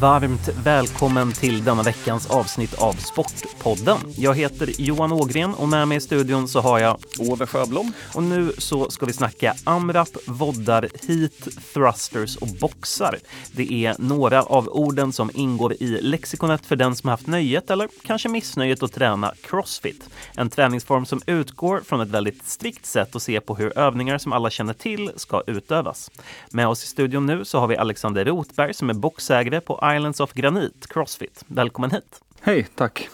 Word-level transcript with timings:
varmt 0.00 0.48
välkommen 0.64 1.32
till 1.32 1.64
denna 1.64 1.82
veckans 1.82 2.30
avsnitt 2.30 2.74
av 2.74 2.92
Sportpodden. 2.92 3.96
Jag 4.16 4.34
heter 4.34 4.70
Johan 4.78 5.12
Ågren 5.12 5.54
och 5.54 5.68
med 5.68 5.88
mig 5.88 5.96
i 5.96 6.00
studion 6.00 6.48
så 6.48 6.60
har 6.60 6.78
jag 6.78 6.96
Ove 7.18 7.46
Sjöblom. 7.46 7.92
Och 8.14 8.22
nu 8.22 8.52
så 8.58 8.90
ska 8.90 9.06
vi 9.06 9.12
snacka 9.12 9.54
AMRAP, 9.64 10.08
voddar, 10.26 10.88
heat, 11.08 11.48
thrusters 11.74 12.36
och 12.36 12.48
boxar. 12.48 13.18
Det 13.52 13.72
är 13.72 13.94
några 13.98 14.42
av 14.42 14.68
orden 14.68 15.12
som 15.12 15.30
ingår 15.34 15.72
i 15.72 16.02
lexikonet 16.02 16.66
för 16.66 16.76
den 16.76 16.96
som 16.96 17.08
haft 17.08 17.26
nöjet 17.26 17.70
eller 17.70 17.88
kanske 18.02 18.28
missnöjet 18.28 18.82
att 18.82 18.92
träna 18.92 19.34
crossfit. 19.42 20.08
En 20.34 20.50
träningsform 20.50 21.06
som 21.06 21.20
utgår 21.26 21.80
från 21.84 22.00
ett 22.00 22.08
väldigt 22.08 22.48
strikt 22.48 22.86
sätt 22.86 23.16
att 23.16 23.22
se 23.22 23.40
på 23.40 23.56
hur 23.56 23.78
övningar 23.78 24.18
som 24.18 24.32
alla 24.32 24.50
känner 24.50 24.74
till 24.74 25.10
ska 25.16 25.42
utövas. 25.46 26.10
Med 26.50 26.68
oss 26.68 26.84
i 26.84 26.86
studion 26.86 27.26
nu 27.26 27.44
så 27.44 27.58
har 27.58 27.66
vi 27.66 27.76
Alexander 27.76 28.24
Rotberg 28.24 28.74
som 28.74 28.90
är 28.90 28.94
boxägare 28.94 29.60
på 29.60 29.89
Islands 29.96 30.20
of 30.20 30.32
Granit 30.32 30.86
Crossfit. 30.86 31.44
Välkommen 31.46 31.90
hit! 31.90 32.20
Hej, 32.40 32.66
tack! 32.74 33.08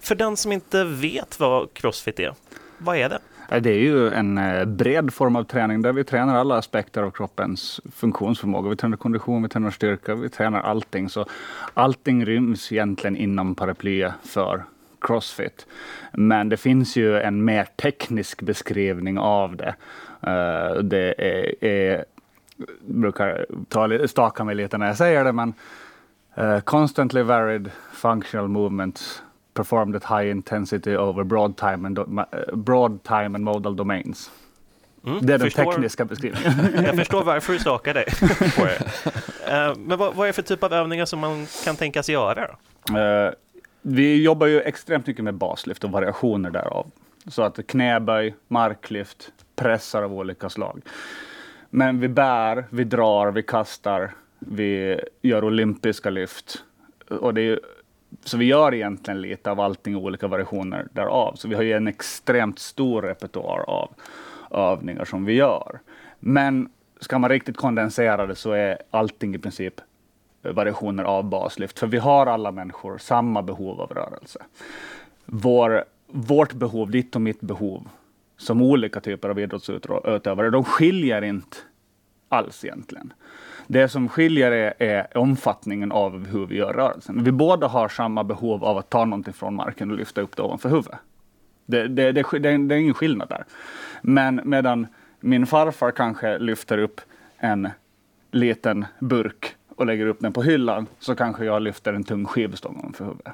För 0.00 0.14
den 0.14 0.36
som 0.36 0.52
inte 0.52 0.84
vet 0.84 1.40
vad 1.40 1.74
Crossfit 1.74 2.20
är, 2.20 2.34
vad 2.78 2.96
är 2.96 3.08
det? 3.08 3.18
Det 3.60 3.70
är 3.70 3.78
ju 3.78 4.10
en 4.10 4.38
eh, 4.38 4.64
bred 4.64 5.14
form 5.14 5.36
av 5.36 5.44
träning 5.44 5.82
där 5.82 5.92
vi 5.92 6.04
tränar 6.04 6.34
alla 6.36 6.58
aspekter 6.58 7.02
av 7.02 7.10
kroppens 7.10 7.80
funktionsförmåga. 7.94 8.70
Vi 8.70 8.76
tränar 8.76 8.96
kondition, 8.96 9.42
vi 9.42 9.48
tränar 9.48 9.70
styrka, 9.70 10.14
vi 10.14 10.28
tränar 10.28 10.60
allting. 10.60 11.08
Så 11.08 11.26
allting 11.74 12.26
ryms 12.26 12.72
egentligen 12.72 13.16
inom 13.16 13.54
paraplyet 13.54 14.12
för 14.22 14.64
Crossfit. 15.00 15.66
Men 16.12 16.48
det 16.48 16.56
finns 16.56 16.96
ju 16.96 17.18
en 17.18 17.44
mer 17.44 17.68
teknisk 17.76 18.42
beskrivning 18.42 19.18
av 19.18 19.56
det. 19.56 19.74
Eh, 20.20 20.82
det 20.82 21.14
är, 21.18 21.64
är 21.64 22.04
brukar 22.86 23.46
ta, 23.68 24.08
staka 24.08 24.44
mig 24.44 24.54
lite 24.54 24.78
när 24.78 24.86
jag 24.86 24.96
säger 24.96 25.24
det, 25.24 25.32
men 25.32 25.54
uh, 26.38 26.60
constantly 26.60 27.22
varied 27.22 27.70
functional 27.92 28.48
movements 28.48 29.22
performed 29.54 29.96
at 29.96 30.04
high 30.04 30.30
intensity 30.30 30.96
over 30.96 31.24
broad 31.24 31.56
time 31.56 31.86
and, 31.86 31.98
uh, 31.98 32.24
broad 32.54 33.02
time 33.02 33.34
and 33.34 33.44
modal 33.44 33.76
domains. 33.76 34.30
Mm, 35.06 35.26
det 35.26 35.34
är 35.34 35.38
den 35.38 35.46
förstår, 35.46 35.72
tekniska 35.72 36.04
beskrivningen. 36.04 36.84
jag 36.84 36.96
förstår 36.96 37.24
varför 37.24 37.52
du 37.52 37.58
stakar 37.58 37.94
dig 37.94 38.06
på 38.56 38.64
det. 38.64 38.78
Uh, 39.52 39.78
men 39.78 39.98
vad, 39.98 40.14
vad, 40.14 40.24
är 40.24 40.26
det 40.26 40.32
för 40.32 40.42
typ 40.42 40.62
av 40.62 40.72
övningar 40.72 41.04
som 41.04 41.18
man 41.18 41.46
kan 41.64 41.76
tänkas 41.76 42.08
göra? 42.08 42.42
Uh, 42.90 43.32
vi 43.82 44.22
jobbar 44.22 44.46
ju 44.46 44.60
extremt 44.60 45.06
mycket 45.06 45.24
med 45.24 45.34
baslyft 45.34 45.84
och 45.84 45.90
variationer 45.90 46.50
därav. 46.50 46.90
Så 47.26 47.42
att 47.42 47.66
knäböj, 47.66 48.34
marklyft, 48.48 49.32
pressar 49.56 50.02
av 50.02 50.12
olika 50.12 50.48
slag. 50.48 50.82
Men 51.70 52.00
vi 52.00 52.08
bär, 52.08 52.66
vi 52.70 52.84
drar, 52.84 53.30
vi 53.30 53.42
kastar, 53.42 54.12
vi 54.48 55.00
gör 55.22 55.44
olympiska 55.44 56.10
lyft. 56.10 56.64
Och 57.08 57.34
det 57.34 57.42
är, 57.42 57.60
så 58.24 58.36
vi 58.36 58.44
gör 58.44 58.74
egentligen 58.74 59.20
lite 59.20 59.50
av 59.50 59.60
allting, 59.60 59.96
olika 59.96 60.28
variationer 60.28 60.88
därav. 60.92 61.34
Så 61.34 61.48
vi 61.48 61.54
har 61.54 61.62
ju 61.62 61.72
en 61.72 61.88
extremt 61.88 62.58
stor 62.58 63.02
repertoar 63.02 63.64
av 63.70 63.90
övningar 64.50 65.04
som 65.04 65.24
vi 65.24 65.32
gör. 65.32 65.80
Men 66.20 66.68
ska 67.00 67.18
man 67.18 67.30
riktigt 67.30 67.56
kondensera 67.56 68.26
det 68.26 68.34
så 68.34 68.52
är 68.52 68.78
allting 68.90 69.34
i 69.34 69.38
princip 69.38 69.80
variationer 70.42 71.04
av 71.04 71.24
baslyft. 71.24 71.78
För 71.78 71.86
vi 71.86 71.98
har 71.98 72.26
alla 72.26 72.52
människor 72.52 72.98
samma 72.98 73.42
behov 73.42 73.80
av 73.80 73.90
rörelse. 73.92 74.42
Vår, 75.24 75.84
vårt 76.06 76.52
behov, 76.52 76.90
ditt 76.90 77.14
och 77.14 77.22
mitt 77.22 77.40
behov, 77.40 77.88
som 78.36 78.62
olika 78.62 79.00
typer 79.00 79.28
av 79.28 79.38
idrottsutövare, 79.38 80.50
de 80.50 80.64
skiljer 80.64 81.22
inte 81.22 81.56
alls 82.28 82.64
egentligen. 82.64 83.12
Det 83.66 83.88
som 83.88 84.08
skiljer 84.08 84.52
är, 84.52 84.74
är, 84.78 85.18
omfattningen 85.18 85.92
av 85.92 86.26
hur 86.26 86.46
vi 86.46 86.56
gör 86.56 86.72
rörelsen. 86.72 87.24
Vi 87.24 87.32
båda 87.32 87.66
har 87.66 87.88
samma 87.88 88.24
behov 88.24 88.64
av 88.64 88.78
att 88.78 88.90
ta 88.90 89.04
någonting 89.04 89.34
från 89.34 89.54
marken 89.54 89.90
och 89.90 89.96
lyfta 89.96 90.20
upp 90.20 90.36
det 90.36 90.42
ovanför 90.42 90.68
huvudet. 90.68 90.98
Det, 91.66 91.88
det, 91.88 92.12
det, 92.12 92.38
det, 92.38 92.48
är 92.48 92.72
ingen 92.72 92.94
skillnad 92.94 93.28
där. 93.28 93.44
Men 94.02 94.40
medan 94.44 94.86
min 95.20 95.46
farfar 95.46 95.90
kanske 95.90 96.38
lyfter 96.38 96.78
upp 96.78 97.00
en 97.38 97.68
liten 98.30 98.84
burk 98.98 99.56
och 99.76 99.86
lägger 99.86 100.06
upp 100.06 100.20
den 100.20 100.32
på 100.32 100.42
hyllan, 100.42 100.86
så 100.98 101.14
kanske 101.14 101.44
jag 101.44 101.62
lyfter 101.62 101.92
en 101.92 102.04
tung 102.04 102.24
skivstång 102.24 102.78
ovanför 102.78 103.04
huvudet. 103.04 103.32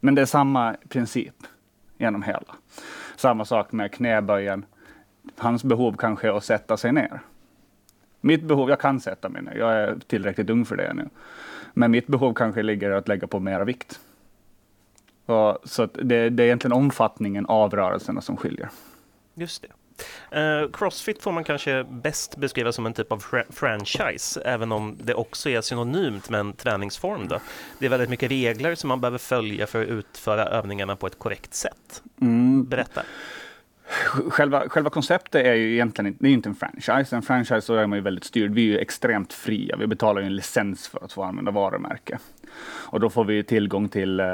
Men 0.00 0.14
det 0.14 0.22
är 0.22 0.26
samma 0.26 0.76
princip 0.88 1.34
genom 1.98 2.22
hela. 2.22 2.54
Samma 3.16 3.44
sak 3.44 3.72
med 3.72 3.92
knäböjen. 3.92 4.64
Hans 5.36 5.64
behov 5.64 5.96
kanske 5.98 6.28
är 6.28 6.32
att 6.36 6.44
sätta 6.44 6.76
sig 6.76 6.92
ner. 6.92 7.20
Mitt 8.24 8.42
behov, 8.42 8.70
jag 8.70 8.80
kan 8.80 9.00
sätta 9.00 9.28
mig 9.28 9.42
ner, 9.42 9.54
jag 9.54 9.72
är 9.72 9.98
tillräckligt 10.06 10.50
ung 10.50 10.64
för 10.64 10.76
det 10.76 10.94
nu. 10.94 11.08
Men 11.74 11.90
mitt 11.90 12.06
behov 12.06 12.34
kanske 12.34 12.62
ligger 12.62 12.90
i 12.90 12.94
att 12.94 13.08
lägga 13.08 13.26
på 13.26 13.40
mera 13.40 13.64
vikt. 13.64 14.00
Och, 15.26 15.58
så 15.64 15.86
det, 15.86 16.30
det 16.30 16.42
är 16.42 16.46
egentligen 16.46 16.72
omfattningen 16.72 17.46
av 17.46 17.74
rörelserna 17.74 18.20
som 18.20 18.36
skiljer. 18.36 18.68
Just 19.34 19.62
det. 19.62 19.68
Uh, 20.40 20.70
Crossfit 20.72 21.22
får 21.22 21.32
man 21.32 21.44
kanske 21.44 21.84
bäst 21.84 22.36
beskriva 22.36 22.72
som 22.72 22.86
en 22.86 22.92
typ 22.92 23.12
av 23.12 23.18
fr 23.18 23.36
franchise, 23.50 24.40
även 24.40 24.72
om 24.72 24.96
det 25.00 25.14
också 25.14 25.50
är 25.50 25.60
synonymt 25.60 26.30
med 26.30 26.40
en 26.40 26.52
träningsform. 26.52 27.28
Då. 27.28 27.40
Det 27.78 27.86
är 27.86 27.90
väldigt 27.90 28.10
mycket 28.10 28.30
regler 28.30 28.74
som 28.74 28.88
man 28.88 29.00
behöver 29.00 29.18
följa 29.18 29.66
för 29.66 29.82
att 29.82 29.88
utföra 29.88 30.44
övningarna 30.44 30.96
på 30.96 31.06
ett 31.06 31.18
korrekt 31.18 31.54
sätt. 31.54 32.02
Mm. 32.20 32.64
Berätta. 32.64 33.02
Själva, 34.28 34.68
själva 34.68 34.90
konceptet 34.90 35.46
är 35.46 35.54
ju 35.54 35.72
egentligen 35.72 36.06
inte, 36.06 36.24
det 36.24 36.28
är 36.28 36.32
inte 36.32 36.48
en 36.48 36.54
franchise. 36.54 37.16
En 37.16 37.22
franchise 37.22 37.60
så 37.60 37.74
är 37.74 37.86
man 37.86 37.98
ju 37.98 38.02
väldigt 38.02 38.24
styrd. 38.24 38.50
Vi 38.50 38.62
är 38.62 38.72
ju 38.72 38.78
extremt 38.78 39.32
fria. 39.32 39.76
Vi 39.76 39.86
betalar 39.86 40.20
ju 40.20 40.26
en 40.26 40.36
licens 40.36 40.88
för 40.88 41.04
att 41.04 41.12
få 41.12 41.22
använda 41.22 41.50
varumärke. 41.50 42.18
Och 42.64 43.00
då 43.00 43.10
får 43.10 43.24
vi 43.24 43.42
tillgång 43.42 43.88
till 43.88 44.20
uh, 44.20 44.26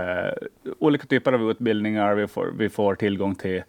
olika 0.79 1.07
typer 1.07 1.33
av 1.33 1.51
utbildningar. 1.51 2.15
Vi 2.15 2.27
får, 2.27 2.53
vi 2.59 2.69
får 2.69 2.95
tillgång 2.95 3.35
till, 3.35 3.63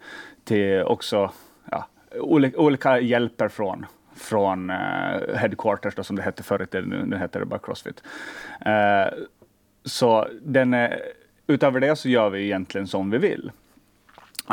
till 0.44 0.82
också 0.82 1.32
ja, 1.70 1.86
olika, 2.12 2.58
olika 2.58 3.00
hjälper 3.00 3.48
från 3.48 3.86
från 4.14 4.70
uh, 4.70 5.34
headquarters 5.34 5.94
då, 5.94 6.02
som 6.02 6.16
det 6.16 6.22
hette 6.22 6.42
förut, 6.42 6.72
nu, 6.72 7.02
nu 7.06 7.16
heter 7.16 7.40
det 7.40 7.46
bara 7.46 7.60
Crossfit. 7.60 8.02
Uh, 8.66 9.24
så 9.84 10.28
den, 10.42 10.76
utöver 11.46 11.80
det 11.80 11.96
så 11.96 12.08
gör 12.08 12.30
vi 12.30 12.44
egentligen 12.44 12.86
som 12.86 13.10
vi 13.10 13.18
vill. 13.18 13.50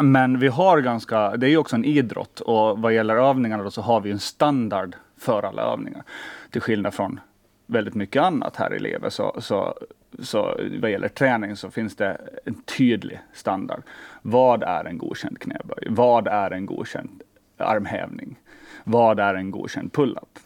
Men 0.02 0.40
vi 0.40 0.47
har 0.47 0.81
ganska, 0.81 1.38
det 1.38 1.46
är 1.46 1.50
ju 1.50 1.58
också 1.58 1.75
en 1.75 1.85
idrott 1.85 2.40
och 2.40 2.80
vad 2.80 2.94
gäller 2.94 3.16
övningarna 3.16 3.63
då 3.63 3.72
så 3.72 3.81
har 3.81 4.02
vi 4.02 4.12
en 4.12 4.19
standard 4.19 4.96
för 5.18 5.44
alla 5.44 5.62
övningar. 5.62 6.03
Till 6.52 6.62
skillnad 6.62 6.94
från 6.94 7.19
väldigt 7.66 7.96
mycket 7.96 8.22
annat 8.22 8.56
här 8.56 8.74
i 8.74 8.80
livet 8.80 9.13
så, 9.13 9.35
så, 9.40 9.78
så 10.19 10.59
vad 10.80 10.91
gäller 10.91 11.08
träning 11.08 11.56
så 11.56 11.72
finns 11.72 11.96
det 11.96 12.22
en 12.46 12.62
tydlig 12.62 13.19
standard. 13.34 13.81
Vad 14.22 14.63
är 14.63 14.85
en 14.85 14.97
godkänd 14.97 15.40
knäböj? 15.40 15.88
Vad 15.90 16.28
är 16.28 16.52
en 16.52 16.66
godkänd 16.66 17.22
armhävning? 17.58 18.40
Vad 18.84 19.19
är 19.19 19.34
en 19.34 19.52
godkänd 19.52 19.94
pull-up? 19.94 20.40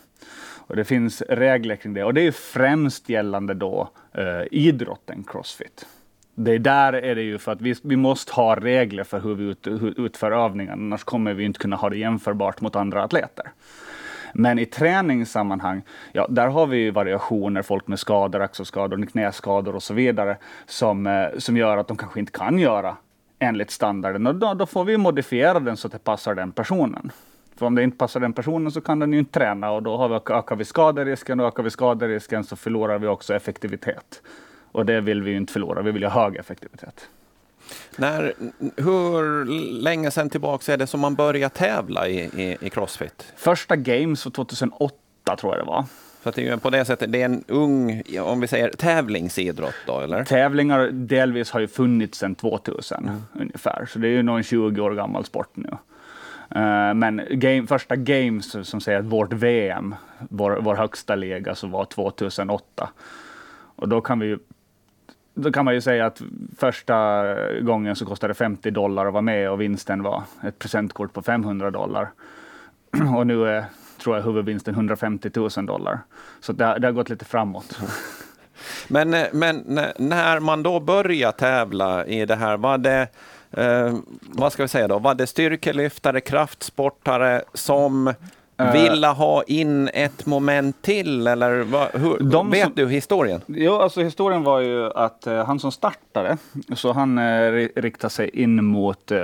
Och 0.68 0.76
det 0.76 0.84
finns 0.84 1.22
regler 1.22 1.76
kring 1.76 1.94
det 1.94 2.04
och 2.04 2.14
det 2.14 2.22
är 2.22 2.32
främst 2.32 3.10
gällande 3.10 3.54
då 3.54 3.90
eh, 4.14 4.44
idrotten 4.52 5.24
crossfit 5.24 5.86
det 6.44 6.52
är 6.52 6.60
där 6.60 6.94
är 6.94 7.16
det 7.16 7.22
ju 7.22 7.38
för 7.38 7.52
att 7.52 7.62
vi, 7.62 7.76
vi 7.84 7.96
måste 7.96 8.34
ha 8.34 8.56
regler 8.56 9.04
för 9.04 9.20
hur 9.20 9.36
vi 9.36 9.44
ut, 9.44 9.68
hur, 9.68 10.06
utför 10.06 10.32
övningar, 10.32 10.74
annars 10.74 11.04
kommer 11.04 11.34
vi 11.34 11.44
inte 11.44 11.60
kunna 11.60 11.76
ha 11.76 11.90
det 11.90 11.98
jämförbart 11.98 12.62
mot 12.62 12.76
andra 12.76 13.04
atleter. 13.04 13.52
Men 14.34 14.60
i 14.60 14.66
träningssammanhang, 14.66 15.82
ja, 16.12 16.28
där 16.30 16.48
har 16.48 16.68
vi 16.68 16.92
variationer, 16.92 17.62
folk 17.62 17.88
med 17.88 18.00
skador, 18.00 18.42
axelskador, 18.42 19.06
knäskador 19.06 19.76
och 19.76 19.84
så 19.84 19.94
vidare, 19.94 20.38
som, 20.66 21.08
eh, 21.08 21.28
som 21.38 21.58
gör 21.58 21.78
att 21.78 21.88
de 21.88 21.98
kanske 21.98 22.20
inte 22.20 22.32
kan 22.32 22.60
göra 22.60 22.96
enligt 23.40 23.72
standarden. 23.72 24.28
Och 24.28 24.36
då, 24.36 24.54
då 24.54 24.66
får 24.66 24.84
vi 24.84 24.98
modifiera 24.98 25.60
den 25.60 25.78
så 25.78 25.88
att 25.88 25.94
det 25.94 26.04
passar 26.04 26.36
den 26.36 26.52
personen. 26.52 27.12
För 27.56 27.66
om 27.66 27.76
det 27.76 27.84
inte 27.84 27.98
passar 27.98 28.20
den 28.20 28.34
personen 28.34 28.72
så 28.72 28.82
kan 28.82 29.00
den 29.00 29.14
ju 29.14 29.20
inte 29.20 29.40
träna 29.40 29.72
och 29.72 29.84
då 29.84 29.98
har 29.98 30.10
vi, 30.10 30.16
ökar 30.16 30.56
vi 30.56 30.66
skaderisken 30.66 31.40
och 31.40 31.48
ökar 31.48 31.64
vi 31.64 31.70
skaderisken 31.70 32.44
så 32.44 32.56
förlorar 32.56 33.00
vi 33.00 33.08
också 33.08 33.34
effektivitet. 33.34 34.22
Och 34.72 34.86
det 34.86 35.02
vill 35.02 35.22
vi 35.22 35.34
inte 35.34 35.54
förlora, 35.54 35.82
vi 35.82 35.92
vill 35.92 36.04
ha 36.04 36.24
hög 36.24 36.36
effektivitet. 36.36 37.08
När, 37.96 38.34
hur 38.78 39.46
länge 39.82 40.12
sedan 40.12 40.30
tillbaka 40.30 40.74
är 40.74 40.78
det 40.78 40.88
som 40.88 41.00
man 41.00 41.16
börjar 41.16 41.50
tävla 41.50 42.08
i, 42.08 42.20
i, 42.20 42.58
i 42.62 42.70
Crossfit? 42.70 43.34
Första 43.36 43.76
Games 43.76 44.26
var 44.26 44.32
2008 44.32 44.96
tror 45.40 45.58
jag 45.58 45.66
det 45.66 45.70
var. 45.70 45.86
Så 46.24 46.30
att 46.30 46.36
det 46.36 46.48
är 46.48 46.58
på 46.58 46.70
det 46.70 46.86
sättet, 46.86 47.12
det 47.12 47.22
är 47.22 47.26
en 47.26 47.44
ung, 47.48 48.04
om 48.20 48.40
vi 48.40 48.48
säger 48.48 48.70
tävlingsidrott 48.70 49.76
då, 49.88 50.00
eller? 50.00 50.24
Tävlingar 50.24 50.90
delvis 50.92 51.52
har 51.52 51.60
ju 51.60 51.68
funnits 51.68 52.18
sedan 52.18 52.36
2000 52.36 53.04
mm. 53.04 53.22
ungefär, 53.40 53.86
så 53.86 54.00
det 54.00 54.08
är 54.08 54.12
ju 54.12 54.24
någon 54.24 54.44
20 54.44 54.82
år 54.82 54.92
gammal 54.92 55.26
sport 55.26 55.50
nu. 55.54 55.70
Uh, 56.56 56.94
men 56.94 57.22
game, 57.30 57.68
första 57.68 57.96
Games, 57.96 58.70
som 58.70 58.82
säger 58.82 59.00
att 59.00 59.06
vårt 59.06 59.34
VM, 59.34 59.96
vår, 60.30 60.60
vår 60.62 60.76
högsta 60.76 61.16
liga, 61.16 61.56
så 61.56 61.68
var 61.68 61.86
2008. 61.86 62.90
Och 63.76 63.90
då 63.90 64.02
kan 64.02 64.20
vi 64.20 64.28
ju 64.28 64.40
då 65.34 65.52
kan 65.52 65.66
man 65.66 65.74
ju 65.74 65.82
säga 65.82 66.06
att 66.06 66.22
första 66.58 67.36
gången 67.62 67.96
så 67.96 68.06
kostade 68.06 68.34
det 68.34 68.38
50 68.38 68.72
dollar 68.72 69.06
att 69.06 69.14
vara 69.14 69.22
med 69.22 69.52
och 69.52 69.62
vinsten 69.62 70.04
var 70.04 70.24
ett 70.44 70.60
presentkort 70.60 71.14
på 71.14 71.22
500 71.22 71.72
dollar. 71.72 72.12
Och 73.18 73.28
nu 73.28 73.48
är, 73.48 73.66
tror 74.04 74.16
jag, 74.16 74.24
huvudvinsten 74.24 74.74
150 74.74 75.30
000 75.36 75.50
dollar. 75.66 76.00
Så 76.40 76.54
det, 76.54 76.80
det 76.80 76.88
har 76.88 76.92
gått 76.92 77.10
lite 77.10 77.26
framåt. 77.26 77.80
Men, 78.88 79.14
eh, 79.14 79.28
men 79.34 79.78
eh, 79.78 79.86
när 79.98 80.40
man 80.40 80.64
då 80.64 80.80
började 80.80 81.38
tävla 81.38 82.06
i 82.06 82.26
det 82.26 82.36
här, 82.36 82.58
var 82.58 82.78
det 82.78 83.08
eh, 83.52 83.96
vad 84.22 84.54
ska 84.54 84.64
vi 84.64 84.68
säga 84.68 84.88
då, 84.88 85.00
var 85.00 85.16
det 85.16 85.28
styrkelyftare, 85.28 86.22
kraftsportare 86.22 87.42
som 87.54 88.14
Uh, 88.62 88.74
ville 88.74 89.08
ha 89.08 89.44
in 89.44 89.90
ett 89.94 90.26
moment 90.26 90.82
till 90.82 91.28
eller 91.28 91.60
vad, 91.60 91.88
hur, 91.94 92.20
de 92.20 92.50
vet 92.50 92.64
som, 92.64 92.74
du 92.76 92.90
historien? 92.90 93.42
Jo, 93.48 93.74
alltså 93.74 94.02
historien 94.02 94.44
var 94.44 94.60
ju 94.60 94.92
att 94.92 95.28
uh, 95.28 95.46
han 95.46 95.60
som 95.60 95.72
startade, 95.72 96.38
så 96.76 96.94
han 96.94 97.18
uh, 97.18 97.68
riktade 97.76 98.12
sig 98.12 98.30
in 98.30 98.66
mot 98.66 99.12
uh, 99.12 99.20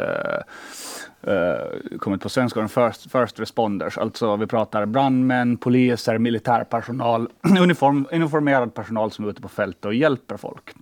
kommit 2.00 2.22
på 2.22 2.30
svenska, 2.30 2.68
first, 2.68 3.12
first 3.12 3.40
responders. 3.40 3.98
Alltså 3.98 4.36
vi 4.36 4.48
pratar 4.48 4.86
brandmän, 4.86 5.58
poliser, 5.58 6.18
militärpersonal, 6.18 7.30
uniform, 7.62 8.08
uniformerad 8.12 8.74
personal 8.74 9.12
som 9.12 9.26
är 9.26 9.30
ute 9.30 9.42
på 9.42 9.50
fältet 9.50 9.86
och 9.86 9.94
hjälper 9.94 10.38
folk. 10.38 10.74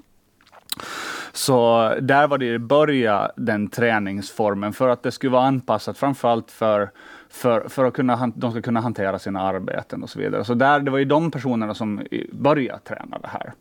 Så 1.35 1.93
där 2.01 2.27
var 2.27 2.37
det 2.37 2.59
börja 2.59 3.31
den 3.35 3.67
träningsformen 3.67 4.73
för 4.73 4.89
att 4.89 5.03
det 5.03 5.11
skulle 5.11 5.31
vara 5.31 5.47
anpassat 5.47 5.97
framförallt 5.97 6.51
för 6.51 6.89
för, 7.35 7.69
för 7.69 7.85
att 7.85 7.93
kunna, 7.93 8.31
de 8.35 8.51
ska 8.51 8.61
kunna 8.61 8.81
hantera 8.81 9.19
sina 9.19 9.41
arbeten 9.41 10.03
och 10.03 10.09
så 10.09 10.19
vidare. 10.19 10.43
Så 10.43 10.53
där, 10.53 10.79
det 10.79 10.91
var 10.91 10.97
ju 10.97 11.05
de 11.05 11.31
personerna 11.31 11.73
som 11.73 12.05
började 12.31 12.79
träna 12.79 13.19
det 13.19 13.27
här. 13.27 13.53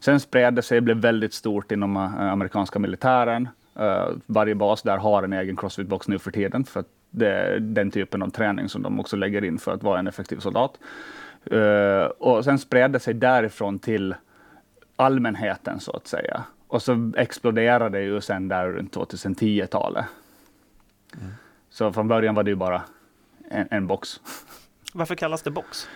Sen 0.00 0.20
spred 0.20 0.54
det 0.54 0.62
sig, 0.62 0.80
blev 0.80 0.96
väldigt 0.96 1.34
stort 1.34 1.72
inom 1.72 1.96
uh, 1.96 2.20
amerikanska 2.20 2.78
militären. 2.78 3.48
Uh, 3.80 4.08
varje 4.26 4.54
bas 4.54 4.82
där 4.82 4.96
har 4.96 5.22
en 5.22 5.32
egen 5.32 5.56
crossfit-box 5.56 6.04
nu 6.06 6.18
för 6.18 6.30
tiden, 6.30 6.64
för 6.64 6.80
att 6.80 6.86
det 7.10 7.28
är 7.28 7.60
den 7.60 7.90
typen 7.90 8.22
av 8.22 8.30
träning 8.30 8.68
som 8.68 8.82
de 8.82 9.00
också 9.00 9.16
lägger 9.16 9.44
in 9.44 9.58
för 9.58 9.72
att 9.72 9.82
vara 9.82 9.98
en 9.98 10.06
effektiv 10.06 10.38
soldat. 10.38 10.78
Uh, 11.52 12.04
och 12.18 12.44
sen 12.44 12.58
spred 12.58 12.90
det 12.90 13.00
sig 13.00 13.14
därifrån 13.14 13.78
till 13.78 14.14
allmänheten, 14.96 15.80
så 15.80 15.92
att 15.92 16.06
säga. 16.06 16.44
Och 16.68 16.82
så 16.82 17.12
exploderade 17.16 17.98
det 17.98 18.04
ju 18.04 18.20
sen 18.20 18.48
där 18.48 18.66
runt 18.66 18.96
2010-talet. 18.96 20.04
Mm. 21.20 21.32
Så 21.70 21.92
från 21.92 22.08
början 22.08 22.34
var 22.34 22.42
det 22.42 22.50
ju 22.50 22.56
bara 22.56 22.82
en, 23.50 23.68
en 23.70 23.86
box. 23.86 24.20
Varför 24.92 25.14
kallas 25.14 25.42
det 25.42 25.50
box? 25.50 25.88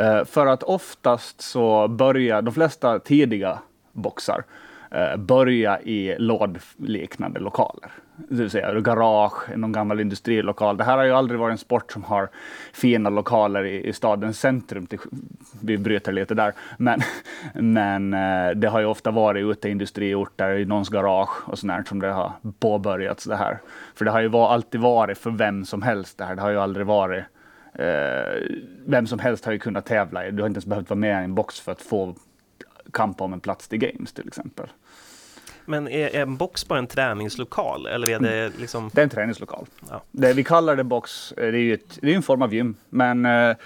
Uh, 0.00 0.24
för 0.24 0.46
att 0.46 0.62
oftast 0.62 1.40
så 1.40 1.88
börjar 1.88 2.42
de 2.42 2.54
flesta 2.54 2.98
tidiga 2.98 3.58
boxar 3.92 4.44
Eh, 4.90 5.16
börja 5.16 5.80
i 5.80 6.16
lådliknande 6.18 7.40
lokaler. 7.40 7.90
Det 8.16 8.34
vill 8.34 8.50
säga 8.50 8.80
garage, 8.80 9.56
någon 9.56 9.72
gammal 9.72 10.00
industrilokal. 10.00 10.76
Det 10.76 10.84
här 10.84 10.96
har 10.96 11.04
ju 11.04 11.12
aldrig 11.12 11.40
varit 11.40 11.52
en 11.52 11.58
sport 11.58 11.92
som 11.92 12.04
har 12.04 12.28
fina 12.72 13.10
lokaler 13.10 13.64
i, 13.64 13.88
i 13.88 13.92
stadens 13.92 14.40
centrum. 14.40 14.86
Vi 15.62 15.78
bryter 15.78 16.12
lite 16.12 16.34
där. 16.34 16.52
Men, 16.78 17.00
men 17.54 18.14
eh, 18.14 18.50
det 18.50 18.68
har 18.68 18.80
ju 18.80 18.86
ofta 18.86 19.10
varit 19.10 19.44
ute 19.44 19.68
i 19.68 19.70
industriorter, 19.70 20.58
i 20.58 20.64
någons 20.64 20.88
garage 20.88 21.48
och 21.48 21.58
sånt 21.58 21.88
som 21.88 22.00
det 22.00 22.12
har 22.12 22.32
påbörjats 22.58 23.24
det 23.24 23.36
här. 23.36 23.58
För 23.94 24.04
det 24.04 24.10
har 24.10 24.20
ju 24.20 24.28
var, 24.28 24.52
alltid 24.52 24.80
varit 24.80 25.18
för 25.18 25.30
vem 25.30 25.64
som 25.64 25.82
helst 25.82 26.18
det 26.18 26.24
här. 26.24 26.34
Det 26.34 26.42
har 26.42 26.50
ju 26.50 26.60
aldrig 26.60 26.86
varit 26.86 27.24
eh, 27.74 28.42
vem 28.86 29.06
som 29.06 29.18
helst 29.18 29.44
har 29.44 29.52
ju 29.52 29.58
kunnat 29.58 29.86
tävla. 29.86 30.30
Du 30.30 30.42
har 30.42 30.46
inte 30.46 30.58
ens 30.58 30.66
behövt 30.66 30.90
vara 30.90 31.00
med 31.00 31.20
i 31.20 31.24
en 31.24 31.34
box 31.34 31.60
för 31.60 31.72
att 31.72 31.82
få 31.82 32.14
kampa 32.92 33.24
om 33.24 33.32
en 33.32 33.40
plats 33.40 33.68
till 33.68 33.78
Games 33.78 34.12
till 34.12 34.28
exempel. 34.28 34.66
Men 35.64 35.88
är, 35.88 36.16
en 36.16 36.36
box 36.36 36.68
bara 36.68 36.78
en 36.78 36.86
träningslokal 36.86 37.86
eller 37.86 38.08
är 38.08 38.20
det 38.20 38.52
liksom? 38.58 38.90
Det 38.94 39.00
är 39.00 39.02
en 39.02 39.10
träningslokal. 39.10 39.66
Ja. 39.90 40.02
Det, 40.10 40.32
vi 40.32 40.44
kallar 40.44 40.76
det 40.76 40.84
box, 40.84 41.32
eh, 41.32 41.52
det 41.52 41.58
är 41.58 41.62
ju 41.62 41.74
ett, 41.74 41.98
det 42.02 42.12
är 42.12 42.16
en 42.16 42.22
form 42.22 42.42
av 42.42 42.54
gym, 42.54 42.74
men 42.88 43.26
eh, 43.26 43.56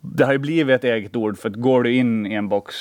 det 0.00 0.24
har 0.24 0.32
ju 0.32 0.38
blivit 0.38 0.74
ett 0.76 0.84
eget 0.84 1.16
ord 1.16 1.38
för 1.38 1.48
att 1.48 1.56
går 1.56 1.82
du 1.82 1.94
in 1.94 2.26
i 2.26 2.34
en 2.34 2.48
box 2.48 2.74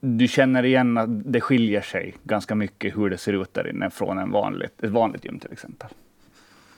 du 0.00 0.28
känner 0.28 0.62
igen 0.62 0.98
att 0.98 1.32
det 1.32 1.40
skiljer 1.40 1.80
sig 1.80 2.14
ganska 2.24 2.54
mycket 2.54 2.96
hur 2.96 3.10
det 3.10 3.18
ser 3.18 3.42
ut 3.42 3.54
där 3.54 3.70
inne 3.70 3.90
från 3.90 4.18
en 4.18 4.30
vanligt, 4.30 4.82
ett 4.82 4.90
vanligt 4.90 5.24
gym 5.24 5.38
till 5.38 5.52
exempel 5.52 5.88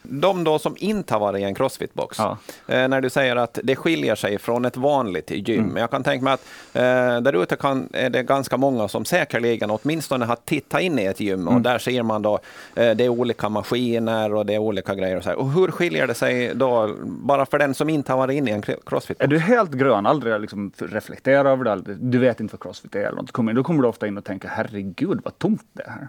de 0.08 0.44
då 0.44 0.58
som 0.58 0.76
inte 0.78 1.14
har 1.14 1.20
varit 1.20 1.40
i 1.40 1.44
en 1.44 1.54
crossfit-box, 1.54 2.14
ja. 2.18 2.38
eh, 2.66 2.88
när 2.88 3.00
du 3.00 3.10
säger 3.10 3.36
att 3.36 3.58
det 3.62 3.76
skiljer 3.76 4.14
sig 4.14 4.38
från 4.38 4.64
ett 4.64 4.76
vanligt 4.76 5.30
gym. 5.30 5.64
Mm. 5.64 5.76
Jag 5.76 5.90
kan 5.90 6.02
tänka 6.02 6.24
mig 6.24 6.32
att 6.32 6.46
eh, 6.72 7.20
där 7.20 7.42
ute 7.42 7.56
kan, 7.56 7.88
är 7.92 8.10
det 8.10 8.22
ganska 8.22 8.56
många 8.56 8.88
som 8.88 9.04
säkerligen 9.04 9.70
åtminstone 9.70 10.24
har 10.24 10.36
tittat 10.36 10.80
in 10.80 10.98
i 10.98 11.04
ett 11.04 11.20
gym 11.20 11.40
mm. 11.40 11.54
och 11.54 11.60
där 11.60 11.78
ser 11.78 12.02
man 12.02 12.22
då 12.22 12.38
eh, 12.74 12.90
det 12.90 13.04
är 13.04 13.08
olika 13.08 13.48
maskiner 13.48 14.34
och 14.34 14.46
det 14.46 14.54
är 14.54 14.58
olika 14.58 14.94
grejer. 14.94 15.16
Och, 15.16 15.22
så 15.22 15.28
här. 15.28 15.36
och 15.36 15.50
hur 15.50 15.70
skiljer 15.70 16.06
det 16.06 16.14
sig 16.14 16.54
då, 16.54 16.94
bara 17.04 17.46
för 17.46 17.58
den 17.58 17.74
som 17.74 17.88
inte 17.88 18.12
har 18.12 18.18
varit 18.18 18.34
inne 18.34 18.50
i 18.50 18.54
en 18.54 18.62
crossfit? 18.62 19.18
-box? 19.18 19.24
Är 19.24 19.26
du 19.26 19.38
helt 19.38 19.70
grön, 19.70 20.06
aldrig 20.06 20.40
liksom 20.40 20.72
reflekterat 20.78 21.46
över 21.46 21.64
det, 21.64 21.94
du 21.94 22.18
vet 22.18 22.40
inte 22.40 22.52
vad 22.52 22.62
crossfit 22.62 22.94
är, 22.94 23.00
eller 23.00 23.16
något. 23.16 23.26
då 23.54 23.62
kommer 23.62 23.82
du 23.82 23.88
ofta 23.88 24.06
in 24.06 24.18
och 24.18 24.24
tänker 24.24 24.48
herregud 24.48 25.20
vad 25.24 25.38
tomt 25.38 25.66
det 25.72 25.82
är 25.82 25.90
här. 25.90 26.08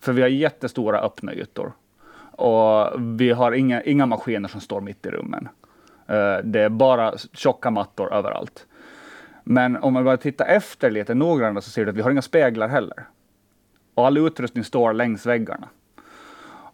För 0.00 0.12
vi 0.12 0.22
har 0.22 0.28
jättestora 0.28 1.00
öppna 1.00 1.34
ytor 1.34 1.72
och 2.36 2.92
vi 2.98 3.30
har 3.30 3.52
inga, 3.52 3.82
inga 3.82 4.06
maskiner 4.06 4.48
som 4.48 4.60
står 4.60 4.80
mitt 4.80 5.06
i 5.06 5.10
rummen. 5.10 5.48
Eh, 6.06 6.38
det 6.44 6.60
är 6.60 6.68
bara 6.68 7.18
tjocka 7.32 7.70
mattor 7.70 8.14
överallt. 8.14 8.66
Men 9.44 9.76
om 9.76 9.92
man 9.92 10.04
bara 10.04 10.16
tittar 10.16 10.46
efter 10.46 10.90
lite 10.90 11.14
noggrannare 11.14 11.62
så 11.62 11.70
ser 11.70 11.84
du 11.84 11.90
att 11.90 11.96
vi 11.96 12.02
har 12.02 12.10
inga 12.10 12.22
speglar 12.22 12.68
heller. 12.68 13.06
Och 13.94 14.06
all 14.06 14.18
utrustning 14.18 14.64
står 14.64 14.92
längs 14.92 15.26
väggarna. 15.26 15.68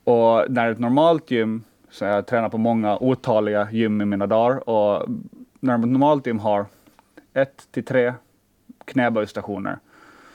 Och 0.05 0.50
när 0.50 0.70
ett 0.70 0.79
normalt 0.79 1.31
gym, 1.31 1.64
så 1.91 2.05
jag 2.05 2.26
tränar 2.26 2.49
på 2.49 2.59
många 2.59 2.99
otaliga 2.99 3.69
gym 3.70 4.00
i 4.00 4.05
mina 4.05 4.26
dagar, 4.26 4.69
och 4.69 5.09
när 5.61 5.75
ett 5.75 5.88
normalt 5.88 6.26
gym 6.26 6.38
har 6.38 6.67
ett 7.35 7.69
till 7.70 7.85
tre 7.85 8.14
knäböjstationer, 8.85 9.79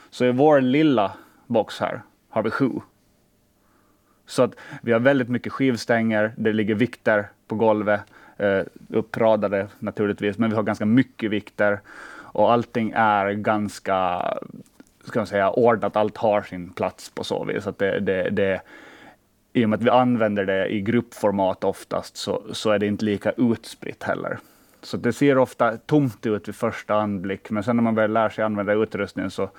så 0.09 0.25
i 0.25 0.31
vår 0.31 0.62
lilla 0.62 1.12
box 1.47 1.79
här 1.79 2.01
har 2.29 2.44
vi 2.44 2.50
sju. 2.50 2.71
Så 4.27 4.44
att 4.44 4.56
vi 4.81 4.91
har 4.91 5.00
väldigt 5.00 5.29
mycket 5.29 5.53
skivstänger, 5.53 6.33
det 6.38 6.53
ligger 6.53 6.75
vikter 6.75 7.27
på 7.47 7.56
golvet, 7.56 8.01
eh, 8.38 8.62
uppradade 8.89 9.68
naturligtvis, 9.79 10.38
men 10.38 10.50
vi 10.50 10.56
har 10.56 10.63
ganska 10.63 10.85
mycket 10.85 11.31
vikter 11.31 11.79
och 12.38 12.51
allting 12.51 12.94
är 12.95 13.31
ganska, 13.31 14.21
ska 15.03 15.19
man 15.19 15.27
säga, 15.27 15.50
ordnat, 15.50 15.95
allt 15.95 16.18
har 16.18 16.41
sin 16.41 16.69
plats 16.69 17.09
på 17.09 17.24
så 17.24 17.44
vis. 17.44 17.68
Att 17.68 17.79
det, 17.79 18.00
det, 18.00 18.29
det, 18.29 18.62
I 19.53 19.65
och 19.65 19.69
med 19.69 19.77
att 19.77 19.85
vi 19.85 19.89
använder 19.89 20.45
det 20.45 20.68
i 20.68 20.81
gruppformat 20.81 21.63
oftast 21.63 22.18
så, 22.18 22.44
så 22.51 22.71
är 22.71 22.79
det 22.79 22.88
inte 22.88 23.06
lika 23.06 23.31
utspritt 23.31 24.03
heller. 24.03 24.38
Så 24.81 24.97
det 24.97 25.13
ser 25.13 25.38
ofta 25.38 25.77
tomt 25.77 26.25
ut 26.25 26.47
vid 26.47 26.56
första 26.56 26.96
anblick, 26.96 27.50
men 27.50 27.63
sen 27.63 27.75
när 27.75 27.84
man 27.84 27.96
börjar 27.96 28.07
lära 28.10 28.29
sig 28.29 28.43
använda 28.43 28.74
utrustningen 28.74 29.31
så 29.31 29.50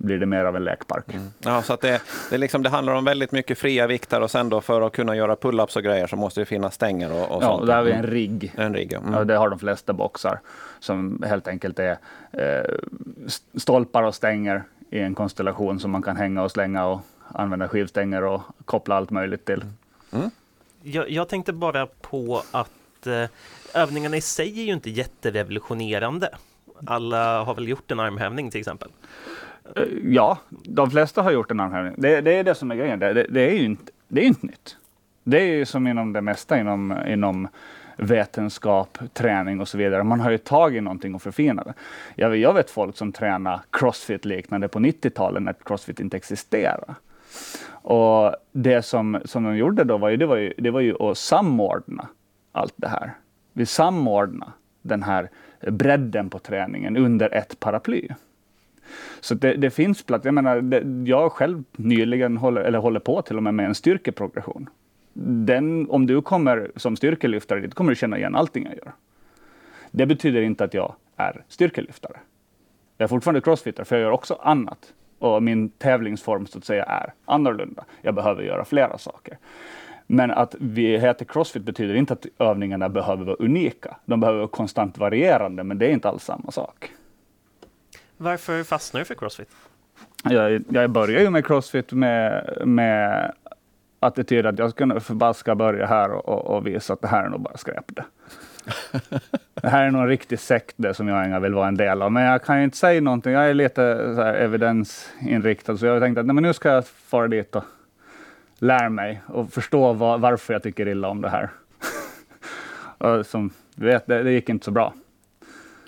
blir 0.00 0.18
det 0.18 0.26
mer 0.26 0.44
av 0.44 0.56
en 0.56 0.64
lekpark. 0.64 1.14
Mm. 1.14 1.26
Ja, 1.38 1.62
så 1.62 1.72
att 1.72 1.80
det, 1.80 2.02
det, 2.30 2.38
liksom, 2.38 2.62
det 2.62 2.68
handlar 2.68 2.92
om 2.92 3.04
väldigt 3.04 3.32
mycket 3.32 3.58
fria 3.58 3.86
vikter 3.86 4.20
och 4.20 4.30
sen 4.30 4.48
då 4.48 4.60
för 4.60 4.80
att 4.80 4.92
kunna 4.92 5.16
göra 5.16 5.34
pull-ups 5.34 5.76
och 5.76 5.82
grejer 5.82 6.06
så 6.06 6.16
måste 6.16 6.40
det 6.40 6.44
finnas 6.44 6.74
stänger 6.74 7.12
och, 7.12 7.36
och 7.36 7.42
ja, 7.42 7.46
sånt. 7.46 7.66
där 7.66 7.76
har 7.76 7.82
vi 7.82 7.92
en 7.92 8.02
rigg. 8.02 8.52
En 8.56 8.74
rigg 8.74 8.92
ja. 8.92 8.98
Mm. 8.98 9.14
ja. 9.14 9.24
det 9.24 9.36
har 9.36 9.48
de 9.48 9.58
flesta 9.58 9.92
boxar 9.92 10.40
som 10.78 11.22
helt 11.26 11.48
enkelt 11.48 11.78
är 11.78 11.98
eh, 12.32 12.74
stolpar 13.54 14.02
och 14.02 14.14
stänger 14.14 14.62
i 14.90 14.98
en 14.98 15.14
konstellation 15.14 15.80
som 15.80 15.90
man 15.90 16.02
kan 16.02 16.16
hänga 16.16 16.42
och 16.42 16.50
slänga 16.50 16.86
och 16.86 17.00
använda 17.28 17.68
skivstänger 17.68 18.24
och 18.24 18.40
koppla 18.64 18.96
allt 18.96 19.10
möjligt 19.10 19.44
till. 19.44 19.64
Mm. 20.12 20.30
Jag, 20.82 21.10
jag, 21.10 21.28
tänkte 21.28 21.52
bara 21.52 21.86
på 21.86 22.42
att 22.50 23.06
eh, 23.06 23.24
övningarna 23.74 24.16
i 24.16 24.20
sig 24.20 24.60
är 24.60 24.64
ju 24.64 24.72
inte 24.72 24.90
jätterevolutionerande. 24.90 26.28
Alla 26.86 27.44
har 27.44 27.54
väl 27.54 27.68
gjort 27.68 27.90
en 27.90 28.00
armhävning 28.00 28.50
till 28.50 28.60
exempel? 28.60 28.88
Eh, 29.76 29.82
ja, 30.04 30.38
de 30.50 30.90
flesta 30.90 31.22
har 31.22 31.30
gjort 31.30 31.50
en 31.50 31.60
armhävning. 31.60 31.94
Det, 31.96 32.20
det 32.20 32.32
är 32.32 32.44
det 32.44 32.54
som 32.54 32.70
är 32.70 32.74
grejen. 32.74 32.98
Det, 32.98 33.12
det, 33.12 33.26
det, 33.30 33.40
är 33.40 33.54
ju 33.54 33.64
inte, 33.64 33.92
det 34.08 34.20
är 34.20 34.24
inte 34.24 34.46
nytt. 34.46 34.76
Det 35.24 35.40
är 35.40 35.56
ju 35.56 35.64
som 35.64 35.86
inom 35.86 36.12
det 36.12 36.20
mesta 36.20 36.58
inom, 36.60 36.94
inom 37.06 37.48
vetenskap, 37.96 38.98
träning 39.12 39.60
och 39.60 39.68
så 39.68 39.78
vidare. 39.78 40.04
Man 40.04 40.20
har 40.20 40.30
ju 40.30 40.38
tagit 40.38 40.82
någonting 40.82 41.14
och 41.14 41.22
förfinat 41.22 41.66
det. 41.66 41.74
Jag, 42.14 42.36
jag 42.36 42.54
vet 42.54 42.70
folk 42.70 42.96
som 42.96 43.12
tränar 43.12 43.60
crossfit-liknande 43.70 44.68
på 44.68 44.78
90-talet 44.78 45.42
när 45.42 45.52
crossfit 45.52 46.00
inte 46.00 46.16
existerade. 46.16 46.94
Och 47.82 48.34
det 48.52 48.82
som, 48.82 49.20
som 49.24 49.44
de 49.44 49.56
gjorde 49.56 49.84
då 49.84 49.98
var 49.98 50.08
ju, 50.08 50.16
det 50.16 50.26
var 50.26 50.36
ju, 50.36 50.54
det 50.58 50.70
var 50.70 50.80
ju 50.80 51.02
att 51.02 51.18
samordna 51.18 52.08
allt 52.52 52.74
det 52.76 52.88
här. 52.88 53.12
Vi 53.52 53.66
samordna 53.66 54.52
den 54.82 55.02
här 55.02 55.30
bredden 55.60 56.30
på 56.30 56.38
träningen 56.38 56.96
under 56.96 57.34
ett 57.34 57.60
paraply. 57.60 58.08
Så 59.20 59.34
det, 59.34 59.54
det 59.54 59.70
finns 59.70 60.02
plats. 60.02 60.24
Jag 60.24 60.34
menar, 60.34 60.60
det, 60.60 61.10
jag 61.10 61.32
själv 61.32 61.64
nyligen 61.76 62.36
håller, 62.36 62.60
eller 62.60 62.78
håller 62.78 63.00
på 63.00 63.22
till 63.22 63.36
och 63.36 63.42
med 63.42 63.54
med 63.54 63.66
en 63.66 63.74
styrkeprogression. 63.74 64.68
Den, 65.22 65.90
om 65.90 66.06
du 66.06 66.22
kommer 66.22 66.70
som 66.76 66.96
styrkelyftare 66.96 67.60
dit 67.60 67.74
kommer 67.74 67.90
du 67.90 67.96
känna 67.96 68.18
igen 68.18 68.34
allting 68.34 68.64
jag 68.64 68.74
gör. 68.74 68.92
Det 69.90 70.06
betyder 70.06 70.42
inte 70.42 70.64
att 70.64 70.74
jag 70.74 70.94
är 71.16 71.42
styrkelyftare. 71.48 72.16
Jag 72.96 73.04
är 73.04 73.08
fortfarande 73.08 73.40
crossfitter, 73.40 73.84
för 73.84 73.96
jag 73.96 74.02
gör 74.02 74.10
också 74.10 74.38
annat. 74.42 74.92
Och 75.18 75.42
min 75.42 75.68
tävlingsform 75.68 76.46
så 76.46 76.58
att 76.58 76.64
säga 76.64 76.84
är 76.84 77.12
annorlunda. 77.24 77.84
Jag 78.02 78.14
behöver 78.14 78.42
göra 78.42 78.64
flera 78.64 78.98
saker. 78.98 79.38
Men 80.06 80.30
att 80.30 80.54
vi 80.58 80.98
heter 80.98 81.24
crossfit 81.24 81.62
betyder 81.62 81.94
inte 81.94 82.12
att 82.12 82.26
övningarna 82.38 82.88
behöver 82.88 83.24
vara 83.24 83.36
unika. 83.36 83.96
De 84.04 84.20
behöver 84.20 84.38
vara 84.38 84.48
konstant 84.48 84.98
varierande, 84.98 85.64
men 85.64 85.78
det 85.78 85.86
är 85.86 85.90
inte 85.90 86.08
alls 86.08 86.24
samma 86.24 86.50
sak. 86.50 86.90
Varför 88.22 88.64
fastnade 88.64 89.00
du 89.00 89.04
för 89.04 89.14
Crossfit? 89.14 89.48
Jag, 90.22 90.64
jag 90.68 90.90
började 90.90 91.24
ju 91.24 91.30
med 91.30 91.46
Crossfit 91.46 91.92
med, 91.92 92.52
med 92.64 93.32
attityd 94.00 94.46
att 94.46 94.58
jag 94.58 94.70
ska 94.70 95.00
förbaska 95.00 95.54
börja 95.54 95.86
här 95.86 96.10
och, 96.10 96.56
och, 96.56 96.66
visa 96.66 96.92
att 96.92 97.00
det 97.00 97.08
här 97.08 97.24
är 97.24 97.28
nog 97.28 97.40
bara 97.40 97.56
skräp 97.56 97.84
det. 97.86 98.04
det 99.54 99.68
här 99.68 99.86
är 99.86 99.90
nog 99.90 100.02
en 100.02 100.08
riktig 100.08 100.38
sekt 100.38 100.74
det 100.76 100.94
som 100.94 101.08
jag 101.08 101.26
inga 101.26 101.40
vill 101.40 101.54
vara 101.54 101.68
en 101.68 101.76
del 101.76 102.02
av. 102.02 102.12
Men 102.12 102.22
jag 102.22 102.42
kan 102.42 102.58
ju 102.58 102.64
inte 102.64 102.76
säga 102.76 103.00
någonting. 103.00 103.32
Jag 103.32 103.50
är 103.50 103.54
lite 103.54 104.14
så 104.14 104.22
här 104.22 104.34
evidensinriktad, 104.34 105.76
så 105.76 105.86
jag 105.86 106.02
tänkte 106.02 106.20
att 106.20 106.26
nej, 106.26 106.34
men 106.34 106.42
nu 106.42 106.52
ska 106.52 106.68
jag 106.68 106.86
fara 106.86 107.28
dit 107.28 107.56
och 107.56 107.64
lära 108.58 108.88
mig 108.88 109.22
och 109.26 109.52
förstå 109.52 109.92
var, 109.92 110.18
varför 110.18 110.52
jag 110.52 110.62
tycker 110.62 110.88
illa 110.88 111.08
om 111.08 111.20
det 111.20 111.28
här. 111.28 111.50
och 112.98 113.26
som 113.26 113.50
du 113.74 113.86
vet, 113.86 114.06
det, 114.06 114.22
det 114.22 114.32
gick 114.32 114.48
inte 114.48 114.64
så 114.64 114.70
bra. 114.70 114.94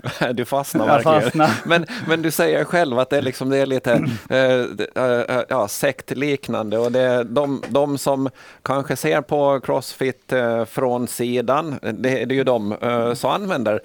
Du 0.34 0.44
fastnar 0.44 0.86
verkligen. 0.86 1.22
Fastnar. 1.22 1.50
Men, 1.64 1.86
men 2.08 2.22
du 2.22 2.30
säger 2.30 2.64
själv 2.64 2.98
att 2.98 3.10
det 3.10 3.16
är, 3.16 3.22
liksom, 3.22 3.50
det 3.50 3.58
är 3.58 3.66
lite 3.66 3.92
äh, 4.30 5.36
äh, 5.36 5.42
ja, 5.48 5.68
sektliknande 5.68 6.78
och 6.78 6.92
det 6.92 7.24
de, 7.24 7.62
de 7.68 7.98
som 7.98 8.28
kanske 8.62 8.96
ser 8.96 9.20
på 9.20 9.60
Crossfit 9.60 10.32
äh, 10.32 10.64
från 10.64 11.08
sidan, 11.08 11.78
det, 11.82 11.92
det 11.92 12.10
är 12.20 12.32
ju 12.32 12.44
de 12.44 12.76
som 13.14 13.30
använder 13.30 13.80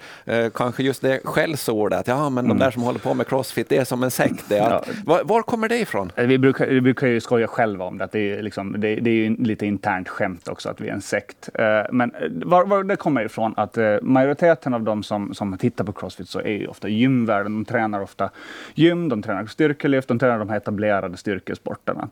kanske 0.50 0.82
just 0.82 1.02
det 1.02 1.20
skällsordet, 1.24 2.08
ja 2.08 2.30
men 2.30 2.44
mm. 2.44 2.58
de 2.58 2.64
där 2.64 2.70
som 2.70 2.82
håller 2.82 2.98
på 2.98 3.14
med 3.14 3.26
Crossfit, 3.26 3.68
det 3.68 3.76
är 3.76 3.84
som 3.84 4.02
en 4.02 4.10
sekt. 4.10 4.44
Ja. 4.48 4.84
var, 5.04 5.24
var, 5.24 5.42
kommer 5.42 5.68
det 5.68 5.78
ifrån? 5.78 6.12
Vi 6.16 6.38
brukar, 6.38 6.66
vi 6.66 6.80
brukar 6.80 7.06
ju 7.06 7.20
skoja 7.20 7.46
själva 7.46 7.84
om 7.84 7.98
det, 7.98 8.04
att 8.04 8.12
det 8.12 8.32
är, 8.32 8.42
liksom, 8.42 8.72
det, 8.72 8.94
det 8.94 9.10
är 9.10 9.14
ju 9.14 9.36
lite 9.36 9.66
internt 9.66 10.08
skämt 10.08 10.48
också 10.48 10.68
att 10.68 10.80
vi 10.80 10.88
är 10.88 10.92
en 10.92 11.02
sekt. 11.02 11.48
Men 11.92 12.14
var, 12.30 12.64
var 12.64 12.84
det 12.84 12.96
kommer 12.96 13.24
ifrån 13.24 13.54
att 13.56 13.78
majoriteten 14.02 14.74
av 14.74 14.82
de 14.82 15.02
som, 15.02 15.34
som 15.34 15.58
tittar 15.58 15.84
på 15.84 15.92
Crossfit 15.92 16.07
crossfit 16.08 16.28
så 16.28 16.40
är 16.40 16.58
ju 16.58 16.66
ofta 16.66 16.88
gymvärlden. 16.88 17.54
De 17.54 17.64
tränar 17.64 18.00
ofta 18.00 18.30
gym, 18.74 19.08
de 19.08 19.22
tränar 19.22 19.46
styrkelyft, 19.46 20.08
de 20.08 20.18
tränar 20.18 20.38
de 20.38 20.48
här 20.48 20.56
etablerade 20.56 21.16
styrkesporterna. 21.16 22.08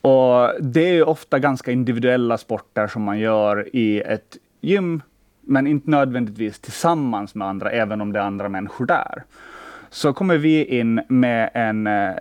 Och 0.00 0.50
det 0.60 0.88
är 0.88 0.92
ju 0.92 1.02
ofta 1.02 1.38
ganska 1.38 1.72
individuella 1.72 2.38
sporter 2.38 2.86
som 2.86 3.02
man 3.02 3.18
gör 3.18 3.76
i 3.76 4.00
ett 4.00 4.36
gym, 4.60 5.02
men 5.40 5.66
inte 5.66 5.90
nödvändigtvis 5.90 6.58
tillsammans 6.60 7.34
med 7.34 7.48
andra, 7.48 7.70
även 7.70 8.00
om 8.00 8.12
det 8.12 8.18
är 8.18 8.24
andra 8.24 8.48
människor 8.48 8.86
där. 8.86 9.24
Så 9.90 10.12
kommer 10.12 10.38
vi 10.38 10.64
in 10.64 11.00
med 11.08 11.50
en 11.54 11.86
eh, 11.86 12.14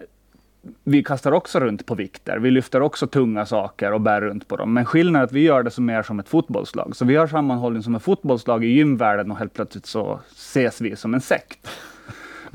vi 0.84 1.04
kastar 1.04 1.32
också 1.32 1.60
runt 1.60 1.86
på 1.86 1.96
vikter. 1.96 2.40
Vi 2.40 2.52
lyfter 2.52 2.82
också 2.82 3.08
tunga 3.08 3.46
saker 3.46 3.92
och 3.92 4.02
bär 4.02 4.22
runt 4.22 4.48
på 4.48 4.56
dem. 4.56 4.74
Men 4.74 4.86
skillnaden 4.86 5.22
är 5.22 5.24
att 5.24 5.32
vi 5.32 5.42
gör 5.42 5.64
det 5.64 5.72
som 5.72 5.86
mer 5.86 6.04
som 6.04 6.20
ett 6.20 6.30
fotbollslag. 6.30 6.96
Så 6.96 7.06
vi 7.06 7.16
har 7.16 7.28
sammanhållning 7.28 7.84
som 7.84 7.96
ett 7.96 8.04
fotbollslag 8.04 8.66
i 8.66 8.68
gymvärlden 8.68 9.32
och 9.32 9.38
helt 9.38 9.54
plötsligt 9.54 9.86
så 9.86 10.20
ses 10.36 10.82
vi 10.82 10.96
som 10.96 11.14
en 11.14 11.22
sekt. 11.22 11.68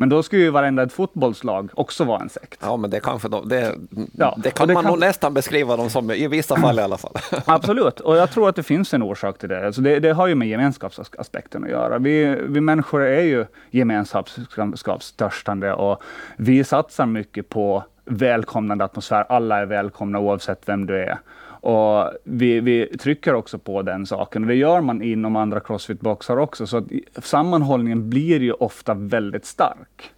Men 0.01 0.09
då 0.09 0.23
skulle 0.23 0.43
ju 0.43 0.51
varenda 0.51 0.83
ett 0.83 0.93
fotbollslag 0.93 1.71
också 1.75 2.05
vara 2.05 2.21
en 2.21 2.29
sekt. 2.29 2.61
Ja, 2.63 2.77
men 2.77 2.91
det, 2.91 3.01
kanske 3.01 3.29
de, 3.29 3.49
det, 3.49 3.75
ja, 4.13 4.39
det 4.43 4.51
kan 4.51 4.69
det 4.69 4.75
man 4.75 4.83
kan... 4.83 4.91
nog 4.91 5.01
nästan 5.01 5.35
beskriva 5.35 5.77
dem 5.77 5.91
som, 5.91 6.11
i 6.11 6.29
vissa 6.29 6.57
fall 6.57 6.79
i 6.79 6.83
alla 6.83 6.99
fall. 6.99 7.13
Absolut, 7.45 8.01
och 8.01 8.17
jag 8.17 8.31
tror 8.31 8.49
att 8.49 8.57
det 8.57 8.63
finns 8.63 8.95
en 8.95 9.03
orsak 9.03 9.39
till 9.39 9.49
det. 9.49 9.67
Alltså 9.67 9.81
det, 9.81 10.01
det 10.01 10.13
har 10.13 10.27
ju 10.27 10.35
med 10.35 10.49
gemenskapsaspekten 10.49 11.65
att 11.65 11.71
göra. 11.71 11.99
Vi, 11.99 12.37
vi 12.49 12.61
människor 12.61 13.03
är 13.03 13.23
ju 13.23 13.47
gemenskapstörstande 13.71 15.73
och 15.73 16.03
vi 16.37 16.65
satsar 16.65 17.07
mycket 17.07 17.49
på 17.49 17.85
välkomnande 18.11 18.85
atmosfär. 18.85 19.25
Alla 19.29 19.59
är 19.59 19.67
välkomna 19.67 20.19
oavsett 20.19 20.69
vem 20.69 20.87
du 20.87 20.97
är. 20.97 21.19
Och 21.63 22.13
vi, 22.25 22.61
vi 22.61 22.87
trycker 22.87 23.35
också 23.35 23.59
på 23.59 23.83
den 23.83 24.07
saken. 24.07 24.47
Det 24.47 24.55
gör 24.55 24.81
man 24.81 25.03
inom 25.03 25.37
andra 25.37 25.61
crossfit-boxar 25.61 26.37
också. 26.37 26.67
Så 26.67 26.77
att 26.77 26.85
sammanhållningen 27.25 28.11
blir 28.11 28.41
ju 28.41 28.53
ofta 28.53 28.95
väldigt 28.95 29.45
stark 29.45 30.13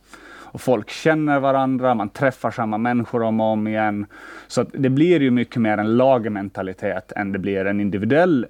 och 0.52 0.60
folk 0.60 0.90
känner 0.90 1.40
varandra, 1.40 1.94
man 1.94 2.08
träffar 2.08 2.50
samma 2.50 2.78
människor 2.78 3.22
om 3.22 3.40
och 3.40 3.46
om 3.46 3.66
igen. 3.66 4.06
Så 4.48 4.62
det 4.62 4.88
blir 4.88 5.20
ju 5.20 5.30
mycket 5.30 5.62
mer 5.62 5.78
en 5.78 5.96
lagmentalitet 5.96 7.12
än 7.16 7.32
det 7.32 7.38
blir 7.38 7.64
en 7.64 7.80
individuell 7.80 8.46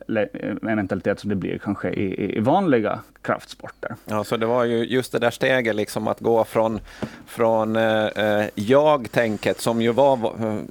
mentalitet 0.62 1.20
som 1.20 1.30
det 1.30 1.36
blir 1.36 1.58
kanske 1.58 1.90
i, 1.90 2.36
i 2.36 2.40
vanliga 2.40 3.00
kraftsporter. 3.22 3.94
Ja, 4.04 4.24
så 4.24 4.36
det 4.36 4.46
var 4.46 4.64
ju 4.64 4.84
just 4.84 5.12
det 5.12 5.18
där 5.18 5.30
steget, 5.30 5.76
liksom 5.76 6.08
att 6.08 6.20
gå 6.20 6.44
från, 6.44 6.80
från 7.26 7.76
eh, 7.76 8.06
eh 8.06 8.46
jag-tänket 8.54 9.60
som 9.60 9.82
ju, 9.82 9.92
var, 9.92 10.18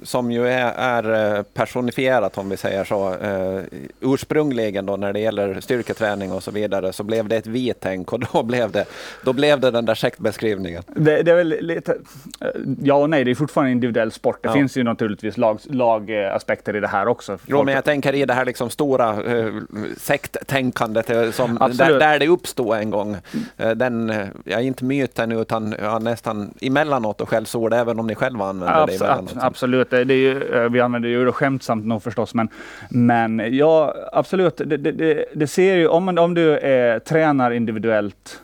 som 0.02 0.32
ju 0.32 0.48
är, 0.48 0.72
är, 0.72 1.36
eh, 1.36 1.42
personifierat, 1.42 2.38
om 2.38 2.48
vi 2.48 2.56
säger 2.56 2.84
så, 2.84 3.14
eh, 3.14 3.62
ursprungligen 4.00 4.86
då 4.86 4.96
när 4.96 5.12
det 5.12 5.20
gäller 5.20 5.60
styrketräning 5.60 6.32
och 6.32 6.42
så 6.42 6.50
vidare, 6.50 6.92
så 6.92 7.02
blev 7.02 7.28
det 7.28 7.36
ett 7.36 7.46
vi-tänk 7.46 8.12
och 8.12 8.20
då 8.20 8.42
blev 8.52 8.70
det, 8.70 8.84
då 9.24 9.32
blev 9.32 9.60
det 9.60 9.70
den 9.70 9.84
där 9.84 9.94
sektbeskrivningen. 9.94 10.82
Det, 10.86 11.21
det, 11.22 11.30
är 11.30 11.36
väl 11.36 11.56
lite, 11.60 11.92
eh, 12.40 12.48
ja 12.82 12.94
och 12.94 13.10
nej, 13.10 13.24
det 13.24 13.30
är 13.30 13.34
fortfartande 13.34 13.70
en 13.70 13.76
individuell 13.76 14.12
sport. 14.12 14.42
Det 14.42 14.48
ja. 14.48 14.52
finns 14.52 14.76
ju 14.76 14.82
naturligtvis 14.82 15.36
lag, 15.36 15.58
lagaspekter 15.64 16.76
i 16.76 16.80
det 16.80 16.88
här 16.88 17.08
också. 17.08 17.38
Jo, 17.46 17.64
men 17.64 17.74
jag 17.74 17.84
tänker 17.84 18.14
i 18.14 18.24
det 18.24 18.34
här 18.34 18.44
liksom 18.44 18.70
stora 18.70 19.08
eh, 19.10 19.52
sekttänkandet 19.96 21.34
som, 21.34 21.54
där, 21.54 21.98
där 21.98 22.18
det 22.18 22.28
uppstod 22.28 22.76
en 22.76 22.90
gång. 22.90 23.16
Eh, 23.56 23.70
den, 23.70 24.12
ja, 24.44 24.60
inte 24.60 24.84
myten 24.84 25.32
utan 25.32 25.74
ja, 25.82 25.98
nästan 25.98 26.54
emellanåt 26.60 27.20
och 27.20 27.28
skällsord, 27.28 27.72
även 27.72 27.98
om 27.98 28.06
ni 28.06 28.14
själva 28.14 28.44
använder 28.46 28.82
Abs 28.82 28.98
det 28.98 29.04
emellanåt. 29.04 29.36
Absolut, 29.36 29.90
det 29.90 29.98
är 29.98 30.04
ju, 30.04 30.42
eh, 30.42 30.70
vi 30.70 30.80
använder 30.80 31.08
ju 31.08 31.24
det 31.24 31.32
skämtsamt 31.32 31.86
nog 31.86 32.02
förstås, 32.02 32.34
men, 32.34 32.48
men 32.90 33.56
ja, 33.56 33.94
absolut, 34.12 34.56
det, 34.56 34.76
det, 34.76 35.24
det 35.34 35.46
ser 35.46 35.76
ju, 35.76 35.88
om, 35.88 36.18
om 36.18 36.34
du 36.34 36.58
är, 36.58 36.98
tränar 36.98 37.50
individuellt 37.50 38.40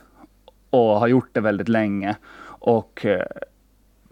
och 0.70 1.00
har 1.00 1.06
gjort 1.06 1.28
det 1.32 1.40
väldigt 1.40 1.68
länge 1.68 2.16
och 2.58 3.06
eh, 3.06 3.26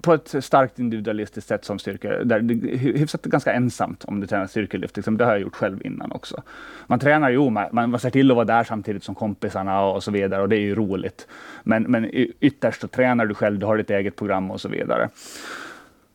på 0.02 0.14
ett 0.14 0.44
starkt 0.44 0.78
individualistiskt 0.78 1.48
sätt 1.48 1.64
som 1.64 1.78
styrka, 1.78 2.24
där 2.24 2.40
det 2.40 2.54
är 2.54 2.76
hyfsat 2.76 3.22
ganska 3.22 3.52
ensamt 3.52 4.04
om 4.04 4.20
du 4.20 4.26
tränar 4.26 4.46
styrkelyft. 4.46 4.96
Liksom, 4.96 5.16
det 5.16 5.24
har 5.24 5.32
jag 5.32 5.40
gjort 5.40 5.54
själv 5.54 5.86
innan 5.86 6.12
också. 6.12 6.42
Man 6.86 6.98
tränar 6.98 7.30
ju, 7.30 7.50
man, 7.50 7.68
man 7.72 7.98
ser 7.98 8.10
till 8.10 8.30
att 8.30 8.34
vara 8.34 8.44
där 8.44 8.64
samtidigt 8.64 9.04
som 9.04 9.14
kompisarna 9.14 9.84
och 9.84 10.02
så 10.02 10.10
vidare 10.10 10.42
och 10.42 10.48
det 10.48 10.56
är 10.56 10.60
ju 10.60 10.74
roligt. 10.74 11.28
Men, 11.62 11.82
men 11.82 12.10
ytterst 12.40 12.80
så 12.80 12.88
tränar 12.88 13.26
du 13.26 13.34
själv, 13.34 13.58
du 13.58 13.66
har 13.66 13.76
ditt 13.76 13.90
eget 13.90 14.16
program 14.16 14.50
och 14.50 14.60
så 14.60 14.68
vidare. 14.68 15.08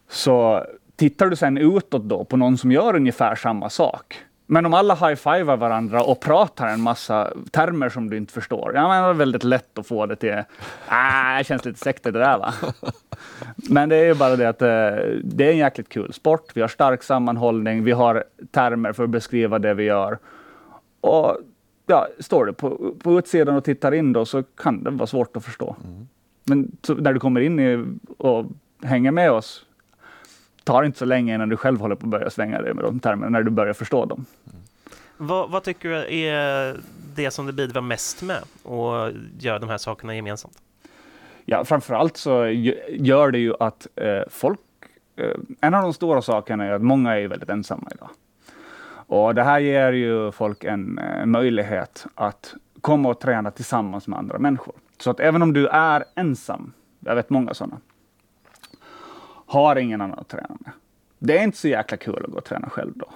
Så 0.09 0.65
tittar 0.95 1.27
du 1.27 1.35
sen 1.35 1.57
utåt 1.57 2.03
då 2.03 2.23
på 2.23 2.37
någon 2.37 2.57
som 2.57 2.71
gör 2.71 2.95
ungefär 2.95 3.35
samma 3.35 3.69
sak, 3.69 4.25
men 4.51 4.65
om 4.65 4.73
alla 4.73 4.95
high-fivar 4.95 5.57
varandra 5.57 6.03
och 6.03 6.19
pratar 6.19 6.67
en 6.67 6.81
massa 6.81 7.33
termer 7.51 7.89
som 7.89 8.09
du 8.09 8.17
inte 8.17 8.33
förstår, 8.33 8.71
ja, 8.75 8.87
men 8.87 9.03
det 9.03 9.09
är 9.09 9.13
väldigt 9.13 9.43
lätt 9.43 9.77
att 9.77 9.87
få 9.87 10.05
det 10.05 10.15
till, 10.15 10.43
ah, 10.87 11.37
det 11.37 11.43
känns 11.43 11.65
lite 11.65 11.79
sektigt 11.79 12.13
det 12.13 12.19
där 12.19 12.37
va. 12.37 12.53
Men 13.55 13.89
det 13.89 13.95
är 13.95 14.05
ju 14.05 14.13
bara 14.13 14.35
det 14.35 14.49
att 14.49 14.61
eh, 14.61 14.67
det 15.23 15.47
är 15.47 15.51
en 15.51 15.57
jäkligt 15.57 15.89
kul 15.89 16.13
sport. 16.13 16.51
Vi 16.53 16.61
har 16.61 16.67
stark 16.67 17.03
sammanhållning, 17.03 17.83
vi 17.83 17.91
har 17.91 18.23
termer 18.51 18.93
för 18.93 19.03
att 19.03 19.09
beskriva 19.09 19.59
det 19.59 19.73
vi 19.73 19.83
gör. 19.83 20.17
Och 21.01 21.37
ja, 21.85 22.07
står 22.19 22.45
det 22.45 22.53
på, 22.53 22.95
på 23.03 23.19
utsidan 23.19 23.55
och 23.55 23.63
tittar 23.63 23.91
in 23.91 24.13
då 24.13 24.25
så 24.25 24.43
kan 24.43 24.83
det 24.83 24.89
vara 24.89 25.07
svårt 25.07 25.37
att 25.37 25.45
förstå. 25.45 25.75
Mm. 25.83 26.07
Men 26.43 26.71
när 27.01 27.13
du 27.13 27.19
kommer 27.19 27.41
in 27.41 27.59
i, 27.59 27.85
och 28.17 28.45
hänger 28.83 29.11
med 29.11 29.31
oss 29.31 29.65
tar 30.63 30.83
inte 30.83 30.97
så 30.97 31.05
länge 31.05 31.35
innan 31.35 31.49
du 31.49 31.57
själv 31.57 31.79
håller 31.79 31.95
på 31.95 32.05
att 32.05 32.11
börja 32.11 32.29
svänga 32.29 32.61
dig 32.61 32.73
med 32.73 32.83
de 32.83 32.99
termerna, 32.99 33.29
när 33.29 33.43
du 33.43 33.51
börjar 33.51 33.73
förstå 33.73 34.05
dem. 34.05 34.25
Mm. 34.45 34.61
Vad, 35.17 35.49
vad, 35.49 35.63
tycker 35.63 35.89
du 35.89 35.95
är 36.25 36.77
det 37.15 37.31
som 37.31 37.45
det 37.45 37.53
bidrar 37.53 37.81
mest 37.81 38.21
med 38.21 38.37
att 38.63 39.13
göra 39.39 39.59
de 39.59 39.69
här 39.69 39.77
sakerna 39.77 40.15
gemensamt? 40.15 40.57
Ja, 41.45 41.65
framförallt 41.65 42.17
så 42.17 42.47
gör 42.89 43.31
det 43.31 43.39
ju 43.39 43.53
att 43.59 43.87
eh, 43.95 44.21
folk... 44.29 44.59
Eh, 45.15 45.37
en 45.61 45.73
av 45.73 45.83
de 45.83 45.93
stora 45.93 46.21
sakerna 46.21 46.65
är 46.65 46.71
att 46.71 46.81
många 46.81 47.19
är 47.19 47.27
väldigt 47.27 47.49
ensamma 47.49 47.89
idag. 47.95 48.09
Och 49.07 49.35
det 49.35 49.43
här 49.43 49.59
ger 49.59 49.93
ju 49.93 50.31
folk 50.31 50.63
en, 50.63 50.97
en 50.97 51.19
eh, 51.19 51.25
möjlighet 51.25 52.05
att 52.15 52.53
komma 52.81 53.09
och 53.09 53.19
träna 53.19 53.51
tillsammans 53.51 54.07
med 54.07 54.19
andra 54.19 54.39
människor. 54.39 54.75
Så 54.97 55.11
att 55.11 55.19
även 55.19 55.41
om 55.41 55.53
du 55.53 55.67
är 55.67 56.03
ensam, 56.15 56.73
jag 56.99 57.15
vet 57.15 57.29
många 57.29 57.53
sådana, 57.53 57.77
har 59.51 59.75
ingen 59.75 60.01
annan 60.01 60.19
att 60.19 60.27
träna 60.27 60.57
med. 60.59 60.71
Det 61.19 61.37
är 61.37 61.43
inte 61.43 61.57
så 61.57 61.67
jäkla 61.67 61.97
kul 61.97 62.25
att 62.25 62.31
gå 62.31 62.37
och 62.37 62.45
träna 62.45 62.69
själv 62.69 62.91
då. 62.95 63.07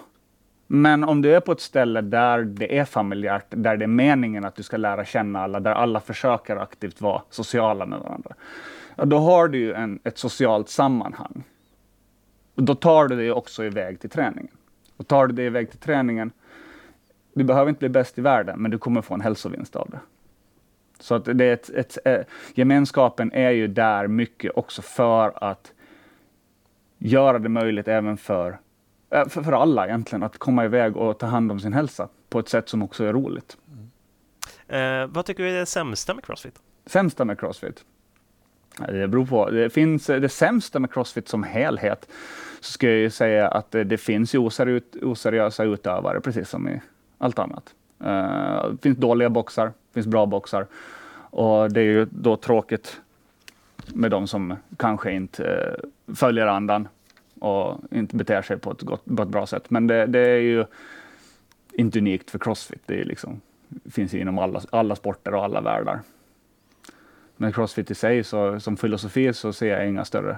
Men 0.68 1.04
om 1.04 1.22
du 1.22 1.36
är 1.36 1.40
på 1.40 1.52
ett 1.52 1.62
ställe 1.62 2.02
där 2.02 2.44
det 2.44 2.78
är 2.78 2.86
familjärt, 2.86 3.46
där 3.50 3.78
det 3.78 3.86
är 3.86 3.88
meningen 3.88 4.46
att 4.46 4.56
du 4.56 4.64
ska 4.64 4.78
lära 4.78 5.06
känna 5.06 5.44
alla, 5.44 5.60
där 5.60 5.72
alla 5.72 6.00
försöker 6.00 6.56
aktivt 6.56 7.02
vara 7.02 7.22
sociala 7.30 7.86
med 7.86 8.00
varandra, 8.00 8.36
då 8.96 9.18
har 9.18 9.48
du 9.48 9.58
ju 9.58 9.74
en, 9.74 10.00
ett 10.04 10.18
socialt 10.18 10.70
sammanhang. 10.70 11.44
Och 12.56 12.64
då 12.64 12.76
tar 12.76 13.08
du 13.08 13.16
dig 13.16 13.32
också 13.32 13.64
iväg 13.64 14.00
till 14.00 14.10
träningen. 14.10 14.58
Och 14.98 15.08
tar 15.08 15.28
du 15.28 15.34
dig 15.34 15.46
iväg 15.46 15.70
till 15.70 15.80
träningen, 15.80 16.32
du 17.34 17.44
behöver 17.44 17.70
inte 17.70 17.80
bli 17.80 17.90
bäst 17.90 18.18
i 18.18 18.22
världen, 18.22 18.60
men 18.60 18.72
du 18.72 18.78
kommer 18.78 19.02
få 19.02 19.14
en 19.14 19.22
hälsovinst 19.22 19.76
av 19.76 19.90
det. 19.90 20.00
Så 21.00 21.16
att 21.16 21.26
det 21.26 21.46
är 21.46 21.54
ett, 21.54 21.70
ett, 21.70 21.98
ett, 22.06 22.28
gemenskapen 22.54 23.32
är 23.32 23.52
ju 23.52 23.68
där 23.68 24.08
mycket 24.08 24.52
också 24.56 24.82
för 24.82 25.44
att 25.44 25.74
göra 26.98 27.40
det 27.40 27.50
möjligt 27.50 27.88
även 27.88 28.18
för, 28.18 28.60
äh, 29.10 29.28
för, 29.28 29.42
för 29.42 29.52
alla 29.52 29.88
egentligen 29.88 30.24
att 30.24 30.38
komma 30.38 30.66
iväg 30.66 30.98
och 30.98 31.20
ta 31.20 31.26
hand 31.26 31.52
om 31.52 31.60
sin 31.60 31.74
hälsa 31.74 32.10
på 32.30 32.40
ett 32.40 32.50
sätt 32.50 32.70
som 32.70 32.84
också 32.84 33.04
är 33.04 33.14
roligt. 33.14 33.58
Mm. 34.68 35.04
Eh, 35.04 35.08
vad 35.08 35.26
tycker 35.26 35.44
du 35.44 35.50
är 35.50 35.60
det 35.60 35.66
sämsta 35.66 36.14
med 36.14 36.24
Crossfit? 36.24 36.60
Sämsta 36.86 37.26
med 37.26 37.40
Crossfit? 37.40 37.86
Det 38.78 39.08
beror 39.08 39.26
på. 39.26 39.50
Det 39.50 39.70
finns 39.70 40.06
det 40.06 40.30
sämsta 40.30 40.80
med 40.80 40.94
Crossfit 40.94 41.28
som 41.28 41.44
helhet. 41.44 42.08
Så 42.60 42.72
ska 42.72 42.90
jag 42.90 43.12
säga 43.12 43.48
att 43.48 43.72
det, 43.72 43.84
det 43.84 43.98
finns 43.98 44.36
oseriösa 45.02 45.64
utövare, 45.64 46.22
precis 46.22 46.50
som 46.50 46.70
i 46.70 46.82
allt 47.18 47.40
annat. 47.40 47.76
Uh, 48.02 48.72
det 48.72 48.78
finns 48.82 48.98
dåliga 48.98 49.30
boxar, 49.30 49.66
det 49.66 49.94
finns 49.94 50.08
bra 50.08 50.26
boxar. 50.26 50.68
Och 51.30 51.72
det 51.72 51.80
är 51.80 51.86
ju 51.86 52.08
då 52.12 52.38
tråkigt 52.38 53.02
med 53.94 54.12
de 54.12 54.28
som 54.28 54.56
kanske 54.78 55.12
inte 55.12 55.46
eh, 55.46 56.16
följer 56.16 56.48
andan 56.48 56.88
och 57.40 57.80
inte 57.92 58.16
beter 58.16 58.42
sig 58.42 58.58
på 58.58 58.72
ett, 58.72 58.82
gott, 58.82 59.06
på 59.06 59.24
ett 59.24 59.30
bra 59.30 59.46
sätt. 59.48 59.70
Men 59.70 59.88
det, 59.88 60.06
det, 60.06 60.20
är 60.20 60.40
ju 60.40 60.66
inte 61.74 62.00
unikt 62.00 62.32
för 62.32 62.40
Crossfit. 62.40 62.82
Det 62.86 63.02
är 63.02 63.06
liksom, 63.06 63.42
finns 63.92 64.14
inom 64.14 64.40
alla, 64.40 64.62
alla 64.70 64.96
sporter 64.96 65.34
och 65.34 65.44
alla 65.44 65.62
världar. 65.62 66.02
Men 67.38 67.54
Crossfit 67.54 67.92
i 67.92 67.96
sig, 67.96 68.24
så, 68.24 68.60
som 68.60 68.78
filosofi, 68.78 69.34
så 69.34 69.54
ser 69.54 69.68
jag 69.68 69.90
inga 69.90 70.06
större 70.06 70.38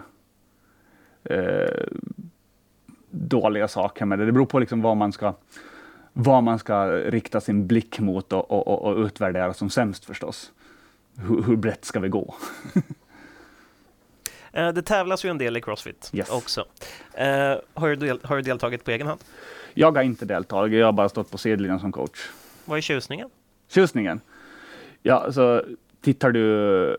eh, 1.23 1.83
dåliga 3.09 3.67
saker 3.67 4.05
med 4.05 4.19
det. 4.19 4.25
Det 4.25 4.31
beror 4.31 4.45
på 4.45 4.59
liksom 4.59 4.81
vad 4.81 4.97
man 4.97 5.11
ska 5.11 5.33
vad 6.19 6.43
man 6.43 6.59
ska 6.59 6.87
rikta 6.87 7.41
sin 7.41 7.67
blick 7.67 7.99
mot 7.99 8.33
och, 8.33 8.51
och, 8.51 8.85
och 8.85 8.97
utvärdera 9.05 9.53
som 9.53 9.69
sämst 9.69 10.05
förstås. 10.05 10.51
Hur, 11.15 11.43
hur 11.43 11.55
brett 11.55 11.85
ska 11.85 11.99
vi 11.99 12.09
gå? 12.09 12.35
Eh, 14.57 14.73
det 14.73 14.81
tävlas 14.81 15.25
ju 15.25 15.29
en 15.29 15.37
del 15.37 15.57
i 15.57 15.61
Crossfit 15.61 16.09
yes. 16.13 16.29
också. 16.29 16.65
Eh, 17.13 17.27
har, 17.73 17.89
du 17.89 17.95
del, 17.95 18.19
har 18.23 18.35
du 18.35 18.41
deltagit 18.41 18.83
på 18.83 18.91
egen 18.91 19.07
hand? 19.07 19.19
Jag 19.73 19.97
har 19.97 20.03
inte 20.03 20.25
deltagit, 20.25 20.79
jag 20.79 20.85
har 20.85 20.93
bara 20.93 21.09
stått 21.09 21.31
på 21.31 21.37
sidlinjen 21.37 21.79
som 21.79 21.91
coach. 21.91 22.29
Vad 22.65 22.77
är 22.77 22.81
tjusningen? 22.81 23.29
Tjusningen? 23.67 24.21
Ja, 25.01 25.15
alltså 25.15 25.65
tittar 26.01 26.31
du 26.31 26.97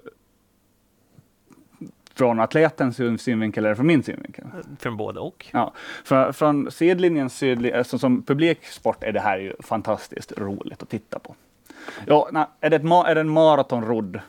från 2.15 2.41
atletens 2.41 3.23
synvinkel 3.23 3.65
eller 3.65 3.75
från 3.75 3.87
min 3.87 4.03
synvinkel? 4.03 4.45
Från 4.79 4.97
både 4.97 5.21
och. 5.21 5.47
Ja, 5.53 5.73
från, 6.05 6.33
från 6.33 6.71
sidlinjen, 6.71 7.31
sydli, 7.31 7.73
alltså 7.73 7.99
som 7.99 8.23
publiksport 8.23 9.05
är 9.05 9.13
det 9.13 9.21
här 9.21 9.39
ju 9.39 9.53
fantastiskt 9.61 10.33
roligt 10.39 10.83
att 10.83 10.89
titta 10.89 11.19
på. 11.19 11.35
Ja, 12.07 12.29
na, 12.33 12.49
är, 12.61 12.71
det 12.71 12.77
ett, 12.77 12.83
är 12.83 13.15
det 13.15 13.21
en 13.21 13.29
maratonrodd 13.29 14.21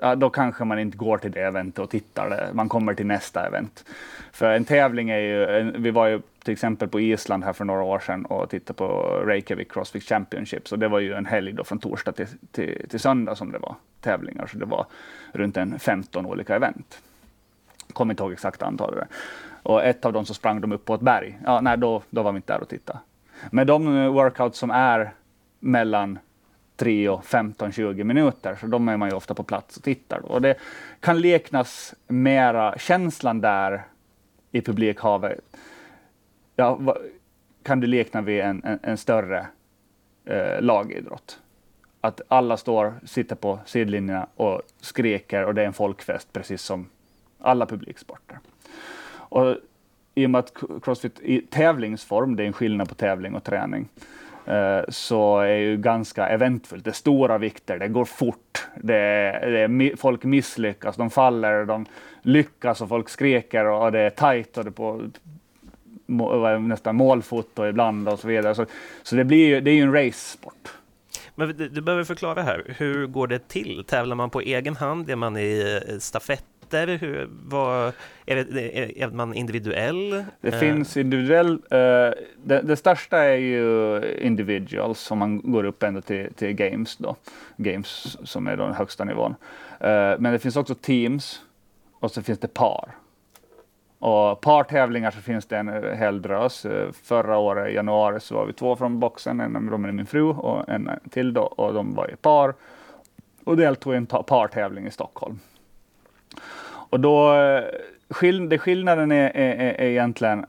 ja, 0.00 0.14
då 0.14 0.30
kanske 0.30 0.64
man 0.64 0.78
inte 0.78 0.96
går 0.96 1.18
till 1.18 1.32
det 1.32 1.40
eventet 1.40 1.78
och 1.78 1.90
tittar. 1.90 2.50
Man 2.52 2.68
kommer 2.68 2.94
till 2.94 3.06
nästa 3.06 3.46
event. 3.46 3.84
För 4.32 4.50
en 4.50 4.64
tävling 4.64 5.10
är 5.10 5.18
ju, 5.18 5.70
vi 5.76 5.90
var 5.90 6.06
ju 6.06 6.20
till 6.44 6.52
exempel 6.52 6.88
på 6.88 7.00
Island 7.00 7.44
här 7.44 7.52
för 7.52 7.64
några 7.64 7.82
år 7.82 7.98
sedan 7.98 8.24
och 8.24 8.50
tittade 8.50 8.76
på 8.76 8.86
Reykjavik 9.26 9.72
Crossfit 9.72 10.02
Championships 10.04 10.72
och 10.72 10.78
det 10.78 10.88
var 10.88 10.98
ju 10.98 11.14
en 11.14 11.26
helg 11.26 11.52
då 11.52 11.64
från 11.64 11.78
torsdag 11.78 12.12
till, 12.12 12.26
till, 12.52 12.86
till 12.88 13.00
söndag 13.00 13.34
som 13.34 13.52
det 13.52 13.58
var 13.58 13.74
tävlingar, 14.00 14.46
så 14.46 14.58
det 14.58 14.64
var 14.64 14.86
runt 15.32 15.56
en 15.56 15.78
15 15.78 16.26
olika 16.26 16.56
event. 16.56 17.02
Kommer 17.92 18.12
inte 18.12 18.22
ihåg 18.22 18.32
exakt 18.32 18.62
antalet. 18.62 19.08
Och 19.62 19.84
ett 19.84 20.04
av 20.04 20.12
dem 20.12 20.26
så 20.26 20.34
sprang 20.34 20.60
de 20.60 20.72
upp 20.72 20.84
på 20.84 20.94
ett 20.94 21.00
berg. 21.00 21.38
Ja, 21.44 21.60
nej, 21.60 21.78
då, 21.78 22.02
då 22.10 22.22
var 22.22 22.32
vi 22.32 22.36
inte 22.36 22.52
där 22.52 22.60
och 22.60 22.68
tittade. 22.68 22.98
Men 23.50 23.66
de 23.66 24.06
workouts 24.06 24.58
som 24.58 24.70
är 24.70 25.12
mellan 25.58 26.18
3 26.80 27.08
och 27.08 27.24
15-20 27.24 28.04
minuter, 28.04 28.56
så 28.60 28.66
de 28.66 28.88
är 28.88 28.96
man 28.96 29.08
ju 29.08 29.16
ofta 29.16 29.34
på 29.34 29.42
plats 29.42 29.76
och 29.76 29.82
tittar. 29.82 30.20
Då. 30.20 30.28
Och 30.28 30.42
det 30.42 30.54
kan 31.00 31.20
liknas 31.20 31.94
mera 32.08 32.78
känslan 32.78 33.40
där 33.40 33.84
i 34.50 34.60
publikhavet. 34.60 35.40
Ja, 36.56 36.96
kan 37.62 37.80
du 37.80 37.86
likna 37.86 38.20
vid 38.20 38.40
en, 38.40 38.64
en, 38.64 38.78
en 38.82 38.96
större 38.96 39.46
eh, 40.24 40.60
lagidrott. 40.62 41.40
Att 42.00 42.20
alla 42.28 42.56
står, 42.56 42.94
sitter 43.04 43.36
på 43.36 43.58
sidlinjerna 43.66 44.26
och 44.34 44.62
skriker 44.80 45.44
och 45.44 45.54
det 45.54 45.62
är 45.62 45.66
en 45.66 45.72
folkfest, 45.72 46.32
precis 46.32 46.62
som 46.62 46.88
alla 47.38 47.66
publiksporter. 47.66 48.38
Och 49.12 49.56
i 50.14 50.26
och 50.26 50.30
med 50.30 50.38
att 50.38 50.54
Crossfit 50.82 51.20
i 51.20 51.40
tävlingsform, 51.40 52.36
det 52.36 52.42
är 52.42 52.46
en 52.46 52.52
skillnad 52.52 52.88
på 52.88 52.94
tävling 52.94 53.34
och 53.34 53.44
träning, 53.44 53.88
Eh, 53.94 54.29
Eh, 54.46 54.80
så 54.88 55.38
är 55.38 55.56
ju 55.56 55.76
ganska 55.76 56.28
eventfullt. 56.28 56.84
Det 56.84 56.90
är 56.90 56.94
stora 56.94 57.38
vikter, 57.38 57.78
det 57.78 57.88
går 57.88 58.04
fort, 58.04 58.66
det 58.76 58.96
är, 58.96 59.50
det 59.50 59.58
är, 59.60 59.96
folk 59.96 60.24
misslyckas, 60.24 60.96
de 60.96 61.10
faller, 61.10 61.64
de 61.64 61.86
lyckas 62.22 62.80
och 62.80 62.88
folk 62.88 63.08
skriker 63.08 63.64
och 63.64 63.92
det 63.92 64.00
är 64.00 64.10
tajt 64.10 64.58
och 64.58 64.64
det 64.64 64.68
är 64.68 64.72
på 64.72 65.10
nästan 66.58 66.96
målfoto 66.96 67.66
ibland 67.66 68.08
och 68.08 68.18
så 68.18 68.28
vidare. 68.28 68.54
Så, 68.54 68.66
så 69.02 69.16
det, 69.16 69.24
blir 69.24 69.46
ju, 69.46 69.60
det 69.60 69.70
är 69.70 69.74
ju 69.74 69.82
en 69.82 69.92
race-sport. 69.92 70.68
Men 71.34 71.56
du, 71.56 71.68
du 71.68 71.80
behöver 71.80 72.04
förklara 72.04 72.42
här, 72.42 72.74
hur 72.78 73.06
går 73.06 73.26
det 73.26 73.48
till? 73.48 73.84
Tävlar 73.86 74.16
man 74.16 74.30
på 74.30 74.40
egen 74.40 74.76
hand? 74.76 75.10
Är 75.10 75.16
man 75.16 75.36
i 75.36 75.80
stafett? 76.00 76.44
Heter? 76.76 77.06
Hur, 77.06 77.28
vad, 77.46 77.92
är, 78.26 78.44
det, 78.44 78.78
är, 78.78 78.98
är 78.98 79.10
man 79.10 79.34
individuell? 79.34 80.24
Det 80.40 80.52
uh. 80.52 80.58
finns 80.58 80.96
individuell. 80.96 81.52
Uh, 81.52 82.12
det, 82.44 82.62
det, 82.62 82.76
största 82.76 83.18
är 83.18 83.36
ju 83.36 84.02
individuals 84.20 85.10
om 85.10 85.18
man 85.18 85.52
går 85.52 85.64
upp 85.64 85.82
ända 85.82 86.00
till, 86.00 86.34
till 86.34 86.52
games 86.52 86.96
då. 86.96 87.16
Games 87.56 88.16
som 88.24 88.46
är 88.46 88.56
den 88.56 88.74
högsta 88.74 89.04
nivån. 89.04 89.30
Uh, 89.30 90.16
men 90.18 90.32
det 90.32 90.38
finns 90.38 90.56
också 90.56 90.74
teams 90.74 91.42
och 91.92 92.10
så 92.10 92.22
finns 92.22 92.38
det 92.38 92.54
par. 92.54 92.90
Och 93.98 94.40
partävlingar 94.40 95.10
så 95.10 95.20
finns 95.20 95.46
det 95.46 95.58
en 95.58 95.98
hel 95.98 96.22
drös. 96.22 96.66
Förra 97.02 97.38
året 97.38 97.70
i 97.70 97.74
januari 97.74 98.20
så 98.20 98.34
var 98.34 98.46
vi 98.46 98.52
två 98.52 98.76
från 98.76 99.00
boxen, 99.00 99.40
en 99.40 99.56
av 99.56 99.62
dem 99.62 99.84
är 99.84 99.92
min 99.92 100.06
fru 100.06 100.22
och 100.22 100.68
en 100.68 100.90
till 101.10 101.32
då, 101.32 101.42
och 101.42 101.74
de 101.74 101.94
var 101.94 102.10
i 102.10 102.16
par 102.16 102.54
och 103.44 103.56
deltog 103.56 103.94
i 103.94 103.96
en 103.96 104.06
partävling 104.06 104.86
i 104.86 104.90
Stockholm. 104.90 105.38
Och 106.90 107.00
då, 107.00 107.34
eh, 107.34 107.64
skill 108.10 108.48
det 108.48 108.58
skillnaden 108.58 109.12
är, 109.12 109.30
är, 109.36 109.80
är 109.80 109.86
egentligen 109.86 110.46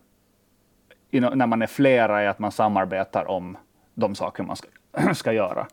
när 1.11 1.47
man 1.47 1.61
är 1.61 1.67
flera, 1.67 2.21
är 2.21 2.27
att 2.27 2.39
man 2.39 2.51
samarbetar 2.51 3.29
om 3.29 3.57
de 3.93 4.15
saker 4.15 4.43
man 4.43 4.55
ska, 4.55 4.67
ska 5.13 5.33
göra. 5.33 5.67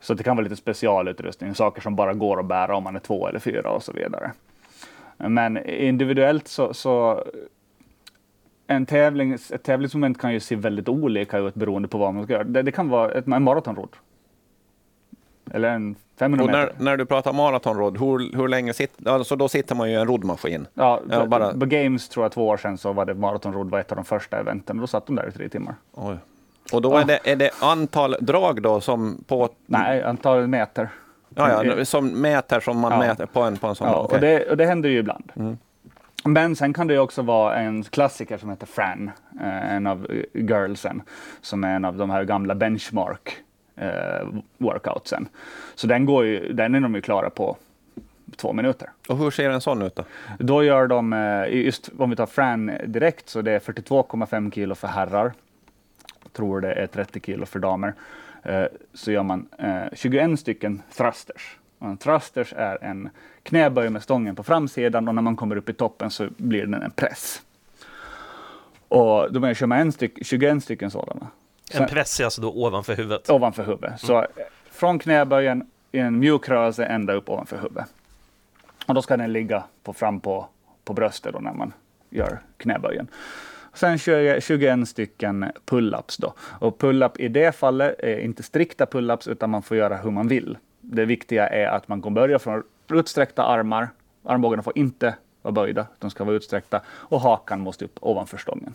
Så 0.00 0.14
det 0.14 0.22
kan 0.22 0.36
vara 0.36 0.44
lite 0.44 0.56
specialutrustning, 0.56 1.54
saker 1.54 1.80
som 1.80 1.96
bara 1.96 2.14
går 2.14 2.40
att 2.40 2.46
bära 2.46 2.76
om 2.76 2.84
man 2.84 2.96
är 2.96 3.00
två 3.00 3.28
eller 3.28 3.38
fyra 3.38 3.70
och 3.70 3.82
så 3.82 3.92
vidare. 3.92 4.32
Men 5.16 5.66
individuellt 5.66 6.48
så, 6.48 6.74
så 6.74 7.24
en 8.66 8.86
tävling, 8.86 9.32
ett 9.32 9.62
tävlingsmoment 9.62 10.18
kan 10.18 10.32
ju 10.32 10.40
se 10.40 10.56
väldigt 10.56 10.88
olika 10.88 11.38
ut 11.38 11.54
beroende 11.54 11.88
på 11.88 11.98
vad 11.98 12.14
man 12.14 12.24
ska 12.24 12.32
göra. 12.32 12.44
Det, 12.44 12.62
det 12.62 12.72
kan 12.72 12.88
vara 12.88 13.12
ett, 13.12 13.26
en 13.26 13.42
maratonrodd. 13.42 13.96
Eller 15.54 15.68
en 15.68 15.96
500 16.18 16.46
meter. 16.46 16.58
När, 16.58 16.84
när, 16.84 16.96
du 16.96 17.06
pratar 17.06 17.32
maratonrodd, 17.32 17.98
hur, 17.98 18.36
hur 18.36 18.48
länge 18.48 18.72
sitter, 18.72 19.10
alltså 19.10 19.36
då 19.36 19.48
sitter 19.48 19.74
man 19.74 19.90
ju 19.90 19.96
i 19.96 20.00
en 20.00 20.06
roddmaskin? 20.06 20.66
Ja, 20.74 21.00
ja 21.10 21.26
bara... 21.26 21.52
på 21.52 21.66
Games 21.66 22.08
tror 22.08 22.24
jag 22.24 22.32
två 22.32 22.48
år 22.48 22.56
sedan 22.56 22.78
så 22.78 22.92
var 22.92 23.04
det 23.04 23.14
maratonrodd 23.14 23.70
var 23.70 23.78
ett 23.78 23.92
av 23.92 23.96
de 23.96 24.04
första 24.04 24.38
eventen 24.38 24.76
och 24.76 24.80
då 24.80 24.86
satt 24.86 25.06
de 25.06 25.16
där 25.16 25.28
i 25.28 25.32
tre 25.32 25.48
timmar. 25.48 25.74
Oj. 25.94 26.16
Och 26.72 26.82
då 26.82 26.96
är, 26.96 27.04
det, 27.04 27.18
är 27.24 27.36
det 27.36 27.50
antal 27.60 28.16
drag 28.20 28.62
då 28.62 28.80
som 28.80 29.24
på... 29.26 29.48
Nej, 29.66 30.02
antal 30.02 30.46
meter. 30.46 30.88
Ja, 31.34 31.64
ja, 31.64 31.84
som 31.84 32.08
mäter 32.08 32.60
som 32.60 32.78
man 32.78 32.92
ja. 32.92 32.98
mäter 32.98 33.26
på 33.26 33.42
en, 33.42 33.56
på 33.56 33.66
en 33.66 33.74
sån. 33.74 33.88
Ja, 33.88 34.04
okay. 34.04 34.16
och, 34.16 34.20
det, 34.20 34.50
och 34.50 34.56
det 34.56 34.66
händer 34.66 34.88
ju 34.88 34.98
ibland. 34.98 35.32
Mm. 35.36 35.58
Men 36.24 36.56
sen 36.56 36.72
kan 36.72 36.86
det 36.86 36.98
också 36.98 37.22
vara 37.22 37.56
en 37.56 37.82
klassiker 37.82 38.38
som 38.38 38.50
heter 38.50 38.66
Fran, 38.66 39.10
eh, 39.40 39.74
en 39.74 39.86
av 39.86 40.06
girlsen, 40.34 41.02
som 41.40 41.64
är 41.64 41.76
en 41.76 41.84
av 41.84 41.96
de 41.96 42.10
här 42.10 42.24
gamla 42.24 42.54
benchmark 42.54 43.28
eh, 43.28 43.47
workoutsen. 44.58 45.28
Så 45.74 45.86
den, 45.86 46.06
går 46.06 46.24
ju, 46.24 46.52
den 46.52 46.74
är 46.74 46.80
de 46.80 46.94
ju 46.94 47.00
klara 47.00 47.30
på 47.30 47.56
två 48.36 48.52
minuter. 48.52 48.90
Och 49.08 49.18
hur 49.18 49.30
ser 49.30 49.50
en 49.50 49.60
sån 49.60 49.82
ut 49.82 49.96
då? 49.96 50.04
Då 50.38 50.64
gör 50.64 50.86
de, 50.86 51.12
eh, 51.12 51.64
just 51.64 51.90
om 51.98 52.10
vi 52.10 52.16
tar 52.16 52.26
Fran 52.26 52.72
direkt, 52.86 53.28
så 53.28 53.42
det 53.42 53.52
är 53.52 53.58
42,5 53.58 54.50
kilo 54.50 54.74
för 54.74 54.88
herrar. 54.88 55.32
Jag 56.22 56.32
tror 56.32 56.60
det 56.60 56.72
är 56.72 56.86
30 56.86 57.20
kilo 57.20 57.46
för 57.46 57.58
damer. 57.58 57.94
Eh, 58.42 58.64
så 58.94 59.12
gör 59.12 59.22
man 59.22 59.48
21 59.92 60.30
eh, 60.30 60.36
stycken 60.36 60.82
thrusters. 60.96 61.56
En 61.78 61.96
thrusters 61.96 62.52
är 62.56 62.84
en 62.84 63.08
knäböj 63.42 63.90
med 63.90 64.02
stången 64.02 64.36
på 64.36 64.42
framsidan 64.42 65.08
och 65.08 65.14
när 65.14 65.22
man 65.22 65.36
kommer 65.36 65.56
upp 65.56 65.68
i 65.68 65.72
toppen 65.72 66.10
så 66.10 66.28
blir 66.36 66.66
den 66.66 66.82
en 66.82 66.90
press. 66.90 67.42
Och 68.88 69.32
då 69.32 69.54
kör 69.54 69.66
man 69.66 69.78
en 69.78 69.92
styck, 69.92 70.18
21 70.22 70.62
stycken 70.64 70.90
sådana. 70.90 71.26
En 71.74 71.86
press 71.86 72.20
är 72.20 72.24
alltså 72.24 72.40
då 72.40 72.52
ovanför 72.52 72.96
huvudet? 72.96 73.30
Ovanför 73.30 73.64
huvudet. 73.64 73.88
Mm. 73.88 73.98
Så 73.98 74.26
från 74.70 74.98
knäböjen 74.98 75.70
i 75.92 75.98
en 75.98 76.18
mjuk 76.18 76.48
rörelse 76.48 76.84
ända 76.84 77.12
upp 77.12 77.28
ovanför 77.28 77.56
huvudet. 77.56 77.86
Och 78.86 78.94
då 78.94 79.02
ska 79.02 79.16
den 79.16 79.32
ligga 79.32 79.64
på, 79.82 79.92
fram 79.92 80.20
på, 80.20 80.46
på 80.84 80.92
bröstet 80.92 81.32
då 81.32 81.38
när 81.38 81.52
man 81.52 81.72
gör 82.10 82.38
knäböjen. 82.56 83.08
Sen 83.74 83.98
kör 83.98 84.20
jag 84.20 84.42
21 84.42 84.88
stycken 84.88 85.52
pull-ups 85.66 86.20
då. 86.20 86.34
Och 86.40 86.78
pull-up 86.78 87.20
i 87.20 87.28
det 87.28 87.52
fallet 87.52 87.94
är 87.98 88.18
inte 88.18 88.42
strikta 88.42 88.84
pull-ups 88.84 89.30
utan 89.30 89.50
man 89.50 89.62
får 89.62 89.76
göra 89.76 89.96
hur 89.96 90.10
man 90.10 90.28
vill. 90.28 90.58
Det 90.80 91.04
viktiga 91.04 91.48
är 91.48 91.66
att 91.66 91.88
man 91.88 92.02
kan 92.02 92.14
börja 92.14 92.38
från 92.38 92.62
utsträckta 92.90 93.42
armar. 93.42 93.88
Armbågarna 94.24 94.62
får 94.62 94.78
inte 94.78 95.14
vara 95.42 95.52
böjda, 95.52 95.86
de 95.98 96.10
ska 96.10 96.24
vara 96.24 96.36
utsträckta 96.36 96.80
och 96.88 97.20
hakan 97.20 97.60
måste 97.60 97.84
upp 97.84 97.98
ovanför 98.00 98.36
stången. 98.36 98.74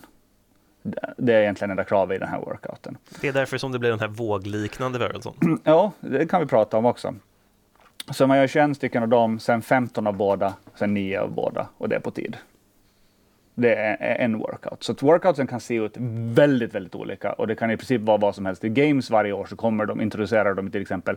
Det 1.16 1.34
är 1.34 1.40
egentligen 1.40 1.70
enda 1.70 1.84
kravet 1.84 2.16
i 2.16 2.18
den 2.18 2.28
här 2.28 2.38
workouten. 2.38 2.96
Det 3.20 3.28
är 3.28 3.32
därför 3.32 3.58
som 3.58 3.72
det 3.72 3.78
blir 3.78 3.90
den 3.90 4.00
här 4.00 4.08
vågliknande 4.08 4.98
rörelsen? 4.98 5.32
Ja, 5.64 5.92
det 6.00 6.26
kan 6.26 6.40
vi 6.40 6.46
prata 6.46 6.76
om 6.76 6.86
också. 6.86 7.14
Så 8.10 8.26
man 8.26 8.38
gör 8.38 8.46
21 8.46 8.76
stycken 8.76 9.02
av 9.02 9.08
dem, 9.08 9.38
sen 9.38 9.62
15 9.62 10.06
av 10.06 10.16
båda, 10.16 10.54
sen 10.74 10.94
9 10.94 11.20
av 11.20 11.30
båda 11.30 11.68
och 11.78 11.88
det 11.88 11.96
är 11.96 12.00
på 12.00 12.10
tid. 12.10 12.36
Det 13.54 13.74
är 13.74 14.24
en 14.24 14.38
workout. 14.38 14.82
Så 14.82 14.92
att 14.92 15.02
workoutsen 15.02 15.46
kan 15.46 15.60
se 15.60 15.74
ut 15.74 15.94
väldigt, 16.34 16.74
väldigt 16.74 16.94
olika 16.94 17.32
och 17.32 17.46
det 17.46 17.54
kan 17.54 17.70
i 17.70 17.76
princip 17.76 18.00
vara 18.00 18.16
vad 18.16 18.34
som 18.34 18.46
helst. 18.46 18.64
I 18.64 18.68
games 18.68 19.10
varje 19.10 19.32
år 19.32 19.46
så 19.46 19.56
kommer 19.56 19.86
de 19.86 20.00
introducera 20.00 20.54
dem 20.54 20.70
till 20.70 20.82
exempel 20.82 21.16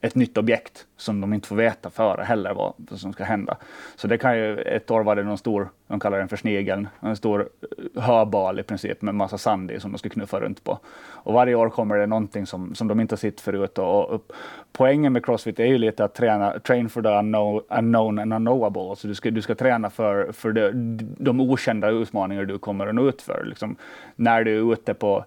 ett 0.00 0.14
nytt 0.14 0.38
objekt 0.38 0.86
som 0.96 1.20
de 1.20 1.34
inte 1.34 1.48
får 1.48 1.56
veta 1.56 1.90
före 1.90 2.22
heller 2.22 2.54
vad 2.54 2.74
som 2.98 3.12
ska 3.12 3.24
hända. 3.24 3.56
Så 3.96 4.08
det 4.08 4.18
kan 4.18 4.38
ju, 4.38 4.58
ett 4.58 4.90
år 4.90 5.02
var 5.02 5.16
det 5.16 5.22
någon 5.22 5.38
stor, 5.38 5.68
de 5.88 6.00
kallar 6.00 6.18
den 6.18 6.28
för 6.28 6.36
snigeln, 6.36 6.88
en 7.00 7.16
stor 7.16 7.48
eh, 7.94 8.02
höbal 8.02 8.60
i 8.60 8.62
princip 8.62 9.02
med 9.02 9.14
massa 9.14 9.38
sand 9.38 9.70
i 9.70 9.80
som 9.80 9.92
de 9.92 9.98
ska 9.98 10.08
knuffa 10.08 10.40
runt 10.40 10.64
på. 10.64 10.78
Och 10.98 11.32
varje 11.32 11.54
år 11.54 11.70
kommer 11.70 11.98
det 11.98 12.06
någonting 12.06 12.46
som, 12.46 12.74
som 12.74 12.88
de 12.88 13.00
inte 13.00 13.12
har 13.12 13.18
sett 13.18 13.40
förut. 13.40 13.78
Och, 13.78 14.10
och 14.10 14.32
poängen 14.72 15.12
med 15.12 15.24
Crossfit 15.24 15.60
är 15.60 15.66
ju 15.66 15.78
lite 15.78 16.04
att 16.04 16.14
träna, 16.14 16.58
train 16.58 16.88
for 16.88 17.02
the 17.02 17.08
unknown, 17.08 17.62
unknown 17.68 18.18
and 18.18 18.32
unknowable. 18.32 18.82
Alltså 18.82 19.08
du 19.08 19.14
ska, 19.14 19.30
du 19.30 19.42
ska 19.42 19.54
träna 19.54 19.90
för, 19.90 20.32
för 20.32 20.52
de, 20.52 20.70
de 21.18 21.40
okända 21.40 21.90
utmaningar 21.90 22.44
du 22.44 22.58
kommer 22.58 22.86
att 22.86 22.94
nå 22.94 23.08
ut 23.08 23.22
för. 23.22 23.44
Liksom, 23.44 23.76
när 24.16 24.44
du 24.44 24.58
är 24.58 24.72
ute 24.72 24.94
på 24.94 25.24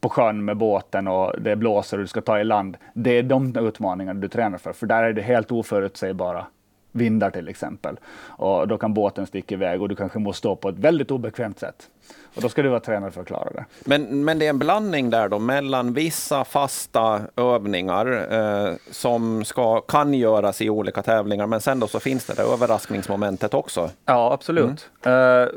på 0.00 0.08
sjön 0.08 0.44
med 0.44 0.56
båten 0.56 1.08
och 1.08 1.40
det 1.40 1.56
blåser 1.56 1.96
och 1.96 2.02
du 2.02 2.06
ska 2.06 2.20
ta 2.20 2.40
i 2.40 2.44
land. 2.44 2.76
Det 2.94 3.10
är 3.10 3.22
de 3.22 3.56
utmaningarna 3.56 4.20
du 4.20 4.28
tränar 4.28 4.58
för, 4.58 4.72
för 4.72 4.86
där 4.86 5.02
är 5.02 5.12
det 5.12 5.22
helt 5.22 5.52
oförutsägbara 5.52 6.46
vindar 6.92 7.30
till 7.30 7.48
exempel. 7.48 7.96
Och 8.26 8.68
då 8.68 8.78
kan 8.78 8.94
båten 8.94 9.26
sticka 9.26 9.54
iväg 9.54 9.82
och 9.82 9.88
du 9.88 9.96
kanske 9.96 10.18
måste 10.18 10.38
stå 10.38 10.56
på 10.56 10.68
ett 10.68 10.78
väldigt 10.78 11.10
obekvämt 11.10 11.58
sätt. 11.58 11.88
Och 12.34 12.42
då 12.42 12.48
ska 12.48 12.62
du 12.62 12.68
vara 12.68 12.80
tränad 12.80 13.14
för 13.14 13.20
att 13.20 13.26
klara 13.26 13.50
det. 13.50 13.64
Men, 13.84 14.24
men 14.24 14.38
det 14.38 14.46
är 14.46 14.50
en 14.50 14.58
blandning 14.58 15.10
där 15.10 15.28
då 15.28 15.38
mellan 15.38 15.92
vissa 15.92 16.44
fasta 16.44 17.20
övningar 17.36 18.32
eh, 18.32 18.74
som 18.90 19.44
ska, 19.44 19.80
kan 19.80 20.14
göras 20.14 20.60
i 20.60 20.70
olika 20.70 21.02
tävlingar, 21.02 21.46
men 21.46 21.60
sen 21.60 21.80
då 21.80 21.86
så 21.86 22.00
finns 22.00 22.26
det 22.26 22.34
där 22.34 22.52
överraskningsmomentet 22.52 23.54
också. 23.54 23.90
Ja, 24.04 24.32
absolut. 24.32 24.90
Mm. 25.02 25.18
Uh, 25.18 25.48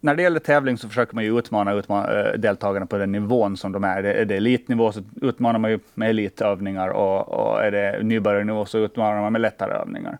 när 0.00 0.14
det 0.14 0.22
gäller 0.22 0.40
tävling 0.40 0.78
så 0.78 0.88
försöker 0.88 1.14
man 1.14 1.24
ju 1.24 1.38
utmana, 1.38 1.72
utmana 1.72 2.20
eh, 2.20 2.32
deltagarna 2.38 2.86
på 2.86 2.98
den 2.98 3.12
nivån 3.12 3.56
som 3.56 3.72
de 3.72 3.84
är. 3.84 4.02
Är 4.02 4.24
det 4.24 4.36
elitnivå 4.36 4.92
så 4.92 5.02
utmanar 5.22 5.58
man 5.58 5.70
ju 5.70 5.78
med 5.94 6.10
elitövningar 6.10 6.88
och, 6.88 7.28
och 7.28 7.64
är 7.64 7.70
det 7.70 8.02
nybörjarnivå 8.02 8.66
så 8.66 8.78
utmanar 8.78 9.20
man 9.20 9.32
med 9.32 9.40
lättare 9.40 9.72
övningar. 9.72 10.18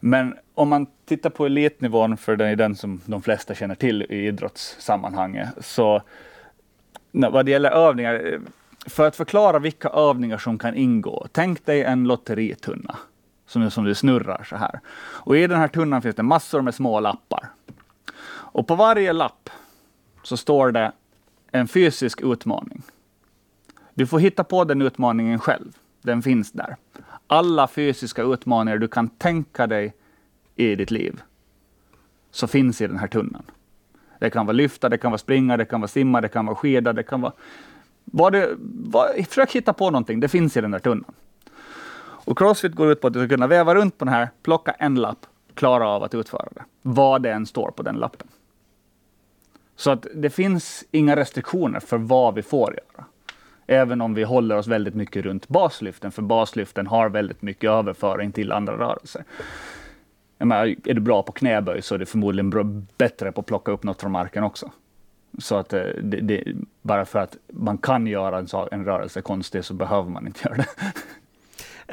Men 0.00 0.34
om 0.54 0.68
man 0.68 0.86
tittar 1.04 1.30
på 1.30 1.46
elitnivån, 1.46 2.16
för 2.16 2.36
det 2.36 2.46
är 2.46 2.56
den 2.56 2.76
som 2.76 3.00
de 3.06 3.22
flesta 3.22 3.54
känner 3.54 3.74
till 3.74 4.02
i 4.02 4.26
idrottssammanhanget, 4.26 5.48
så 5.60 6.02
vad 7.12 7.46
det 7.46 7.50
gäller 7.50 7.70
övningar, 7.70 8.14
eh, 8.14 8.40
för 8.86 9.06
att 9.06 9.16
förklara 9.16 9.58
vilka 9.58 9.88
övningar 9.88 10.38
som 10.38 10.58
kan 10.58 10.74
ingå, 10.74 11.26
tänk 11.32 11.66
dig 11.66 11.82
en 11.82 12.04
lotteritunna 12.04 12.96
som, 13.46 13.70
som 13.70 13.84
du 13.84 13.94
snurrar 13.94 14.46
så 14.48 14.56
här. 14.56 14.80
Och 14.96 15.36
i 15.36 15.46
den 15.46 15.58
här 15.58 15.68
tunnan 15.68 16.02
finns 16.02 16.16
det 16.16 16.22
massor 16.22 16.62
med 16.62 16.74
små 16.74 17.00
lappar. 17.00 17.48
Och 18.52 18.66
på 18.66 18.74
varje 18.74 19.12
lapp 19.12 19.50
så 20.22 20.36
står 20.36 20.72
det 20.72 20.92
en 21.50 21.68
fysisk 21.68 22.20
utmaning. 22.20 22.82
Du 23.94 24.06
får 24.06 24.18
hitta 24.18 24.44
på 24.44 24.64
den 24.64 24.82
utmaningen 24.82 25.38
själv. 25.38 25.76
Den 26.02 26.22
finns 26.22 26.52
där. 26.52 26.76
Alla 27.26 27.68
fysiska 27.68 28.22
utmaningar 28.22 28.78
du 28.78 28.88
kan 28.88 29.08
tänka 29.08 29.66
dig 29.66 29.94
i 30.56 30.74
ditt 30.74 30.90
liv, 30.90 31.22
så 32.30 32.46
finns 32.46 32.80
i 32.80 32.86
den 32.86 32.98
här 32.98 33.08
tunnan. 33.08 33.42
Det 34.18 34.30
kan 34.30 34.46
vara 34.46 34.52
lyfta, 34.52 34.88
det 34.88 34.98
kan 34.98 35.10
vara 35.10 35.18
springa, 35.18 35.56
det 35.56 35.64
kan 35.64 35.80
vara 35.80 35.88
simma, 35.88 36.20
det 36.20 36.28
kan 36.28 36.46
vara 36.46 36.56
skida, 36.56 36.92
det 36.92 37.02
kan 37.02 37.20
vara... 37.20 37.32
Var 38.04 38.30
det, 38.30 38.50
var, 38.84 39.22
försök 39.22 39.52
hitta 39.52 39.72
på 39.72 39.90
någonting, 39.90 40.20
det 40.20 40.28
finns 40.28 40.56
i 40.56 40.60
den 40.60 40.70
där 40.70 40.78
tunnan. 40.78 41.14
Och 42.24 42.38
Crossfit 42.38 42.74
går 42.74 42.92
ut 42.92 43.00
på 43.00 43.06
att 43.06 43.12
du 43.12 43.20
ska 43.20 43.28
kunna 43.28 43.46
väva 43.46 43.74
runt 43.74 43.98
på 43.98 44.04
den 44.04 44.14
här, 44.14 44.28
plocka 44.42 44.72
en 44.72 44.94
lapp, 44.94 45.26
klara 45.54 45.88
av 45.88 46.02
att 46.02 46.14
utföra 46.14 46.48
det. 46.54 46.64
Vad 46.82 47.22
det 47.22 47.32
än 47.32 47.46
står 47.46 47.70
på 47.70 47.82
den 47.82 47.94
lappen. 47.94 48.28
Så 49.82 49.90
att 49.90 50.06
det 50.14 50.30
finns 50.30 50.84
inga 50.90 51.16
restriktioner 51.16 51.80
för 51.80 51.98
vad 51.98 52.34
vi 52.34 52.42
får 52.42 52.72
göra. 52.72 53.04
Även 53.66 54.00
om 54.00 54.14
vi 54.14 54.22
håller 54.22 54.56
oss 54.56 54.66
väldigt 54.66 54.94
mycket 54.94 55.24
runt 55.24 55.48
baslyften, 55.48 56.12
för 56.12 56.22
baslyften 56.22 56.86
har 56.86 57.08
väldigt 57.08 57.42
mycket 57.42 57.70
överföring 57.70 58.32
till 58.32 58.52
andra 58.52 58.78
rörelser. 58.78 59.24
Menar, 60.38 60.66
är 60.66 60.94
du 60.94 61.00
bra 61.00 61.22
på 61.22 61.32
knäböj 61.32 61.82
så 61.82 61.94
är 61.94 61.98
du 61.98 62.06
förmodligen 62.06 62.86
bättre 62.96 63.32
på 63.32 63.40
att 63.40 63.46
plocka 63.46 63.72
upp 63.72 63.82
något 63.82 64.00
från 64.00 64.12
marken 64.12 64.44
också. 64.44 64.70
Så 65.38 65.56
att 65.56 65.72
eh, 65.72 65.82
det, 66.02 66.20
det, 66.20 66.44
bara 66.82 67.04
för 67.04 67.18
att 67.18 67.36
man 67.52 67.78
kan 67.78 68.06
göra 68.06 68.38
en, 68.38 68.46
en 68.70 68.84
rörelse 68.84 69.20
konstig 69.22 69.64
så 69.64 69.74
behöver 69.74 70.10
man 70.10 70.26
inte 70.26 70.40
göra 70.48 70.56
det. 70.56 70.68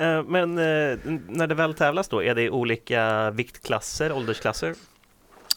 Eh, 0.05 0.23
men 0.23 0.57
eh, 0.57 0.97
när 1.27 1.47
det 1.47 1.55
väl 1.55 1.73
tävlas 1.73 2.07
då, 2.07 2.23
är 2.23 2.35
det 2.35 2.49
olika 2.49 3.31
viktklasser, 3.31 4.11
åldersklasser? 4.11 4.75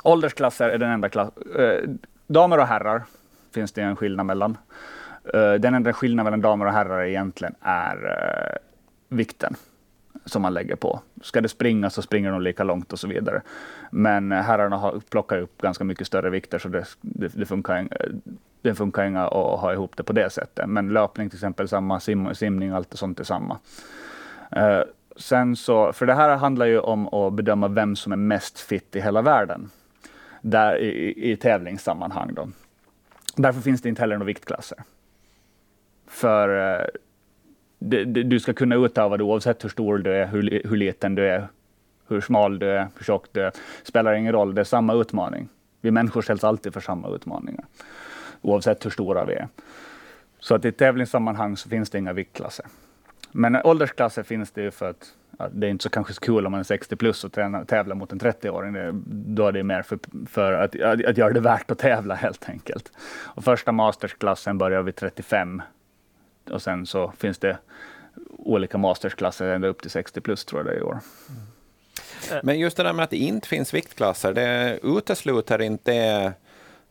Åldersklasser 0.05 0.69
är 0.69 0.79
den 0.79 0.91
enda 0.91 1.09
klassen 1.09 1.99
damer 2.33 2.59
och 2.59 2.67
herrar 2.67 3.03
finns 3.55 3.73
det 3.73 3.83
en 3.83 3.97
skillnad 3.97 4.27
mellan. 4.27 4.57
Eh, 5.35 5.53
den 5.53 5.75
enda 5.75 5.93
skillnaden 5.93 6.25
mellan 6.25 6.41
damer 6.41 6.67
och 6.67 6.73
herrar 6.73 7.05
egentligen 7.05 7.55
är 7.61 7.97
eh, 8.07 8.59
vikten 9.17 9.55
som 10.25 10.43
man 10.43 10.55
lägger 10.55 10.77
på. 10.77 11.01
Ska 11.23 11.41
det 11.41 11.49
springa 11.49 11.91
så 11.91 12.03
springer 12.03 12.31
de 12.31 12.43
lika 12.43 12.65
långt 12.65 12.93
och 12.93 12.99
så 12.99 13.09
vidare. 13.09 13.43
Men 13.91 14.33
herrarna 14.33 14.77
har, 14.77 15.01
plockar 15.11 15.39
upp 15.39 15.63
ganska 15.63 15.85
mycket 15.85 16.07
större 16.07 16.31
vikter 16.31 16.59
så 16.59 16.69
det, 16.69 16.85
det, 17.01 17.29
det 17.35 17.47
funkar, 17.47 17.79
eh, 17.79 18.07
det 18.63 18.75
funkar 18.75 19.05
inga 19.05 19.23
att 19.25 19.61
ha 19.61 19.73
ihop 19.73 19.97
det 19.97 20.03
på 20.03 20.13
det 20.13 20.31
sättet. 20.31 20.69
Men 20.69 20.89
löpning 20.89 21.31
till 21.31 21.37
exempel 21.37 21.69
samma, 21.69 22.01
sim, 22.01 22.35
simning, 22.35 22.71
allt 22.71 22.97
sånt 22.97 23.21
är 23.21 23.25
samma. 23.25 23.59
Uh, 24.57 24.83
sen 25.17 25.57
så, 25.57 25.93
för 25.93 26.07
det 26.07 26.15
här 26.15 26.37
handlar 26.37 26.67
ju 26.67 26.79
om 26.79 27.15
att 27.15 27.33
bedöma 27.33 27.69
vem 27.69 27.97
som 27.97 28.13
är 28.13 28.17
mest 28.17 28.61
fit 28.61 28.97
i 28.97 29.01
hela 29.01 29.23
världen 29.23 29.71
där 30.43 30.79
i, 30.79 31.33
i 31.33 31.37
tävlingssammanhang. 31.37 32.35
Då. 32.35 32.49
Därför 33.37 33.61
finns 33.61 33.83
det 33.83 33.89
inte 33.89 34.03
heller 34.03 34.17
några 34.17 34.27
viktklasser. 34.27 34.79
För 36.07 36.79
eh, 36.81 36.87
det, 37.79 38.05
det, 38.05 38.23
du 38.23 38.41
ska 38.41 38.53
kunna 38.53 38.75
utöva 38.75 39.17
det 39.17 39.25
oavsett 39.25 39.65
hur 39.65 39.69
stor 39.69 39.99
du 39.99 40.15
är, 40.15 40.27
hur, 40.27 40.63
hur 40.65 40.77
liten 40.77 41.15
du 41.15 41.29
är, 41.29 41.49
hur 42.09 42.21
smal 42.21 42.59
du 42.59 42.71
är, 42.71 42.89
hur 42.97 43.05
tjock 43.05 43.27
du 43.33 43.43
är. 43.43 43.53
spelar 43.83 44.15
ingen 44.15 44.33
roll, 44.33 44.55
det 44.55 44.61
är 44.61 44.65
samma 44.65 44.95
utmaning. 44.95 45.49
Vi 45.81 45.91
människor 45.91 46.23
ställs 46.23 46.45
alltid 46.45 46.73
för 46.73 46.81
samma 46.81 47.09
utmaningar, 47.09 47.65
oavsett 48.41 48.85
hur 48.85 48.91
stora 48.91 49.25
vi 49.25 49.35
är. 49.35 49.49
Så 50.39 50.55
att 50.55 50.65
i 50.65 50.73
tävlingssammanhang 50.73 51.57
så 51.57 51.69
finns 51.69 51.91
det 51.91 51.99
inga 51.99 52.13
viktklasser. 52.13 52.67
Men 53.33 53.57
åldersklasser 53.57 54.23
finns 54.23 54.51
det 54.51 54.63
ju 54.63 54.71
för 54.71 54.91
att 54.91 55.15
ja, 55.39 55.49
det 55.53 55.67
är 55.67 55.71
inte 55.71 55.83
så 55.83 55.91
kanske 55.91 56.13
så 56.13 56.21
kul 56.21 56.47
om 56.47 56.53
man 56.53 56.61
är 56.61 56.65
60 56.65 56.97
plus 56.97 57.25
och 57.25 57.33
träna, 57.33 57.95
mot 57.95 58.13
en 58.13 58.21
30-åring. 58.21 59.03
Då 59.07 59.47
är 59.47 59.53
det 59.53 59.63
mer 59.63 59.83
för, 59.83 59.99
för 60.27 60.53
att, 60.53 60.81
att, 60.81 61.05
att, 61.05 61.19
göra 61.19 61.33
det 61.33 61.41
värt 61.41 61.71
att 61.71 61.79
tävla 61.79 62.15
helt 62.15 62.49
enkelt. 62.49 62.93
Och 63.09 63.45
första 63.45 63.73
mastersklassen 63.73 64.59
börjar 64.59 64.83
vid 64.83 64.97
35 64.97 65.63
och 66.51 66.63
sen 66.63 66.87
så 66.87 67.13
finns 67.19 67.39
det 67.39 67.59
olika 68.29 68.79
mastersklasser 68.79 69.47
ända 69.47 69.69
upp 69.69 69.83
till 69.83 69.91
60 69.91 70.21
plus 70.21 70.45
tror 70.45 70.61
jag 70.61 70.67
det 70.67 70.73
är 70.73 70.79
i 70.79 70.83
år. 70.83 70.99
Mm. 71.29 71.43
Men 72.43 72.59
just 72.59 72.77
det 72.77 72.83
där 72.83 72.93
med 72.93 73.03
att 73.03 73.11
det 73.11 73.17
inte 73.17 73.49
finns 73.49 73.75
viktklasser, 73.75 74.33
det 74.33 74.79
utesluter 74.83 75.63
inte 75.63 76.33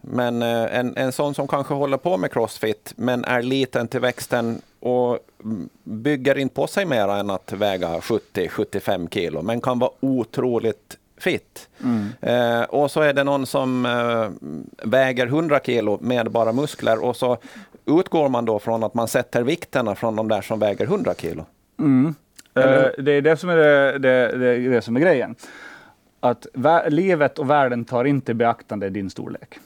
men 0.01 0.41
eh, 0.41 0.79
en, 0.79 0.97
en 0.97 1.11
sån 1.11 1.33
som 1.33 1.47
kanske 1.47 1.73
håller 1.73 1.97
på 1.97 2.17
med 2.17 2.31
crossfit 2.31 2.93
men 2.95 3.25
är 3.25 3.41
liten 3.41 3.87
till 3.87 3.99
växten 3.99 4.61
och 4.79 5.19
bygger 5.83 6.37
inte 6.37 6.55
på 6.55 6.67
sig 6.67 6.85
mer 6.85 7.07
än 7.07 7.29
att 7.29 7.51
väga 7.51 7.87
70-75 7.87 9.09
kilo, 9.09 9.41
men 9.41 9.61
kan 9.61 9.79
vara 9.79 9.91
otroligt 9.99 10.97
fit. 11.17 11.69
Mm. 11.83 12.07
Eh, 12.21 12.63
och 12.63 12.91
så 12.91 13.01
är 13.01 13.13
det 13.13 13.23
någon 13.23 13.45
som 13.45 13.85
eh, 13.85 14.49
väger 14.89 15.27
100 15.27 15.59
kilo 15.63 15.97
med 16.01 16.31
bara 16.31 16.51
muskler 16.51 17.03
och 17.03 17.15
så 17.15 17.37
utgår 17.85 18.29
man 18.29 18.45
då 18.45 18.59
från 18.59 18.83
att 18.83 18.93
man 18.93 19.07
sätter 19.07 19.43
vikterna 19.43 19.95
från 19.95 20.15
de 20.15 20.27
där 20.27 20.41
som 20.41 20.59
väger 20.59 20.85
100 20.85 21.13
kilo. 21.17 21.45
Mm. 21.79 22.15
Eh, 22.55 22.63
det 22.97 23.11
är 23.11 23.21
det 23.21 23.37
som 23.37 23.49
är, 23.49 23.55
det, 23.55 23.97
det, 23.99 24.37
det, 24.37 24.69
det 24.69 24.81
som 24.81 24.95
är 24.95 24.99
grejen. 24.99 25.35
Att 26.19 26.47
livet 26.87 27.39
och 27.39 27.49
världen 27.49 27.85
tar 27.85 28.05
inte 28.05 28.33
beaktande 28.33 28.89
din 28.89 29.09
storlek. 29.09 29.59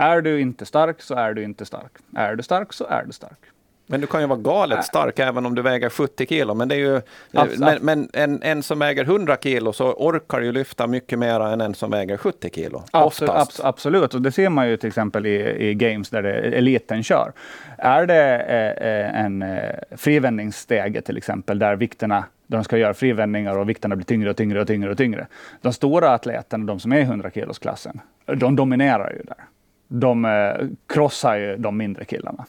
Är 0.00 0.20
du 0.20 0.40
inte 0.40 0.66
stark 0.66 1.02
så 1.02 1.14
är 1.14 1.34
du 1.34 1.42
inte 1.42 1.64
stark. 1.64 1.92
Är 2.16 2.36
du 2.36 2.42
stark 2.42 2.72
så 2.72 2.86
är 2.86 3.04
du 3.04 3.12
stark. 3.12 3.38
Men 3.86 4.00
du 4.00 4.06
kan 4.06 4.20
ju 4.20 4.26
vara 4.26 4.38
galet 4.38 4.84
stark 4.84 5.18
äh. 5.18 5.28
även 5.28 5.46
om 5.46 5.54
du 5.54 5.62
väger 5.62 5.90
70 5.90 6.26
kilo. 6.26 6.54
Men, 6.54 6.68
det 6.68 6.74
är 6.74 6.78
ju, 6.78 7.00
Abs 7.32 7.58
men, 7.58 7.78
men 7.82 8.08
en, 8.12 8.42
en, 8.42 8.62
som 8.62 8.78
väger 8.78 9.04
100 9.04 9.36
kilo 9.42 9.72
så 9.72 9.92
orkar 9.92 10.40
ju 10.40 10.52
lyfta 10.52 10.86
mycket 10.86 11.18
mer 11.18 11.40
än 11.40 11.60
en 11.60 11.74
som 11.74 11.90
väger 11.90 12.16
70 12.16 12.50
kilo. 12.54 12.82
Absolut, 12.90 13.30
abs 13.30 13.60
absolut. 13.60 14.14
och 14.14 14.22
det 14.22 14.32
ser 14.32 14.48
man 14.48 14.68
ju 14.68 14.76
till 14.76 14.88
exempel 14.88 15.26
i, 15.26 15.68
i 15.68 15.74
games 15.74 16.10
där 16.10 16.22
det, 16.22 16.32
eliten 16.32 17.02
kör. 17.02 17.32
Är 17.78 18.06
det 18.06 18.38
eh, 18.38 18.88
eh 18.88 19.24
en 19.24 19.42
eh, 19.42 19.74
frivändningsstege 19.96 21.02
till 21.02 21.16
exempel 21.16 21.58
där 21.58 21.76
vikterna 21.76 22.24
de 22.46 22.64
ska 22.64 22.76
göra 22.76 22.94
frivändningar 22.94 23.58
och 23.58 23.68
vikterna 23.68 23.96
blir 23.96 24.06
tyngre 24.06 24.30
och 24.30 24.36
tyngre 24.36 24.60
och 24.60 24.66
tyngre 24.66 24.90
och 24.90 24.96
tyngre. 24.96 25.26
De 25.60 25.72
stora 25.72 26.10
atleterna, 26.14 26.64
de 26.64 26.80
som 26.80 26.92
är 26.92 26.98
i 26.98 27.02
100 27.02 27.30
kilosklassen, 27.30 28.00
de 28.26 28.56
dominerar 28.56 29.12
ju 29.12 29.22
där 29.22 29.44
de 29.92 30.24
eh, 30.24 30.66
krossar 30.86 31.36
ju 31.36 31.56
de 31.56 31.76
mindre 31.76 32.04
killarna. 32.04 32.46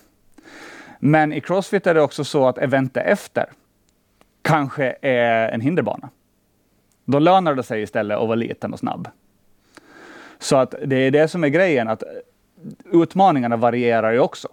Men 1.00 1.34
i 1.34 1.42
Crossfit 1.42 1.88
är 1.88 1.94
det 1.94 2.02
också 2.02 2.24
så 2.24 2.48
att 2.48 2.58
eventet 2.58 3.06
efter 3.06 3.46
kanske 4.42 4.96
är 5.02 5.50
en 5.50 5.62
hinderbana. 5.62 6.10
Då 7.06 7.20
lönar 7.20 7.56
det 7.56 7.64
sig 7.64 7.82
istället 7.82 8.18
att 8.18 8.28
vara 8.28 8.36
liten 8.36 8.74
och 8.74 8.80
snabb. 8.80 9.08
Så 10.40 10.56
att 10.56 10.76
det 10.86 10.96
är 10.96 11.12
det 11.12 11.28
som 11.28 11.44
är 11.44 11.48
grejen, 11.48 11.88
att 11.88 12.04
utmaningarna 12.92 13.58
varierar 13.58 14.12
ju 14.12 14.20
också. 14.20 14.48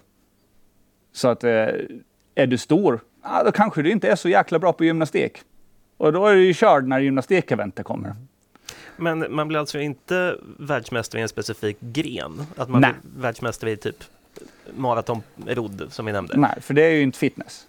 Så 1.12 1.28
att 1.28 1.44
eh, 1.44 1.68
är 2.34 2.46
du 2.46 2.58
stor, 2.58 3.00
ja, 3.22 3.42
då 3.44 3.52
kanske 3.52 3.82
du 3.82 3.90
inte 3.90 4.08
är 4.08 4.16
så 4.16 4.28
jäkla 4.28 4.58
bra 4.58 4.72
på 4.72 4.84
gymnastik. 4.84 5.42
Och 5.96 6.12
då 6.12 6.26
är 6.26 6.34
du 6.34 6.46
ju 6.46 6.54
körd 6.54 6.86
när 6.86 6.98
gymnastikeventet 6.98 7.86
kommer. 7.86 8.14
Men 8.98 9.26
man 9.34 9.48
blir 9.48 9.58
alltså 9.58 9.80
inte 9.80 10.36
världsmästare 10.58 11.20
i 11.20 11.22
en 11.22 11.28
specifik 11.28 11.76
gren? 11.80 12.42
Att 12.56 12.68
man 12.68 12.80
Nej. 12.80 12.92
blir 13.02 13.22
världsmästare 13.22 13.70
i 13.70 13.76
typ 13.76 14.04
maratonrodd 14.76 15.86
som 15.90 16.06
vi 16.06 16.12
nämnde? 16.12 16.36
Nej, 16.36 16.60
för 16.60 16.74
det 16.74 16.82
är 16.82 16.90
ju 16.90 17.02
inte 17.02 17.18
fitness. 17.18 17.66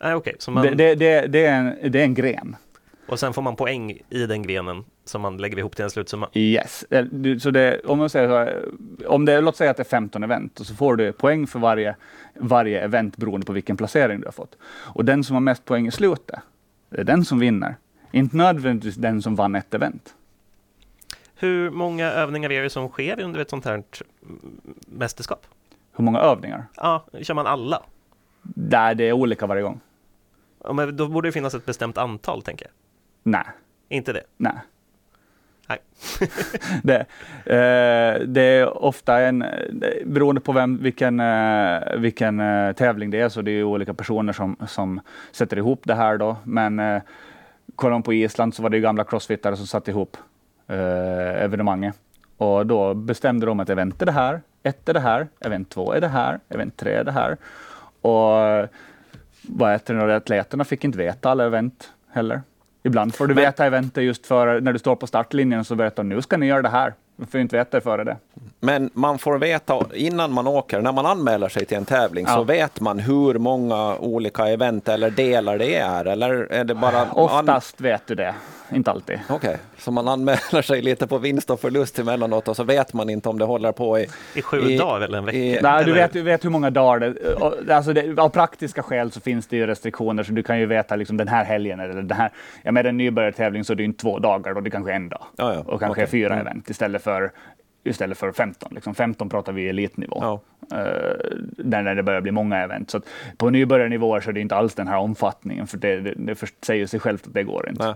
Nej, 0.00 0.14
okej. 0.14 0.36
så 0.38 0.50
man, 0.50 0.66
Det, 0.66 0.74
det, 0.74 0.94
det, 0.94 1.26
det, 1.26 1.46
är 1.46 1.58
en, 1.58 1.92
det 1.92 2.00
är 2.00 2.04
en 2.04 2.14
gren. 2.14 2.56
Och 3.06 3.18
sen 3.20 3.32
får 3.32 3.42
man 3.42 3.56
poäng 3.56 3.98
i 4.10 4.26
den 4.26 4.42
grenen 4.42 4.84
som 5.04 5.22
man 5.22 5.36
lägger 5.36 5.58
ihop 5.58 5.76
till 5.76 5.84
en 5.84 5.90
slutsumma? 5.90 6.28
Yes. 6.34 6.84
Eh, 6.90 7.06
Så 7.38 7.50
det, 7.50 7.80
om 7.84 7.98
man 7.98 8.10
säger 8.10 8.28
så, 8.28 9.08
om 9.08 9.24
det, 9.24 9.40
låt 9.40 9.56
säga 9.56 9.70
att 9.70 9.76
det 9.76 9.82
är 9.82 9.84
15 9.84 10.22
event 10.22 10.60
och 10.60 10.66
så 10.66 10.74
får 10.74 10.96
du 10.96 11.12
poäng 11.12 11.46
för 11.46 11.58
varje, 11.58 11.96
varje 12.34 12.80
event 12.80 13.16
beroende 13.16 13.46
på 13.46 13.52
vilken 13.52 13.76
placering 13.76 14.20
du 14.20 14.26
har 14.26 14.32
fått. 14.32 14.56
Och 14.64 15.04
den 15.04 15.24
som 15.24 15.34
har 15.34 15.40
mest 15.40 15.64
poäng 15.64 15.86
i 15.86 15.90
slutet, 15.90 16.40
det 16.90 17.00
är 17.00 17.04
den 17.04 17.24
som 17.24 17.38
vinner. 17.38 17.76
Inte 18.12 18.36
nödvändigtvis 18.36 18.94
den 18.94 19.22
som 19.22 19.34
vann 19.34 19.54
ett 19.54 19.74
event. 19.74 20.14
Hur 21.42 21.70
många 21.70 22.06
övningar 22.06 22.52
är 22.52 22.62
det 22.62 22.70
som 22.70 22.88
sker 22.88 23.20
under 23.20 23.40
ett 23.40 23.50
sånt 23.50 23.64
här 23.64 23.82
mästerskap? 24.86 25.46
Hur 25.92 26.04
många 26.04 26.18
övningar? 26.18 26.64
Ja, 26.76 27.04
kör 27.22 27.34
man 27.34 27.46
alla? 27.46 27.82
Där 28.42 28.94
det 28.94 29.04
är 29.04 29.12
olika 29.12 29.46
varje 29.46 29.62
gång. 29.62 29.80
Ja, 30.64 30.72
men 30.72 30.96
då 30.96 31.08
borde 31.08 31.28
det 31.28 31.32
finnas 31.32 31.54
ett 31.54 31.66
bestämt 31.66 31.98
antal, 31.98 32.42
tänker 32.42 32.66
jag. 32.66 32.72
Nej. 33.22 33.44
Inte 33.88 34.12
det? 34.12 34.22
Nej. 34.36 34.52
Nej. 35.68 35.78
det, 36.82 37.00
eh, 37.44 38.26
det 38.26 38.42
är 38.42 38.82
ofta 38.84 39.20
en, 39.20 39.44
beroende 40.04 40.40
på 40.40 40.52
vem, 40.52 40.82
vilken, 40.82 41.20
eh, 41.20 41.96
vilken 41.96 42.40
eh, 42.40 42.72
tävling 42.72 43.10
det 43.10 43.20
är, 43.20 43.28
så 43.28 43.42
det 43.42 43.50
är 43.50 43.62
olika 43.62 43.94
personer 43.94 44.32
som, 44.32 44.56
som 44.66 45.00
sätter 45.32 45.56
ihop 45.56 45.80
det 45.84 45.94
här 45.94 46.18
då. 46.18 46.36
Men 46.44 46.78
eh, 46.78 47.02
kollar 47.76 47.92
man 47.92 48.02
på 48.02 48.12
Island 48.12 48.54
så 48.54 48.62
var 48.62 48.70
det 48.70 48.76
ju 48.76 48.82
gamla 48.82 49.04
crossfittare 49.04 49.56
som 49.56 49.66
satte 49.66 49.90
ihop 49.90 50.16
eh, 50.68 51.42
evenemanget. 51.44 51.94
Och 52.36 52.66
då 52.66 52.94
bestämde 52.94 53.46
de 53.46 53.60
att 53.60 53.70
event 53.70 54.02
är 54.02 54.06
det 54.06 54.12
här, 54.12 54.40
ett 54.62 54.88
är 54.88 54.94
det 54.94 55.00
här, 55.00 55.28
event 55.40 55.70
två 55.70 55.92
är 55.92 56.00
det 56.00 56.08
här, 56.08 56.40
event 56.48 56.76
tre 56.76 56.92
är 56.94 57.04
det 57.04 57.12
här. 57.12 57.36
Och 58.00 58.68
vad 59.48 59.72
heter 59.72 59.94
det, 59.94 60.16
atleterna 60.16 60.64
fick 60.64 60.84
inte 60.84 60.98
veta 60.98 61.30
alla 61.30 61.44
event 61.46 61.92
heller. 62.12 62.42
Ibland 62.82 63.14
får 63.14 63.26
du 63.26 63.34
Men- 63.34 63.44
veta 63.44 63.66
eventet 63.66 64.04
just 64.04 64.26
för 64.26 64.60
när 64.60 64.72
du 64.72 64.78
står 64.78 64.96
på 64.96 65.06
startlinjen 65.06 65.64
så 65.64 65.74
berättar 65.74 66.02
de 66.02 66.08
nu 66.08 66.22
ska 66.22 66.36
ni 66.36 66.46
göra 66.46 66.62
det 66.62 66.68
här. 66.68 66.94
Du 67.16 67.26
får 67.26 67.40
inte 67.40 67.56
veta 67.56 67.76
det 67.76 67.80
före 67.80 68.04
det. 68.04 68.16
Men 68.64 68.90
man 68.94 69.18
får 69.18 69.38
veta 69.38 69.80
innan 69.94 70.32
man 70.32 70.46
åker, 70.46 70.80
när 70.80 70.92
man 70.92 71.06
anmäler 71.06 71.48
sig 71.48 71.64
till 71.64 71.76
en 71.76 71.84
tävling, 71.84 72.26
så 72.26 72.32
Ja. 72.32 72.42
vet 72.42 72.80
man 72.80 72.98
hur 72.98 73.34
många 73.38 73.96
olika 73.96 74.48
event 74.48 74.88
eller 74.88 75.10
delar 75.10 75.58
det 75.58 75.74
är? 75.76 76.04
Eller 76.04 76.52
är 76.52 76.64
det 76.64 76.74
bara... 76.74 77.00
an- 77.00 77.08
Oftast 77.12 77.80
vet 77.80 78.06
du 78.06 78.14
det, 78.14 78.34
inte 78.72 78.90
alltid. 78.90 79.18
Okej, 79.28 79.56
så 79.78 79.90
man 79.90 80.08
anmäler 80.08 80.62
sig 80.62 80.82
lite 80.82 81.06
på 81.06 81.18
vinst 81.18 81.50
och 81.50 81.60
förlust 81.60 81.98
emellanåt 81.98 82.48
och 82.48 82.56
så 82.56 82.64
vet 82.64 82.92
man 82.92 83.10
inte 83.10 83.28
om 83.28 83.38
det 83.38 83.44
håller 83.44 83.72
på 83.72 83.98
i... 83.98 84.06
I 84.34 84.42
sju 84.42 84.60
I- 84.70 84.78
dagar 84.78 85.00
eller 85.00 85.18
en 85.18 85.24
vecka? 85.24 85.38
i- 85.38 85.58
Nej, 85.62 85.84
du 85.84 85.92
vet, 85.92 86.12
du 86.12 86.22
vet 86.22 86.44
hur 86.44 86.50
många 86.50 86.70
dagar 86.70 87.00
det, 87.00 87.34
och- 87.34 87.54
alltså 87.70 87.92
det, 87.92 88.18
Av 88.22 88.28
praktiska 88.28 88.82
skäl 88.82 89.10
så 89.12 89.20
finns 89.20 89.46
det 89.46 89.56
ju 89.56 89.66
restriktioner, 89.66 90.22
så 90.22 90.32
du 90.32 90.42
kan 90.42 90.58
ju 90.58 90.66
veta 90.66 90.96
liksom 90.96 91.16
den 91.16 91.28
här 91.28 91.44
helgen 91.44 91.80
eller 91.80 91.94
den 92.02 92.16
här... 92.16 92.30
Ja, 92.62 92.72
med 92.72 92.86
en 92.86 92.96
nybörjartävling 92.96 93.64
så 93.64 93.72
är 93.72 93.74
det 93.76 93.82
ju 93.82 93.86
inte 93.88 94.02
två 94.02 94.18
dagar, 94.18 94.54
då 94.54 94.60
det 94.60 94.70
kanske 94.70 94.92
är 94.92 94.96
en 94.96 95.08
dag. 95.08 95.22
Ja, 95.36 95.54
ja, 95.54 95.60
Och 95.60 95.80
kanske 95.80 95.88
okej. 96.02 96.06
fyra 96.06 96.34
Mm. 96.34 96.46
event 96.46 96.70
istället 96.70 97.02
för, 97.02 97.32
istället 97.84 98.18
för 98.18 98.32
15. 98.32 98.72
Liksom 98.74 98.94
15 98.94 99.28
pratar 99.28 99.52
vi 99.52 99.68
elitnivå. 99.68 100.18
Ja. 100.20 100.40
Eh, 100.78 101.16
där 101.56 101.82
när 101.82 101.94
det 101.94 102.02
börjar 102.02 102.20
bli 102.20 102.32
många 102.32 102.58
event. 102.58 102.90
Så 102.90 103.00
på 103.36 103.50
nybörjarnivåer 103.50 104.20
så 104.20 104.30
är 104.30 104.34
det 104.34 104.40
inte 104.40 104.56
alls 104.56 104.74
den 104.74 104.88
här 104.88 104.98
omfattningen, 104.98 105.66
för 105.66 105.78
det, 105.78 106.00
det, 106.00 106.14
det 106.16 106.38
säger 106.62 106.86
sig 106.86 107.00
självt 107.00 107.26
att 107.26 107.34
det 107.34 107.42
går 107.42 107.68
inte. 107.68 107.84
Nej. 107.84 107.94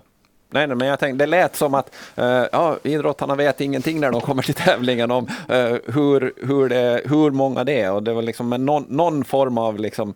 Nej, 0.50 0.66
nej, 0.66 0.76
men 0.76 0.88
jag 0.88 0.98
tänkte, 0.98 1.24
det 1.26 1.30
lät 1.30 1.56
som 1.56 1.74
att 1.74 1.94
eh, 2.16 2.44
ja, 2.52 2.76
idrottarna 2.82 3.35
vet 3.35 3.61
ingenting 3.61 4.00
när 4.00 4.11
de 4.12 4.20
kommer 4.20 4.42
till 4.42 4.54
tävlingen 4.54 5.11
om 5.11 5.26
eh, 5.48 5.56
hur, 5.94 6.46
hur, 6.46 6.68
det, 6.68 7.00
hur 7.04 7.30
många 7.30 7.64
det 7.64 7.80
är. 7.80 7.92
Och 7.92 8.02
det 8.02 8.12
var 8.12 8.22
liksom, 8.22 8.48
men 8.48 8.66
någon, 8.66 8.85
någon 8.88 9.24
form 9.24 9.59
av 9.59 9.78
liksom, 9.78 10.14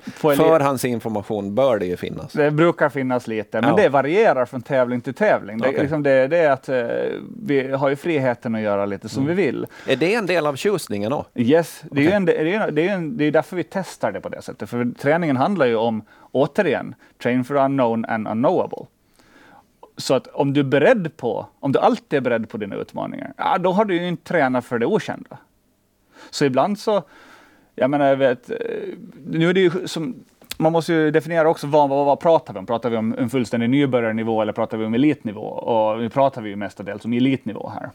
förhandsinformation 0.60 1.54
bör 1.54 1.78
det 1.78 1.86
ju 1.86 1.96
finnas. 1.96 2.32
Det 2.32 2.50
brukar 2.50 2.88
finnas 2.88 3.26
lite, 3.26 3.60
men 3.60 3.70
Ja. 3.70 3.76
det 3.76 3.88
varierar 3.88 4.44
från 4.46 4.62
tävling 4.62 5.00
till 5.00 5.14
tävling. 5.14 5.58
Det, 5.58 5.68
Okej. 5.68 5.80
liksom 5.80 6.02
det, 6.02 6.26
det 6.28 6.38
är 6.38 6.50
att 6.50 6.68
eh, 6.68 6.86
vi 7.42 7.70
har 7.72 7.88
ju 7.88 7.96
friheten 7.96 8.54
att 8.54 8.60
göra 8.60 8.86
lite 8.86 9.08
som 9.08 9.26
vi 9.26 9.34
vill. 9.34 9.66
Är 9.86 9.96
det 9.96 10.14
en 10.14 10.26
del 10.26 10.46
av 10.46 10.56
tjusningen 10.56 11.10
då? 11.10 11.24
Yes, 11.34 11.82
det 11.90 12.00
är 12.00 12.02
ju 12.02 12.08
Okej. 12.08 12.16
en, 12.16 12.24
det 12.24 12.32
är 12.40 12.44
ju, 12.44 12.70
det 12.72 12.82
är 12.82 12.84
ju 12.84 12.90
en, 12.90 13.16
det 13.16 13.24
är 13.24 13.30
därför 13.30 13.56
vi 13.56 13.64
testar 13.64 14.12
det 14.12 14.20
på 14.20 14.28
det 14.28 14.42
sättet. 14.42 14.70
För 14.70 14.88
träningen 15.00 15.36
handlar 15.36 15.66
ju 15.66 15.76
om, 15.76 16.02
återigen, 16.32 16.94
train 17.22 17.44
for 17.44 17.54
unknown 17.54 18.04
and 18.04 18.28
unknowable. 18.28 18.86
Så 20.00 20.14
att 20.14 20.26
om 20.26 20.52
du 20.52 20.60
är 20.60 20.64
beredd 20.64 21.16
på, 21.16 21.46
om 21.60 21.72
du 21.72 21.78
alltid 21.78 22.16
är 22.16 22.20
beredd 22.20 22.48
på 22.48 22.56
dina 22.56 22.76
utmaningar, 22.76 23.32
ja, 23.36 23.58
då 23.58 23.72
har 23.72 23.84
du 23.84 23.94
ju 23.94 24.08
inte 24.08 24.24
tränat 24.24 24.64
för 24.64 24.78
det 24.78 24.86
okända. 24.86 25.38
Så 26.30 26.44
ibland 26.44 26.78
så, 26.78 27.02
jag 27.74 27.90
menar, 27.90 28.06
jag 28.06 28.16
vet, 28.16 28.50
eh, 28.50 28.56
nu 29.26 29.48
är 29.48 29.54
det 29.54 29.60
ju 29.60 29.88
som, 29.88 30.14
man 30.58 30.72
måste 30.72 30.92
ju 30.92 31.10
definiera 31.10 31.48
också 31.48 31.66
vad, 31.66 31.88
vad, 31.88 32.06
vad 32.06 32.20
pratar 32.20 32.54
vi 32.54 32.58
om? 32.58 32.66
Pratar 32.66 32.90
vi 32.90 32.96
om 32.96 33.14
en 33.18 33.30
fullständig 33.30 33.70
nybörjarnivå 33.70 34.42
eller 34.42 34.52
pratar 34.52 34.78
vi 34.78 34.84
om 34.84 34.94
elitnivå? 34.94 35.46
Och 35.46 35.98
nu 35.98 36.08
pratar 36.08 36.42
vi 36.42 36.50
ju 36.50 36.56
mestadels 36.56 37.04
om 37.04 37.12
elitnivå 37.12 37.72
här. 37.74 37.90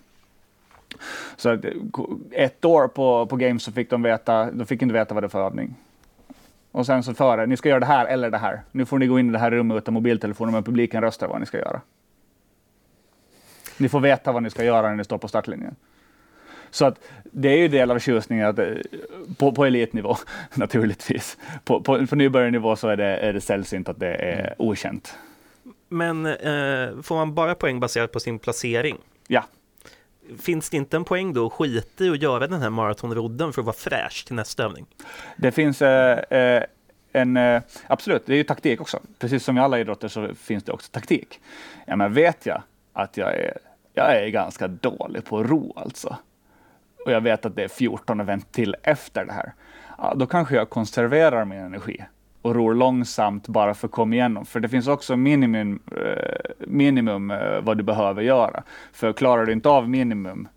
Så 1.35 1.49
att, 1.49 1.65
eh, 1.65 1.71
ett 2.31 2.65
år 2.65 2.87
på, 2.87 3.25
på 3.25 3.35
Games 3.35 3.63
så 3.63 3.71
fick 3.71 3.89
de 3.89 4.01
veta, 4.01 4.51
de 4.51 4.65
fick 4.65 4.81
inte 4.81 4.93
veta 4.93 5.13
vad 5.13 5.23
det 5.23 5.27
var 5.27 5.29
för 5.29 5.45
övning. 5.45 5.75
Och 6.71 6.85
sen 6.85 7.03
så 7.03 7.13
före, 7.13 7.45
ni 7.45 7.57
ska 7.57 7.69
göra 7.69 7.79
det 7.79 7.85
här 7.85 8.05
eller 8.05 8.29
det 8.29 8.37
här. 8.37 8.61
Nu 8.71 8.85
får 8.85 8.99
ni 8.99 9.07
gå 9.07 9.19
in 9.19 9.29
i 9.29 9.31
det 9.31 9.39
här 9.39 9.51
rummet 9.51 9.77
utan 9.77 9.93
mobiltelefoner, 9.93 10.51
men 10.51 10.63
publiken 10.63 11.01
röstar 11.01 11.27
vad 11.27 11.39
ni 11.39 11.45
ska 11.45 11.57
göra. 11.57 11.81
Ni 13.77 13.89
får 13.89 13.99
veta 13.99 14.31
vad 14.31 14.43
ni 14.43 14.49
ska 14.49 14.63
göra 14.63 14.89
när 14.89 14.95
ni 14.95 15.03
står 15.03 15.17
på 15.17 15.27
startlinjen. 15.27 15.75
Så 16.69 16.85
att 16.85 16.99
det 17.23 17.49
är 17.49 17.57
ju 17.57 17.67
del 17.67 17.91
av 17.91 17.99
tjusningen 17.99 18.47
att, 18.47 18.59
eh, 18.59 18.65
på, 19.37 19.51
på 19.51 19.65
elitnivå, 19.65 20.17
naturligtvis. 20.53 21.37
På, 21.63 21.81
på, 21.81 22.07
på 22.07 22.15
nybörjarnivå 22.15 22.75
så 22.75 22.87
är 22.87 22.97
det, 22.97 23.17
är 23.17 23.33
det 23.33 23.41
sällsynt 23.41 23.89
att 23.89 23.99
det 23.99 24.15
är 24.15 24.55
okänt. 24.57 25.17
Men 25.89 26.25
eh, 26.25 27.01
får 27.01 27.15
man 27.15 27.33
bara 27.33 27.55
poäng 27.55 27.79
baserat 27.79 28.11
på 28.11 28.19
sin 28.19 28.39
placering? 28.39 28.97
Ja, 29.27 29.43
Finns 30.39 30.69
det 30.69 30.77
inte 30.77 30.97
en 30.97 31.03
poäng 31.03 31.33
då 31.33 31.45
att 31.45 31.53
skita 31.53 32.03
i 32.03 32.09
att 32.09 32.21
göra 32.21 32.47
den 32.47 32.61
här 32.61 32.69
maratonrodden 32.69 33.53
för 33.53 33.61
att 33.61 33.65
vara 33.65 33.75
fräsch 33.75 34.25
till 34.25 34.35
nästa 34.35 34.63
övning? 34.63 34.85
det 35.37 35.51
finns 35.51 35.81
eh, 35.81 36.19
eh, 36.39 36.63
en, 37.11 37.37
eh, 37.37 37.61
absolut, 37.87 38.25
det 38.25 38.33
är 38.33 38.37
ju 38.37 38.43
taktik 38.43 38.81
också. 38.81 38.99
Precis 39.19 39.43
som 39.43 39.57
i 39.57 39.61
alla 39.61 39.79
idrotter 39.79 40.07
så 40.07 40.33
finns 40.35 40.63
det 40.63 40.71
också 40.71 40.91
taktik. 40.91 41.39
Ja, 41.85 41.95
men 41.95 42.13
vet 42.13 42.45
jag 42.45 42.61
att 42.95 43.17
jag 43.17 43.35
är, 43.35 43.57
jag 43.93 44.23
är 44.23 44.27
ganska 44.27 44.67
dålig 44.67 45.25
på 45.25 45.39
att 45.39 45.47
ro 45.47 45.73
alltså, 45.75 46.17
och 47.05 47.11
jag 47.11 47.21
vet 47.21 47.45
att 47.45 47.55
det 47.55 47.63
är 47.63 47.67
14 47.67 48.19
event 48.19 48.51
till 48.51 48.75
efter 48.83 49.25
det 49.25 49.33
här, 49.33 49.53
ja, 49.97 50.13
då 50.15 50.27
kanske 50.27 50.55
jag 50.55 50.69
konserverar 50.69 51.45
min 51.45 51.59
energi 51.59 52.05
och 52.41 52.55
ror 52.55 52.73
långsamt 52.73 53.47
bara 53.47 53.73
för 53.73 53.87
att 53.87 53.91
komma 53.91 54.15
igenom. 54.15 54.45
För 54.45 54.59
det 54.59 54.69
finns 54.69 54.87
också 54.87 55.15
minimum, 55.15 55.79
eh, 55.91 56.51
minimum 56.67 57.31
eh, 57.31 57.61
vad 57.61 57.77
du 57.77 57.83
behöver 57.83 58.21
göra. 58.21 58.63
För 58.93 59.13
klarar 59.13 59.45
du 59.45 59.51
inte 59.51 59.69
av 59.69 59.89
minimum, 59.89 60.47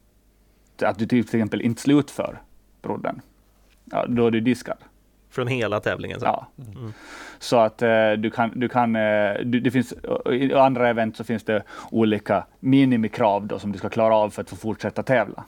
att 0.82 0.98
du 0.98 1.06
till 1.06 1.20
exempel 1.20 1.60
inte 1.60 1.82
slutför 1.82 2.38
brodden, 2.82 3.20
ja, 3.84 4.06
då 4.08 4.26
är 4.26 4.30
du 4.30 4.40
diskad. 4.40 4.78
Från 5.30 5.46
hela 5.46 5.80
tävlingen? 5.80 6.20
Så. 6.20 6.26
Ja. 6.26 6.46
Så 7.38 7.56
att 7.56 7.82
eh, 7.82 8.12
du 8.12 8.30
kan, 8.30 8.52
du 8.54 8.68
kan 8.68 8.96
eh, 8.96 9.34
du, 9.44 9.60
det 9.60 9.70
finns, 9.70 9.94
i 10.32 10.54
andra 10.54 10.88
event 10.88 11.16
så 11.16 11.24
finns 11.24 11.44
det 11.44 11.62
olika 11.90 12.44
minimikrav 12.60 13.46
då 13.46 13.58
som 13.58 13.72
du 13.72 13.78
ska 13.78 13.88
klara 13.88 14.16
av 14.16 14.30
för 14.30 14.42
att 14.42 14.50
få 14.50 14.56
fortsätta 14.56 15.02
tävla. 15.02 15.44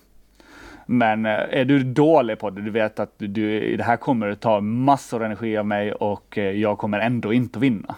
Men 0.87 1.27
eh, 1.27 1.33
är 1.33 1.65
du 1.65 1.85
dålig 1.85 2.39
på 2.39 2.51
det, 2.51 2.63
du 2.63 2.71
vet 2.71 3.01
att 3.01 3.15
du, 3.17 3.77
det 3.77 3.85
här 3.85 3.97
kommer 3.97 4.29
att 4.29 4.41
ta 4.41 4.61
massor 4.61 5.25
energi 5.25 5.57
av 5.57 5.67
mig 5.67 5.93
och 5.93 6.39
eh, 6.39 6.51
jag 6.51 6.79
kommer 6.79 6.99
ändå 6.99 7.33
inte 7.33 7.59
vinna. 7.59 7.95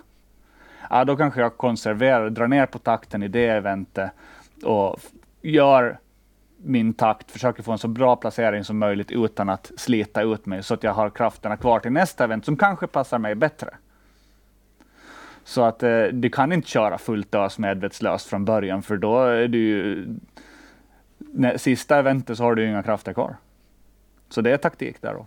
Ja, 0.91 1.05
då 1.05 1.17
kanske 1.17 1.41
jag 1.41 1.57
konserverar, 1.57 2.31
drar 2.31 2.49
ner 2.49 2.67
på 2.67 2.79
takten 2.79 3.23
i 3.23 3.29
det 3.29 3.47
eventet 3.47 4.11
och 4.65 5.01
gör 5.43 5.99
min 6.65 6.95
takt, 6.95 7.31
försöker 7.31 7.63
få 7.63 7.73
en 7.73 7.79
så 7.79 7.89
bra 7.89 8.17
placering 8.17 8.65
som 8.65 8.79
möjligt 8.79 9.11
utan 9.11 9.49
att 9.49 9.73
slita 9.77 10.23
ut 10.23 10.47
mig 10.47 10.63
så 10.63 10.75
att 10.75 10.83
jag 10.83 10.95
har 10.95 11.11
krafterna 11.11 11.57
kvar 11.57 11.81
till 11.81 11.93
nästa 11.93 12.25
event 12.25 12.45
som 12.45 12.57
kanske 12.57 12.87
passar 12.87 13.19
mig 13.19 13.35
bättre. 13.35 13.75
Så 15.45 15.63
att 15.63 15.83
eh, 15.83 16.05
du 16.05 16.31
kan 16.31 16.53
inte 16.53 16.69
köra 16.69 16.99
fullt 16.99 17.35
ös 17.35 17.59
medvetslöst 17.59 18.27
från 18.27 18.45
början 18.45 18.83
för 18.83 18.97
då 18.97 19.25
är 19.25 19.49
du 19.49 19.59
ju... 19.59 20.07
När, 21.19 21.57
sista 21.57 21.99
eventet 21.99 22.37
så 22.37 22.43
har 22.43 22.55
du 22.55 22.69
inga 22.69 22.83
krafter 22.83 23.13
kvar. 23.13 23.37
Så 24.29 24.41
det 24.41 24.51
är 24.51 24.57
taktik 24.57 25.03
där 25.03 25.15
då. 25.15 25.27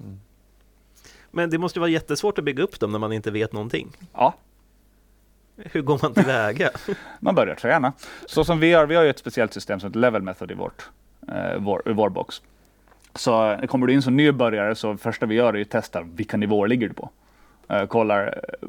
Men 1.32 1.50
det 1.50 1.58
måste 1.58 1.80
ju 1.80 1.82
vara 1.82 1.90
jättesvårt 1.90 2.38
att 2.38 2.44
bygga 2.44 2.64
upp 2.64 2.80
dem 2.80 2.92
när 2.92 3.00
man 3.00 3.14
inte 3.14 3.32
vet 3.32 3.54
någonting. 3.54 3.92
Ja. 4.14 4.34
Hur 5.56 5.82
går 5.82 6.00
man 6.02 6.14
tillväga? 6.14 6.70
man 7.20 7.36
börjar 7.36 7.56
träna. 7.56 7.94
Så 8.26 8.44
som 8.44 8.60
vi 8.60 8.74
har, 8.74 8.86
vi 8.86 8.96
har 8.96 9.04
ju 9.04 9.10
ett 9.10 9.20
speciellt 9.20 9.54
system 9.54 9.80
som 9.80 9.90
heter 9.90 10.00
Level 10.00 10.22
Method 10.22 10.52
i 10.52 10.54
vårt, 10.54 10.90
eh, 11.28 11.60
vår, 11.60 11.82
vår 11.86 12.10
box. 12.10 12.42
Så 13.16 13.52
eh, 13.52 13.66
kommer 13.66 13.88
du 13.88 13.94
in 13.94 14.02
som 14.02 14.18
nybörjare 14.18 14.76
så 14.76 14.98
första 14.98 15.26
vi 15.26 15.36
gör 15.36 15.56
är 15.56 15.62
att 15.62 15.70
testa 15.70 16.02
vilka 16.16 16.38
nivåer 16.38 16.68
ligger 16.68 16.88
du 16.88 16.94
på. 16.94 17.10
Uh, 17.74 17.86
kollar, 17.86 18.26
eh, 18.28 18.68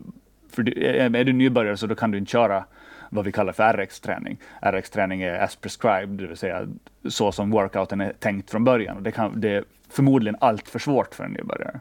för 0.50 0.62
du, 0.62 0.86
är 0.96 1.24
du 1.24 1.32
nybörjare 1.32 1.76
så 1.76 1.86
då 1.86 1.94
kan 1.94 2.10
du 2.10 2.18
inte 2.18 2.30
köra 2.30 2.64
vad 3.10 3.24
vi 3.24 3.32
kallar 3.32 3.52
för 3.52 3.72
RX-träning. 3.72 4.36
RX-träning 4.60 5.22
är 5.22 5.42
as 5.42 5.56
prescribed, 5.56 6.08
det 6.08 6.26
vill 6.26 6.36
säga 6.36 6.66
så 7.08 7.32
som 7.32 7.50
workouten 7.50 8.00
är 8.00 8.12
tänkt 8.12 8.50
från 8.50 8.64
början. 8.64 9.02
Det, 9.02 9.12
kan, 9.12 9.40
det 9.40 9.50
är 9.50 9.64
förmodligen 9.90 10.36
allt 10.40 10.68
för 10.68 10.78
svårt 10.78 11.14
för 11.14 11.24
en 11.24 11.30
nybörjare. 11.30 11.80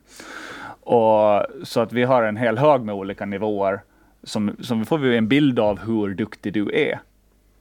Och, 0.81 1.45
så 1.63 1.79
att 1.79 1.93
vi 1.93 2.03
har 2.03 2.23
en 2.23 2.37
hel 2.37 2.57
hög 2.57 2.81
med 2.81 2.95
olika 2.95 3.25
nivåer 3.25 3.81
som, 4.23 4.55
som 4.59 4.85
får 4.85 4.97
vi 4.97 5.17
en 5.17 5.27
bild 5.27 5.59
av 5.59 5.79
hur 5.79 6.15
duktig 6.15 6.53
du 6.53 6.71
är 6.73 6.99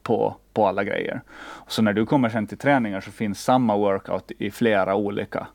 på, 0.04 0.36
på 0.52 0.66
alla 0.66 0.84
grejer. 0.84 1.20
Så 1.68 1.82
när 1.82 1.92
du 1.92 2.06
kommer 2.06 2.28
sen 2.28 2.46
till 2.46 2.58
träningar 2.58 3.00
så 3.00 3.10
finns 3.10 3.44
samma 3.44 3.76
workout 3.76 4.32
i 4.38 4.50
flera 4.50 4.94
olika 4.94 5.46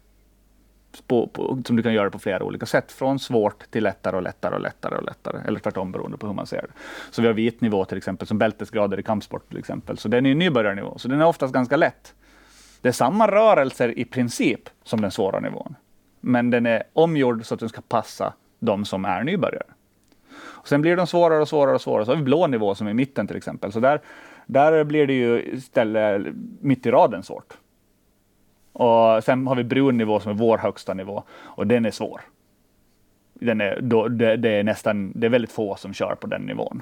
på, 1.08 1.28
på, 1.28 1.62
som 1.66 1.76
du 1.76 1.84
kan 1.84 1.94
göra 1.94 2.10
på 2.10 2.20
flera 2.20 2.44
olika 2.44 2.66
sätt. 2.66 2.92
Från 2.92 3.20
svårt 3.20 3.72
till 3.72 3.84
lättare 3.84 4.16
och 4.16 4.22
lättare 4.22 4.56
och 4.56 4.62
lättare 4.62 4.96
och 4.96 5.04
lättare. 5.04 5.42
Eller 5.48 5.60
tvärtom 5.60 5.92
beroende 5.92 6.18
på 6.18 6.28
hur 6.28 6.34
man 6.34 6.46
ser 6.46 6.62
det. 6.62 6.74
Så 7.12 7.22
vi 7.22 7.28
har 7.28 7.34
vit 7.34 7.62
nivå 7.62 7.86
till 7.86 7.98
exempel, 7.98 8.28
som 8.28 8.38
bältesgrader 8.38 9.00
i 9.00 9.04
kampsport 9.04 9.50
till 9.50 9.58
exempel. 9.58 9.98
Så 9.98 10.08
den 10.08 10.26
är 10.26 10.36
nybörjarnivå, 10.36 10.98
så 10.98 11.08
den 11.08 11.22
är 11.22 11.26
oftast 11.26 11.54
ganska 11.54 11.78
lätt. 11.78 12.14
Det 12.82 12.90
är 12.90 12.94
samma 12.94 13.28
rörelser 13.28 14.00
i 14.00 14.06
princip 14.06 14.70
som 14.84 15.02
den 15.02 15.12
svåra 15.12 15.40
nivån. 15.40 15.76
Men 16.22 16.50
den 16.50 16.66
är 16.66 16.84
omgjord 16.94 17.46
så 17.46 17.54
att 17.54 17.60
den 17.60 17.70
ska 17.70 17.82
passa 17.82 18.34
de 18.60 18.86
som 18.86 19.06
är 19.06 19.24
nybörjare. 19.24 19.68
Och 20.60 20.68
sen 20.68 20.82
blir 20.82 20.96
de 20.96 21.08
svårare 21.08 21.42
och 21.42 21.48
svårare 21.48 21.76
och 21.76 21.82
svårare. 21.82 22.06
Så 22.06 22.12
har 22.12 22.16
vi 22.16 22.24
blå 22.24 22.48
nivå 22.48 22.76
som 22.76 22.88
är 22.88 22.92
i 22.92 22.94
mitten 22.94 23.28
till 23.28 23.38
exempel. 23.38 23.72
Så 23.72 23.80
där, 23.80 24.02
där 24.50 24.84
blir 24.84 25.08
det 25.08 25.14
ju 25.14 25.44
istället 25.54 26.28
mitt 26.62 26.86
i 26.86 26.92
raden 26.92 27.24
svårt. 27.24 27.58
Och 28.74 29.24
sen 29.24 29.48
har 29.48 29.56
vi 29.56 29.64
brun 29.64 29.98
nivå 29.98 30.20
som 30.20 30.32
är 30.32 30.36
vår 30.36 30.58
högsta 30.58 30.94
nivå 30.94 31.24
och 31.32 31.68
den 31.68 31.86
är 31.86 31.92
svår. 31.92 32.22
Den 33.34 33.62
är, 33.62 33.82
då, 33.82 34.08
det, 34.08 34.38
det, 34.38 34.50
är 34.50 34.64
nästan, 34.64 35.12
det 35.16 35.28
är 35.28 35.30
väldigt 35.30 35.52
få 35.52 35.76
som 35.76 35.94
kör 35.94 36.16
på 36.16 36.28
den 36.28 36.42
nivån. 36.42 36.82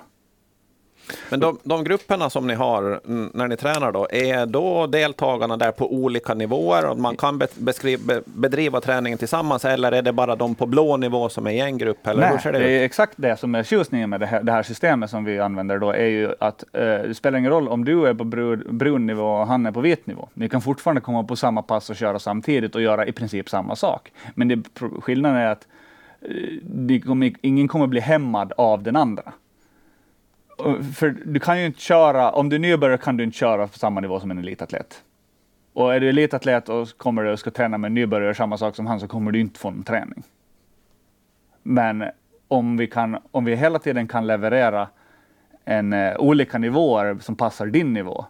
Men 1.29 1.39
de, 1.39 1.57
de, 1.63 1.83
grupperna 1.83 2.29
som 2.29 2.47
ni 2.47 2.53
har 2.53 2.99
när 3.37 3.47
ni 3.47 3.57
tränar 3.57 3.91
då, 3.91 4.07
är 4.11 4.45
då 4.45 4.87
deltagarna 4.87 5.57
där 5.57 5.71
på 5.71 5.93
olika 5.93 6.33
nivåer 6.33 6.85
och 6.85 6.97
man 6.97 7.17
kan 7.17 7.37
be, 7.37 7.47
beskriva, 7.57 8.13
bedriva 8.25 8.81
träningen 8.81 9.17
tillsammans 9.17 9.65
eller 9.65 9.91
är 9.91 10.01
det 10.01 10.13
bara 10.13 10.35
de 10.35 10.55
på 10.55 10.65
blå 10.65 10.97
nivå 10.97 11.29
som 11.29 11.47
är 11.47 11.51
i 11.51 11.59
en 11.59 11.77
grupp? 11.77 12.07
Eller 12.07 12.21
Nej, 12.21 12.39
det, 12.43 12.51
det 12.51 12.69
är 12.69 12.83
exakt 12.83 13.13
det 13.15 13.37
som 13.37 13.55
är 13.55 13.63
tjusningen 13.63 14.09
med 14.09 14.19
det 14.19 14.25
här, 14.25 14.43
det 14.43 14.51
här, 14.51 14.63
systemet 14.63 15.09
som 15.09 15.23
vi 15.23 15.39
använder 15.39 15.79
då, 15.79 15.91
är 15.91 16.05
ju 16.05 16.33
att 16.39 16.63
eh, 16.73 16.81
det 16.81 17.15
spelar 17.15 17.39
ingen 17.39 17.51
roll 17.51 17.67
om 17.67 17.85
du 17.85 18.07
är 18.07 18.13
på 18.13 18.23
brun, 18.23 18.63
brun 18.69 19.05
nivå 19.05 19.25
och 19.25 19.47
han 19.47 19.65
är 19.65 19.71
på 19.71 19.81
vit 19.81 20.07
nivå. 20.07 20.29
Ni 20.33 20.49
kan 20.49 20.61
fortfarande 20.61 21.01
komma 21.01 21.23
på 21.23 21.35
samma 21.35 21.61
pass 21.61 21.89
och 21.89 21.95
köra 21.95 22.19
samtidigt 22.19 22.75
och 22.75 22.81
göra 22.81 23.05
i 23.05 23.11
princip 23.11 23.49
samma 23.49 23.75
sak. 23.75 24.11
Men 24.35 24.47
det, 24.47 24.63
skillnaden 25.01 25.37
är 25.37 25.47
att 25.47 25.67
eh, 26.21 27.31
ingen 27.41 27.67
kommer 27.67 27.87
bli 27.87 27.99
hämmad 27.99 28.53
av 28.57 28.83
den 28.83 28.95
andra 28.95 29.33
för 30.95 31.09
du 31.25 31.39
kan 31.39 31.59
ju 31.59 31.65
inte 31.65 31.81
köra, 31.81 32.31
om 32.31 32.49
du 32.49 32.55
är 32.55 32.59
nybörjare 32.59 32.97
kan 32.97 33.17
du 33.17 33.23
inte 33.23 33.37
köra 33.37 33.67
på 33.67 33.79
samma 33.79 33.99
nivå 33.99 34.19
som 34.19 34.31
en 34.31 34.37
elitatlet. 34.37 35.03
Och 35.73 35.95
är 35.95 35.99
du 35.99 36.09
elitatlet 36.09 36.69
och 36.69 36.97
kommer 36.97 37.23
du 37.23 37.31
och 37.31 37.39
ska 37.39 37.51
träna 37.51 37.77
med 37.77 37.87
en 37.87 37.93
nybörjare, 37.93 38.35
samma 38.35 38.57
sak 38.57 38.75
som 38.75 38.87
han, 38.87 38.99
så 38.99 39.07
kommer 39.07 39.31
du 39.31 39.39
inte 39.39 39.59
få 39.59 39.69
någon 39.69 39.83
träning. 39.83 40.23
Men 41.63 42.03
om 42.47 42.77
vi, 42.77 42.87
kan, 42.87 43.17
om 43.31 43.45
vi 43.45 43.55
hela 43.55 43.79
tiden 43.79 44.07
kan 44.07 44.27
leverera 44.27 44.87
en, 45.65 45.93
uh, 45.93 46.17
olika 46.17 46.57
nivåer 46.57 47.17
som 47.21 47.35
passar 47.35 47.65
din 47.65 47.93
nivå, 47.93 48.25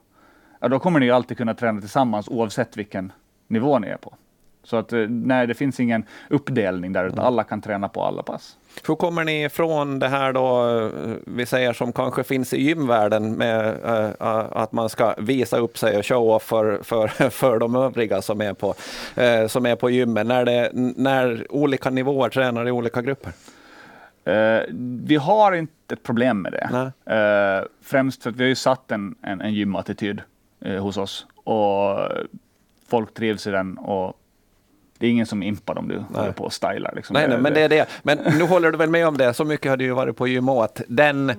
ja, 0.60 0.68
då 0.68 0.80
kommer 0.80 1.00
ni 1.00 1.12
alltid 1.12 1.38
kunna 1.38 1.54
träna 1.54 1.80
tillsammans 1.80 2.28
oavsett 2.28 2.78
vilken 2.78 3.12
nivå 3.48 3.80
ni 3.80 3.88
är 3.88 3.98
på. 3.98 4.14
Så 4.68 4.78
att 4.78 4.94
eh, 4.94 5.00
nej, 5.10 5.48
det 5.48 5.54
finns 5.54 5.80
ingen 5.80 6.06
uppdelning 6.30 6.94
där, 6.94 7.06
utan 7.06 7.20
mm. 7.20 7.28
alla 7.28 7.44
kan 7.44 7.62
träna 7.62 7.90
på 7.90 8.04
alla 8.04 8.24
pass. 8.24 8.58
Hur 8.88 8.96
kommer 8.96 9.24
ni 9.24 9.44
ifrån 9.44 10.00
det 10.00 10.08
här 10.08 10.34
då, 10.34 10.70
eh, 10.70 11.16
vi 11.26 11.46
säger 11.46 11.74
som 11.74 11.94
kanske 11.94 12.24
finns 12.24 12.54
i 12.54 12.62
gymvärlden 12.62 13.34
med 13.34 13.76
uh, 13.86 14.12
att 14.52 14.72
man 14.72 14.90
ska 14.90 15.16
visa 15.18 15.58
upp 15.58 15.78
sig 15.78 15.98
och 15.98 16.06
show 16.06 16.30
off 16.30 16.44
för, 16.44 16.84
för, 16.84 17.08
för 17.30 17.60
de 17.60 17.76
övriga 17.76 18.22
som 18.22 18.42
är 18.42 18.54
på, 18.54 18.68
uh, 18.68 19.48
som 19.48 19.66
är 19.66 19.76
på 19.76 19.90
gymmen, 19.90 20.28
när, 20.28 20.46
det, 20.46 20.70
när 20.96 21.46
olika 21.50 21.90
nivåer 21.90 22.30
tränar 22.30 22.68
i 22.68 22.72
olika 22.72 23.02
grupper? 23.02 23.32
Uh, 24.28 24.62
vi 25.06 25.16
har 25.16 25.52
inte 25.52 25.94
ett 25.94 26.04
problem 26.04 26.42
med 26.42 26.52
det. 26.52 27.74
främst 27.82 28.24
för 28.24 28.30
att 28.30 28.36
vi 28.36 28.44
har 28.44 28.50
ju 28.50 28.56
satt 28.56 28.92
en, 28.92 29.16
en, 29.22 29.42
en 29.42 29.54
gymattityd 29.54 30.22
hos 30.80 30.98
oss 30.98 31.28
och 31.44 32.00
folk 32.88 33.14
trivs 33.14 33.48
i 33.48 33.52
den 33.52 33.78
och 33.78 34.14
det 34.98 35.08
är 35.08 35.12
ingen 35.12 35.26
som 35.26 35.44
impar 35.44 35.78
om 35.78 35.88
du 35.88 35.96
nej. 35.96 36.06
håller 36.14 36.32
på 36.32 36.44
och 36.44 36.54
stylar. 36.54 36.94
Liksom. 36.96 37.14
Nej, 37.14 37.28
nej, 37.28 37.38
men 37.38 37.54
det 37.54 37.62
är 37.62 37.70
det. 37.70 37.90
Men 38.04 38.18
nu 38.18 38.44
håller 38.48 38.72
du 38.72 38.78
väl 38.78 38.90
med 38.90 39.08
om 39.08 39.18
det, 39.18 39.34
så 39.34 39.44
mycket 39.46 39.70
har 39.70 39.78
du 39.78 39.86
ju 39.86 39.94
varit 39.94 40.18
på 40.18 40.28
gym 40.28 40.50
att 40.50 40.82
den, 40.88 41.32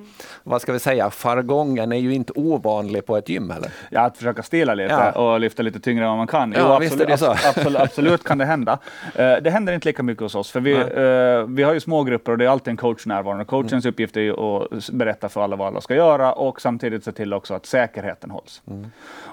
vad 0.42 0.62
ska 0.62 0.72
vi 0.72 0.78
säga, 0.78 1.10
fargongen 1.10 1.92
är 1.92 1.96
ju 1.96 2.14
inte 2.14 2.32
ovanlig 2.36 3.06
på 3.06 3.16
ett 3.16 3.28
gym 3.28 3.50
heller. 3.50 3.70
Ja, 3.90 4.00
att 4.00 4.16
försöka 4.16 4.42
stila 4.42 4.74
lite 4.74 5.12
ja. 5.14 5.32
och 5.32 5.40
lyfta 5.40 5.62
lite 5.62 5.80
tyngre 5.80 6.04
än 6.04 6.08
vad 6.08 6.18
man 6.18 6.26
kan. 6.26 6.54
Jo, 6.56 6.62
ja, 6.62 6.76
absolut, 6.76 7.18
så. 7.18 7.30
absolut, 7.30 7.80
absolut 7.80 8.24
kan 8.24 8.38
det 8.38 8.44
hända. 8.44 8.72
Uh, 8.72 9.16
det 9.42 9.50
händer 9.50 9.72
inte 9.72 9.88
lika 9.88 10.02
mycket 10.02 10.22
hos 10.22 10.34
oss, 10.34 10.50
för 10.50 10.60
vi, 10.60 10.74
uh, 10.74 11.46
vi 11.56 11.62
har 11.62 11.74
ju 11.74 11.80
små 11.80 12.04
grupper 12.04 12.32
och 12.32 12.38
det 12.38 12.44
är 12.44 12.48
alltid 12.48 12.70
en 12.70 12.76
coach 12.76 13.06
närvarande. 13.06 13.44
Coachens 13.44 13.84
mm. 13.84 13.92
uppgift 13.92 14.16
är 14.16 14.20
ju 14.20 14.32
att 14.40 14.90
berätta 14.90 15.28
för 15.28 15.44
alla 15.44 15.56
vad 15.56 15.66
alla 15.66 15.80
ska 15.80 15.94
göra 15.94 16.32
och 16.32 16.60
samtidigt 16.60 17.04
se 17.04 17.12
till 17.12 17.34
också 17.34 17.54
att 17.54 17.66
säkerheten 17.66 18.30
hålls. 18.30 18.62
Mm. 18.66 18.90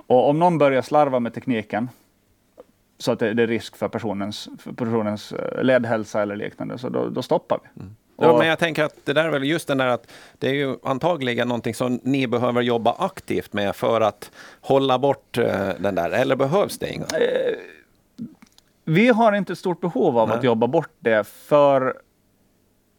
Och 0.08 0.30
om 0.30 0.40
någon 0.40 0.58
börjar 0.58 0.82
slarva 0.82 1.20
med 1.20 1.34
tekniken, 1.34 1.90
så 2.98 3.12
att 3.12 3.20
det, 3.20 3.34
det, 3.34 3.44
är 3.44 3.48
risk 3.48 3.76
för 3.76 3.88
personens, 3.88 4.50
för 4.60 4.72
personens 4.72 5.32
eh, 5.32 5.64
ledhälsa 5.64 6.22
eller 6.22 6.36
liknande, 6.36 6.78
så 6.78 6.90
då, 6.90 7.10
då 7.10 7.22
stoppar 7.22 7.60
vi. 7.64 7.82
Mm. 7.82 7.96
Ja, 8.18 8.38
men 8.38 8.48
jag 8.48 8.60
tänker 8.60 8.84
att 8.84 8.96
det 9.04 9.14
där 9.14 9.26
är 9.26 9.30
väl 9.30 9.44
just 9.44 9.68
den 9.68 9.78
där 9.78 9.88
att 9.88 10.12
det 10.40 10.50
är 10.50 10.54
ju 10.54 10.78
antagligen 10.84 11.48
någonting 11.48 11.74
som 11.74 12.00
ni 12.04 12.28
behöver 12.28 12.62
jobba 12.62 12.96
aktivt 13.00 13.54
med 13.54 13.76
för 13.76 14.02
att 14.02 14.32
hålla 14.62 15.00
bort 15.00 15.38
uh, 15.38 15.46
den 15.80 15.96
där, 15.96 16.10
eller 16.10 16.36
behövs 16.36 16.80
det 16.80 16.94
inga? 16.94 17.06
Eh, 17.06 17.56
vi 18.86 19.08
har 19.08 19.34
inte 19.34 19.54
ett 19.54 19.60
stort 19.60 19.82
behov 19.82 20.18
av 20.18 20.28
Nej. 20.28 20.38
att 20.38 20.44
jobba 20.44 20.68
bort 20.68 20.94
det, 21.00 21.28
för 21.28 22.02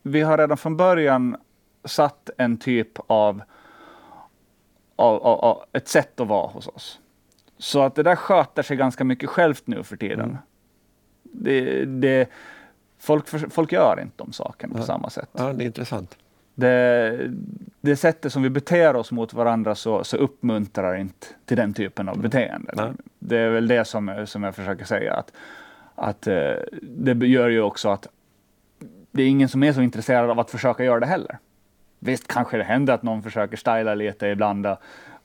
vi 0.03 0.21
har 0.21 0.39
redan 0.39 0.57
från 0.57 0.77
början 0.77 1.37
satt 1.85 2.31
en 2.39 2.57
typ 2.57 2.99
av, 3.07 3.43
av, 4.97 5.23
av, 5.23 5.39
av 5.39 5.65
ett 5.73 5.89
sätt 5.89 6.21
att 6.21 6.29
vara 6.29 6.47
hos 6.47 6.69
oss. 6.69 6.99
Så 7.59 7.83
att 7.83 7.95
det 7.95 8.03
där 8.03 8.17
sköter 8.17 8.63
sig 8.63 8.77
ganska 8.77 9.05
mycket 9.05 9.29
självt 9.29 9.67
nu 9.67 9.83
för 9.83 9.97
tiden. 9.97 10.21
Mm. 10.21 10.37
Det, 11.23 11.85
det, 11.85 12.29
folk, 12.99 13.29
folk 13.53 13.73
gör 13.73 14.01
inte 14.03 14.15
de 14.17 14.33
sakerna 14.33 14.73
ja. 14.75 14.81
på 14.81 14.87
samma 14.87 15.11
sätt. 15.11 15.29
Ja, 15.33 15.53
det 15.53 15.65
är 15.65 15.67
intressant. 15.67 16.17
Det, 16.55 17.31
det 17.81 17.97
sättet 17.97 18.33
som 18.33 18.43
vi 18.43 18.51
beter 18.51 18.97
oss 18.97 19.13
mot 19.13 19.35
varandra 19.35 19.75
så, 19.75 20.05
så 20.05 20.17
uppmuntrar 20.17 20.97
inte 20.97 21.27
till 21.45 21.57
den 21.57 21.75
typen 21.75 22.09
av 22.09 22.15
mm. 22.15 22.23
beteende. 22.23 22.73
Ja. 22.77 22.93
Det 23.19 23.39
är 23.39 23.51
väl 23.51 23.69
det 23.69 23.85
som, 23.85 24.27
som 24.27 24.43
jag 24.43 24.55
försöker 24.55 24.85
säga. 24.85 25.15
Att, 25.15 25.33
att 25.95 26.27
eh, 26.27 26.55
det 26.83 27.27
gör 27.27 27.49
ju 27.49 27.63
också 27.63 27.89
att 27.89 28.09
det 29.11 29.23
är 29.23 29.29
ingen 29.29 29.49
som 29.49 29.63
är 29.63 29.73
så 29.73 29.83
intresserad 29.83 30.31
av 30.31 30.41
att 30.41 30.51
försöka 30.51 30.85
göra 30.85 31.01
det 31.01 31.07
heller. 31.07 31.39
Visst 31.99 32.29
kanske 32.29 32.57
det 32.57 32.65
händer 32.65 32.95
att 32.95 33.03
någon 33.03 33.23
försöker 33.23 33.57
styla 33.57 33.95
lite 33.95 34.27
ibland 34.27 34.67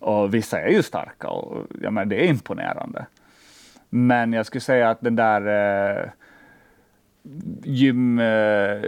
och 0.01 0.33
vissa 0.33 0.61
är 0.61 0.69
ju 0.69 0.83
starka 0.83 1.27
och 1.27 1.67
ja, 1.81 1.91
men 1.91 2.09
det 2.09 2.15
är 2.15 2.29
imponerande. 2.29 3.05
Men 3.89 4.33
jag 4.33 4.45
skulle 4.45 4.61
säga 4.61 4.89
att 4.89 5.01
den 5.01 5.15
där 5.15 5.41
eh, 6.01 6.09
gym 7.63 8.19
eh, 8.19 8.81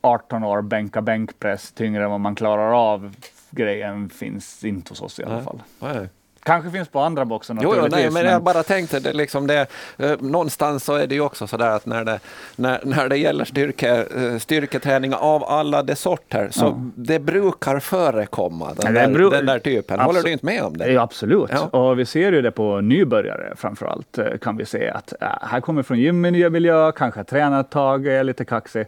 18 0.00 0.44
år, 0.44 0.62
bänka 0.62 1.02
bänkpress 1.02 1.72
tyngre 1.72 2.04
än 2.04 2.10
vad 2.10 2.20
man 2.20 2.34
klarar 2.34 2.92
av 2.92 3.14
grejen 3.50 4.08
finns 4.08 4.64
inte 4.64 4.90
hos 4.90 5.02
oss 5.02 5.20
i 5.20 5.24
alla 5.24 5.42
fall. 5.42 5.62
Nej. 5.80 6.08
Kanske 6.42 6.70
finns 6.70 6.88
på 6.88 7.00
andra 7.00 7.24
boxen 7.24 7.58
Jo, 7.62 7.74
jo 7.76 7.86
nej, 7.90 8.10
men, 8.10 8.26
jag 8.26 8.42
bara 8.42 8.62
tänkte, 8.62 9.00
det, 9.00 9.12
liksom 9.12 9.46
det, 9.46 9.66
eh, 9.96 10.20
någonstans 10.20 10.84
så 10.84 10.94
är 10.94 11.06
det 11.06 11.14
ju 11.14 11.20
också 11.20 11.46
så 11.46 11.56
där 11.56 11.70
att 11.70 11.86
när 11.86 12.04
det, 12.04 12.20
när, 12.56 12.80
när 12.84 13.08
det 13.08 13.16
gäller 13.16 13.44
styrke, 13.44 14.06
eh, 14.16 14.38
styrketräning 14.38 15.14
av 15.14 15.44
alla 15.44 15.82
de 15.82 15.96
sorter, 15.96 16.48
så 16.50 16.64
ja. 16.64 16.80
det 16.94 17.18
brukar 17.18 17.78
förekomma, 17.78 18.74
den, 18.74 18.94
där, 18.94 19.08
bru 19.08 19.30
den 19.30 19.46
där 19.46 19.58
typen. 19.58 20.00
Håller 20.00 20.22
du 20.22 20.30
inte 20.30 20.46
med 20.46 20.62
om 20.62 20.76
det? 20.76 20.92
Ja, 20.92 21.02
absolut, 21.02 21.50
ja. 21.52 21.78
och 21.78 21.98
vi 21.98 22.06
ser 22.06 22.32
ju 22.32 22.42
det 22.42 22.50
på 22.50 22.80
nybörjare 22.80 23.52
framför 23.56 23.86
allt, 23.86 24.18
eh, 24.18 24.38
kan 24.40 24.56
vi 24.56 24.66
se 24.66 24.90
att 24.90 25.12
äh, 25.20 25.28
här 25.42 25.60
kommer 25.60 25.82
från 25.82 25.98
gymmiljö, 25.98 26.92
kanske 26.92 27.24
tränat 27.24 27.66
ett 27.66 27.72
tag, 27.72 28.06
är 28.06 28.24
lite 28.24 28.44
kaxig 28.44 28.86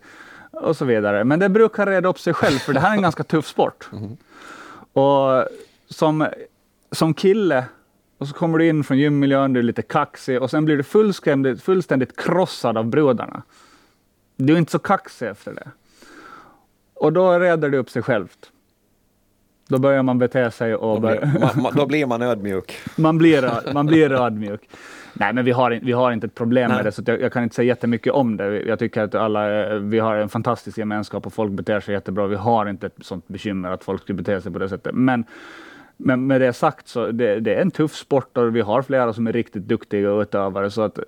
och 0.52 0.76
så 0.76 0.84
vidare. 0.84 1.24
Men 1.24 1.38
det 1.38 1.48
brukar 1.48 1.86
reda 1.86 2.08
upp 2.08 2.18
sig 2.18 2.34
själv, 2.34 2.58
för 2.58 2.72
det 2.72 2.80
här 2.80 2.90
är 2.90 2.96
en 2.96 3.02
ganska 3.08 3.24
tuff 3.24 3.46
sport. 3.46 3.88
Mm. 3.92 4.16
Och 4.92 5.44
som 5.88 6.26
som 6.92 7.14
kille 7.14 7.64
och 8.18 8.28
så 8.28 8.34
kommer 8.34 8.58
du 8.58 8.68
in 8.68 8.84
från 8.84 8.98
gymmiljön, 8.98 9.52
du 9.52 9.60
är 9.60 9.64
lite 9.64 9.82
kaxig 9.82 10.42
och 10.42 10.50
sen 10.50 10.64
blir 10.64 10.76
du 10.76 10.82
fullständigt, 10.82 11.62
fullständigt 11.62 12.16
krossad 12.16 12.76
av 12.76 12.86
brudarna. 12.86 13.42
Du 14.36 14.52
är 14.52 14.58
inte 14.58 14.72
så 14.72 14.78
kaxig 14.78 15.28
efter 15.28 15.54
det. 15.54 15.68
Och 16.94 17.12
då 17.12 17.38
reder 17.38 17.70
det 17.70 17.78
upp 17.78 17.90
sig 17.90 18.02
självt. 18.02 18.50
Då 19.68 19.78
börjar 19.78 20.02
man 20.02 20.18
bete 20.18 20.50
sig 20.50 20.74
och... 20.74 21.00
Då 21.00 21.08
blir 21.08 21.62
man, 21.62 21.72
då 21.74 21.86
blir 21.86 22.06
man 22.06 22.22
ödmjuk. 22.22 22.78
man, 22.96 23.18
blir, 23.18 23.72
man 23.72 23.86
blir 23.86 24.12
ödmjuk. 24.12 24.70
Nej, 25.12 25.32
men 25.32 25.44
vi 25.44 25.50
har, 25.50 25.80
vi 25.82 25.92
har 25.92 26.12
inte 26.12 26.26
ett 26.26 26.34
problem 26.34 26.68
Nej. 26.68 26.76
med 26.76 26.84
det, 26.84 26.92
så 26.92 27.02
jag, 27.06 27.20
jag, 27.20 27.32
kan 27.32 27.42
inte 27.42 27.54
säga 27.54 27.66
jättemycket 27.66 28.12
om 28.12 28.36
det. 28.36 28.62
Jag 28.62 28.78
tycker 28.78 29.02
att 29.02 29.14
alla, 29.14 29.68
vi 29.78 29.98
har 29.98 30.16
en 30.16 30.28
fantastisk 30.28 30.78
gemenskap 30.78 31.26
och 31.26 31.32
folk 31.32 31.52
beter 31.52 31.80
sig 31.80 31.94
jättebra. 31.94 32.26
Vi 32.26 32.36
har 32.36 32.66
inte 32.66 32.86
ett 32.86 32.96
sånt 33.00 33.28
bekymmer 33.28 33.70
att 33.70 33.84
folk 33.84 34.02
skulle 34.02 34.16
bete 34.16 34.40
sig 34.40 34.52
på 34.52 34.58
det 34.58 34.68
sättet. 34.68 34.94
Men, 34.94 35.24
men 36.04 36.26
med 36.26 36.40
det 36.40 36.52
sagt 36.52 36.88
så 36.88 37.12
det, 37.12 37.40
det 37.40 37.54
är 37.54 37.60
en 37.60 37.70
tuff 37.70 37.94
sport 37.94 38.36
och 38.36 38.56
vi 38.56 38.60
har 38.60 38.82
flera 38.82 39.12
som 39.12 39.26
är 39.26 39.32
riktigt 39.32 39.62
duktiga 39.62 40.10
utövare. 40.10 40.70
Så 40.70 40.82
att, 40.82 40.98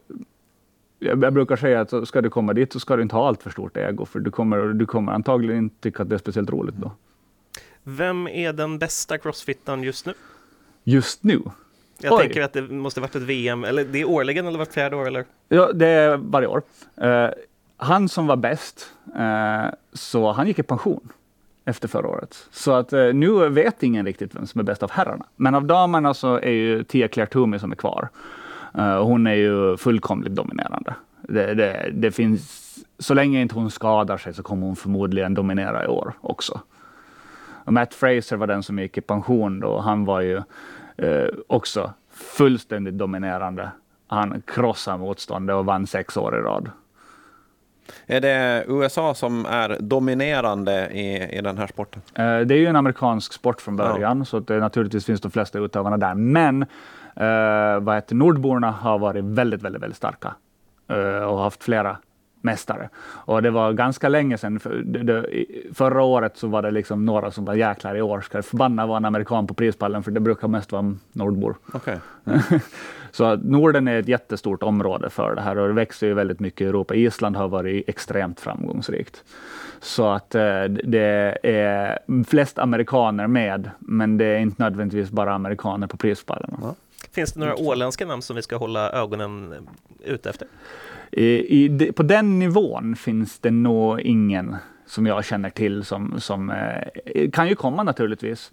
jag 0.99 1.33
brukar 1.33 1.57
säga 1.57 1.81
att 1.81 2.09
ska 2.09 2.21
du 2.21 2.31
komma 2.31 2.53
dit 2.53 2.73
så 2.73 2.81
ska 2.81 2.97
du 2.97 3.03
inte 3.03 3.17
ha 3.17 3.29
allt 3.29 3.43
för 3.43 3.51
stort 3.51 3.77
ego, 3.77 4.05
för 4.05 4.21
du 4.21 4.31
kommer, 4.31 4.59
du 4.59 4.87
kommer 4.87 5.13
antagligen 5.13 5.59
inte 5.59 5.77
tycka 5.81 6.03
att 6.03 6.09
det 6.09 6.15
är 6.15 6.19
speciellt 6.19 6.51
roligt 6.51 6.75
då. 6.75 6.93
Vem 7.83 8.29
är 8.29 8.53
den 8.53 8.79
bästa 8.79 9.19
crossfittaren 9.19 9.83
just 9.83 10.07
nu? 10.07 10.13
Just 10.85 11.23
nu? 11.23 11.43
Jag 11.99 12.13
Oj. 12.13 12.21
tänker 12.21 12.43
att 12.43 12.53
det 12.53 12.63
måste 12.63 13.01
varit 13.01 13.17
ett 13.17 13.23
VM, 13.23 13.65
eller 13.65 13.85
det 13.85 14.01
är 14.01 14.09
årligen 14.09 14.47
eller 14.47 14.59
vart 14.59 14.73
fjärde 14.73 14.97
år? 14.97 15.07
Eller? 15.07 15.25
Ja, 15.49 15.73
det 15.73 15.87
är 15.87 16.17
varje 16.17 16.47
år. 16.47 16.63
Uh, 17.03 17.31
han 17.77 18.09
som 18.09 18.27
var 18.27 18.37
bäst, 18.37 18.93
uh, 19.19 19.75
så 19.93 20.33
han 20.33 20.47
gick 20.47 20.59
i 20.59 20.63
pension 20.63 21.13
efter 21.65 21.89
förra 21.89 22.09
året. 22.09 22.49
Så 22.51 22.73
att 22.73 22.93
eh, 22.93 23.13
nu 23.15 23.49
vet 23.49 23.83
ingen 23.83 24.07
riktigt 24.07 24.35
vem 24.35 24.47
som 24.47 24.59
är 24.59 24.65
bäst 24.65 24.83
av 24.83 24.91
herrarna. 24.91 25.27
Men 25.37 25.55
av 25.55 25.65
damerna 25.65 26.15
så 26.15 26.37
är 26.37 26.51
ju 26.51 26.85
Tia 26.85 27.09
Claire 27.09 27.59
som 27.59 27.73
är 27.73 27.77
kvar. 27.77 28.09
Eh, 28.75 29.05
hon 29.05 29.27
är 29.27 29.35
ju 29.35 29.77
fullkomligt 29.77 30.35
dominerande. 30.35 30.95
Det, 31.23 31.55
det, 31.55 31.91
det, 31.93 32.11
finns, 32.11 32.75
så 32.99 33.15
länge 33.15 33.41
inte 33.41 33.55
hon 33.55 33.71
skadar 33.71 34.17
sig 34.17 34.35
så 34.35 34.43
kommer 34.43 34.67
hon 34.67 34.77
förmodligen 34.77 35.35
dominera 35.35 35.85
i 35.85 35.87
år 35.87 36.13
också. 36.21 36.61
Och 37.65 37.73
Matt 37.73 37.95
Fraser 37.95 38.37
var 38.37 38.47
den 38.47 38.63
som 38.63 38.79
gick 38.79 38.99
i 38.99 39.01
pension 39.01 39.61
då. 39.61 39.79
Han 39.79 40.05
var 40.05 40.21
ju 40.21 40.43
eh, 40.97 41.29
också 41.47 41.93
fullständigt 42.11 42.95
dominerande. 42.95 43.71
Han 44.07 44.43
krossade 44.47 44.99
motståndet 44.99 45.55
och 45.55 45.65
vann 45.65 45.87
sex 45.87 46.17
år 46.17 46.39
i 46.39 46.41
rad. 46.41 46.71
Är 48.07 48.21
det 48.21 48.65
USA 48.69 49.15
som 49.15 49.47
är 49.47 49.77
dominerande 49.81 50.89
i, 50.93 51.39
i 51.39 51.41
den 51.41 51.59
här 51.59 51.67
sporten? 51.67 52.03
Eh, 52.15 52.41
det 52.41 52.55
är 52.55 52.59
ju 52.59 52.67
en 52.67 52.77
amerikansk 52.77 53.33
sport 53.33 53.61
från 53.61 53.77
början, 53.77 54.19
ja. 54.19 54.25
så 54.25 54.41
det, 54.41 54.59
naturligtvis 54.59 55.07
finns 55.07 55.21
de 55.21 55.31
flesta 55.31 55.59
utövarna 55.59 55.97
där. 55.97 56.15
Men 56.15 56.63
eh, 57.17 57.81
vad 57.81 57.95
heter, 57.95 58.15
nordborna 58.15 58.71
har 58.71 58.99
varit 58.99 59.25
väldigt, 59.25 59.63
väldigt, 59.63 59.83
väldigt 59.83 59.97
starka 59.97 60.35
eh, 60.89 61.25
och 61.25 61.39
haft 61.39 61.65
flera 61.65 61.97
mästare. 62.45 62.89
Och 63.05 63.43
det 63.43 63.51
var 63.51 63.73
ganska 63.73 64.09
länge 64.09 64.39
sedan. 64.39 64.61
För 64.61 64.83
det, 64.85 65.03
det, 65.03 65.27
förra 65.75 66.03
året 66.03 66.37
så 66.37 66.49
var 66.49 66.63
det 66.63 66.71
liksom 66.71 67.07
några 67.07 67.31
som 67.31 67.45
var 67.45 67.55
jäklar 67.55 67.97
i 67.97 68.03
år 68.03 68.21
ska 68.21 68.39
det 68.39 68.43
förbanna 68.43 68.87
vara 68.87 68.97
en 68.97 69.05
amerikan 69.05 69.47
på 69.47 69.55
prispallen, 69.55 70.03
för 70.03 70.11
det 70.11 70.21
brukar 70.21 70.49
mest 70.49 70.73
vara 70.73 70.95
nordbor. 71.13 71.57
Okay. 71.73 71.97
så 73.15 73.37
Norden 73.37 73.89
är 73.89 73.99
ett 73.99 74.09
jättestort 74.09 74.63
område 74.63 75.11
för 75.11 75.35
det 75.35 75.41
här 75.41 75.59
och 75.59 75.69
det 75.69 75.75
växer 75.75 76.07
ju 76.07 76.15
väldigt 76.15 76.41
mycket 76.41 76.61
i 76.61 76.65
Europa. 76.65 76.95
Island 76.95 77.37
har 77.37 77.49
varit 77.49 77.89
extremt 77.89 78.41
framgångsrikt. 78.41 79.25
Så 79.81 80.09
att 80.09 80.35
eh, 80.35 80.65
det 80.65 81.39
är 81.43 81.99
flest 82.25 82.59
amerikaner 82.59 83.27
med, 83.27 83.71
men 83.79 84.19
det 84.19 84.25
är 84.25 84.39
inte 84.39 84.63
nödvändigtvis 84.63 85.11
bara 85.11 85.35
amerikaner 85.35 85.87
på 85.87 85.97
prispallen. 85.97 86.57
Ja. 86.63 86.75
Finns 87.13 87.33
det 87.33 87.41
några 87.41 87.57
åländska 87.57 88.07
namn 88.07 88.23
som 88.23 88.37
vi 88.37 88.43
ska 88.43 88.57
hålla 88.57 88.91
ögonen 88.91 89.55
ute 90.05 90.31
efter? 90.31 90.49
I, 91.11 91.65
i, 91.65 91.93
på 91.93 92.03
den 92.03 92.39
nivån 92.39 92.97
finns 92.97 93.39
det 93.39 93.51
nog 93.51 94.01
ingen 94.01 94.57
som 94.87 95.07
jag 95.07 95.25
känner 95.25 95.51
till 95.51 95.85
som, 95.85 96.21
som 96.21 96.51
eh, 96.51 97.31
kan 97.31 97.49
ju 97.49 97.55
komma 97.55 97.83
naturligtvis. 97.83 98.53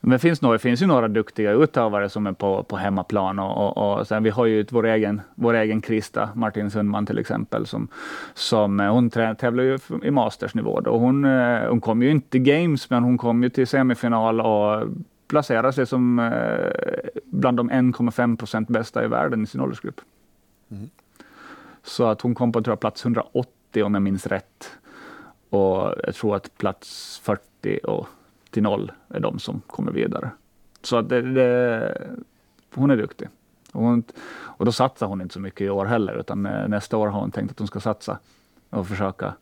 Men 0.00 0.10
det 0.10 0.18
finns, 0.18 0.42
några, 0.42 0.52
det 0.52 0.58
finns 0.58 0.82
ju 0.82 0.86
några 0.86 1.08
duktiga 1.08 1.52
utövare 1.52 2.08
som 2.08 2.26
är 2.26 2.32
på, 2.32 2.62
på 2.62 2.76
hemmaplan 2.76 3.38
och, 3.38 3.76
och, 3.76 3.98
och 3.98 4.06
sen 4.06 4.22
vi 4.22 4.30
har 4.30 4.46
ju 4.46 4.66
vår 4.70 4.86
egen, 4.86 5.20
vår 5.34 5.54
egen 5.54 5.80
Krista 5.80 6.28
Martin 6.34 6.70
Sundman 6.70 7.06
till 7.06 7.18
exempel 7.18 7.66
som, 7.66 7.88
som 8.34 8.80
eh, 8.80 8.92
hon 8.92 9.10
tävlar 9.10 9.64
ju 9.64 9.78
i 10.02 10.10
mastersnivå 10.10 10.80
då. 10.80 10.98
Hon, 10.98 11.24
eh, 11.24 11.68
hon 11.68 11.80
kom 11.80 12.02
ju 12.02 12.10
inte 12.10 12.30
till 12.30 12.42
games 12.42 12.90
men 12.90 13.02
hon 13.02 13.18
kom 13.18 13.42
ju 13.42 13.48
till 13.48 13.66
semifinal 13.66 14.40
och 14.40 14.88
placerade 15.28 15.72
sig 15.72 15.86
som 15.86 16.30
bland 17.24 17.56
de 17.56 17.70
1,5 17.70 18.36
procent 18.36 18.68
bästa 18.68 19.04
i 19.04 19.08
världen 19.08 19.42
i 19.42 19.46
sin 19.46 19.60
åldersgrupp. 19.60 20.00
Mm. 20.70 20.90
Så 21.82 22.04
att 22.04 22.20
hon 22.20 22.34
kom 22.34 22.52
på 22.52 22.62
tror 22.62 22.72
jag, 22.72 22.80
plats 22.80 23.04
180 23.04 23.82
om 23.84 23.94
jag 23.94 24.02
minns 24.02 24.26
rätt. 24.26 24.70
Och 25.50 25.94
jag 26.04 26.14
tror 26.14 26.36
att 26.36 26.58
plats 26.58 27.20
40 27.24 27.78
och 27.78 28.08
till 28.50 28.62
noll 28.62 28.92
är 29.08 29.20
de 29.20 29.38
som 29.38 29.60
kommer 29.66 29.92
vidare. 29.92 30.30
Så 30.82 30.96
att 30.96 31.08
det, 31.08 31.22
det, 31.22 32.08
hon 32.74 32.90
är 32.90 32.96
duktig. 32.96 33.28
Och, 33.72 33.82
hon, 33.82 34.02
och 34.42 34.64
då 34.64 34.72
satsar 34.72 35.06
hon 35.06 35.20
inte 35.20 35.34
så 35.34 35.40
mycket 35.40 35.60
i 35.60 35.70
år 35.70 35.86
heller, 35.86 36.20
utan 36.20 36.46
eh, 36.46 36.68
nästa 36.68 36.96
år 36.96 37.08
har 37.08 37.20
hon 37.20 37.30
tänkt 37.30 37.50
att 37.50 37.58
hon 37.58 37.68
ska 37.68 37.80
satsa 37.80 38.18
och 38.70 38.88
försöka 38.88 39.34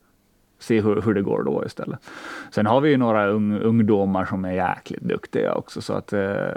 se 0.58 0.80
hur, 0.80 1.02
hur 1.02 1.14
det 1.14 1.22
går 1.22 1.42
då 1.42 1.64
istället. 1.66 1.98
Sen 2.50 2.66
har 2.66 2.80
vi 2.80 2.90
ju 2.90 2.96
några 2.96 3.26
un, 3.26 3.62
ungdomar 3.62 4.24
som 4.24 4.44
är 4.44 4.52
jäkligt 4.52 5.02
duktiga 5.02 5.54
också, 5.54 5.80
så 5.80 5.92
att 5.92 6.12
eh, 6.12 6.48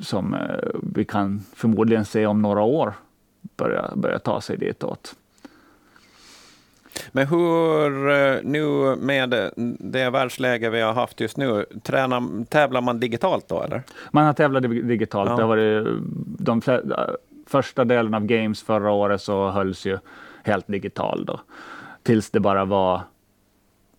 som 0.00 0.34
eh, 0.34 0.68
vi 0.82 1.04
kan 1.04 1.40
förmodligen 1.54 2.04
se 2.04 2.26
om 2.26 2.42
några 2.42 2.62
år 2.62 2.94
börja, 3.56 3.92
börja 3.94 4.18
ta 4.18 4.40
sig 4.40 4.56
ditåt. 4.56 5.14
Men 7.12 7.26
hur 7.26 8.10
eh, 8.10 8.38
nu 8.42 8.96
med 8.96 9.50
det 9.78 10.10
världsläge 10.10 10.70
vi 10.70 10.80
har 10.80 10.92
haft 10.92 11.20
just 11.20 11.36
nu, 11.36 11.66
tränar, 11.82 12.44
tävlar 12.44 12.80
man 12.80 13.00
digitalt 13.00 13.48
då 13.48 13.62
eller? 13.62 13.82
Man 14.12 14.24
har 14.24 14.32
tävlat 14.32 14.62
digitalt. 14.62 15.30
Ja. 15.30 15.36
Det 15.36 15.42
har 15.42 15.48
varit 15.48 15.86
de 16.38 16.62
första 17.46 17.84
delen 17.84 18.14
av 18.14 18.26
Games 18.26 18.62
förra 18.62 18.90
året 18.90 19.22
så 19.22 19.50
hölls 19.50 19.86
ju 19.86 19.98
helt 20.44 20.66
digital 20.66 21.24
då. 21.24 21.40
Tills 22.02 22.30
det 22.30 22.40
bara 22.40 22.64
var, 22.64 23.00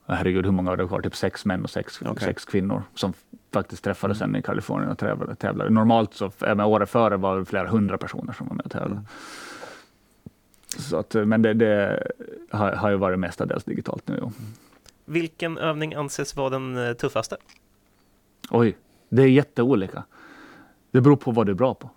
herregud 0.07 0.45
hur 0.45 0.51
många 0.51 0.69
var 0.69 0.77
det 0.77 0.87
kvar? 0.87 1.01
Typ 1.01 1.15
sex 1.15 1.45
män 1.45 1.63
och 1.63 1.69
sex, 1.69 2.01
okay. 2.01 2.27
sex 2.27 2.45
kvinnor 2.45 2.83
som 2.95 3.13
faktiskt 3.53 3.83
träffades 3.83 4.21
mm. 4.21 4.33
sen 4.33 4.39
i 4.39 4.43
Kalifornien 4.43 4.91
och 4.91 4.97
tävlade. 4.97 5.35
tävlade. 5.35 5.69
Normalt 5.69 6.13
så, 6.13 6.31
även 6.41 6.61
året 6.61 6.89
före 6.89 7.17
var 7.17 7.39
det 7.39 7.45
flera 7.45 7.67
hundra 7.67 7.97
personer 7.97 8.33
som 8.33 8.47
var 8.47 8.55
med 8.55 8.65
och 8.65 8.71
tävlade. 8.71 8.91
Mm. 8.91 9.05
Så 10.77 10.97
att, 10.97 11.13
men 11.13 11.41
det, 11.41 11.53
det 11.53 12.03
har, 12.51 12.71
har 12.71 12.89
ju 12.89 12.95
varit 12.95 13.19
mestadels 13.19 13.63
digitalt 13.63 14.07
nu. 14.07 14.17
Ja. 14.21 14.31
Vilken 15.05 15.57
övning 15.57 15.93
anses 15.93 16.35
vara 16.35 16.49
den 16.49 16.77
eh, 16.87 16.93
tuffaste? 16.93 17.37
Oj, 18.49 18.77
det 19.09 19.21
är 19.21 19.27
jätteolika. 19.27 20.03
Det 20.91 21.01
beror 21.01 21.15
på 21.15 21.31
vad 21.31 21.45
du 21.45 21.51
är 21.51 21.55
bra 21.55 21.73
på. 21.73 21.89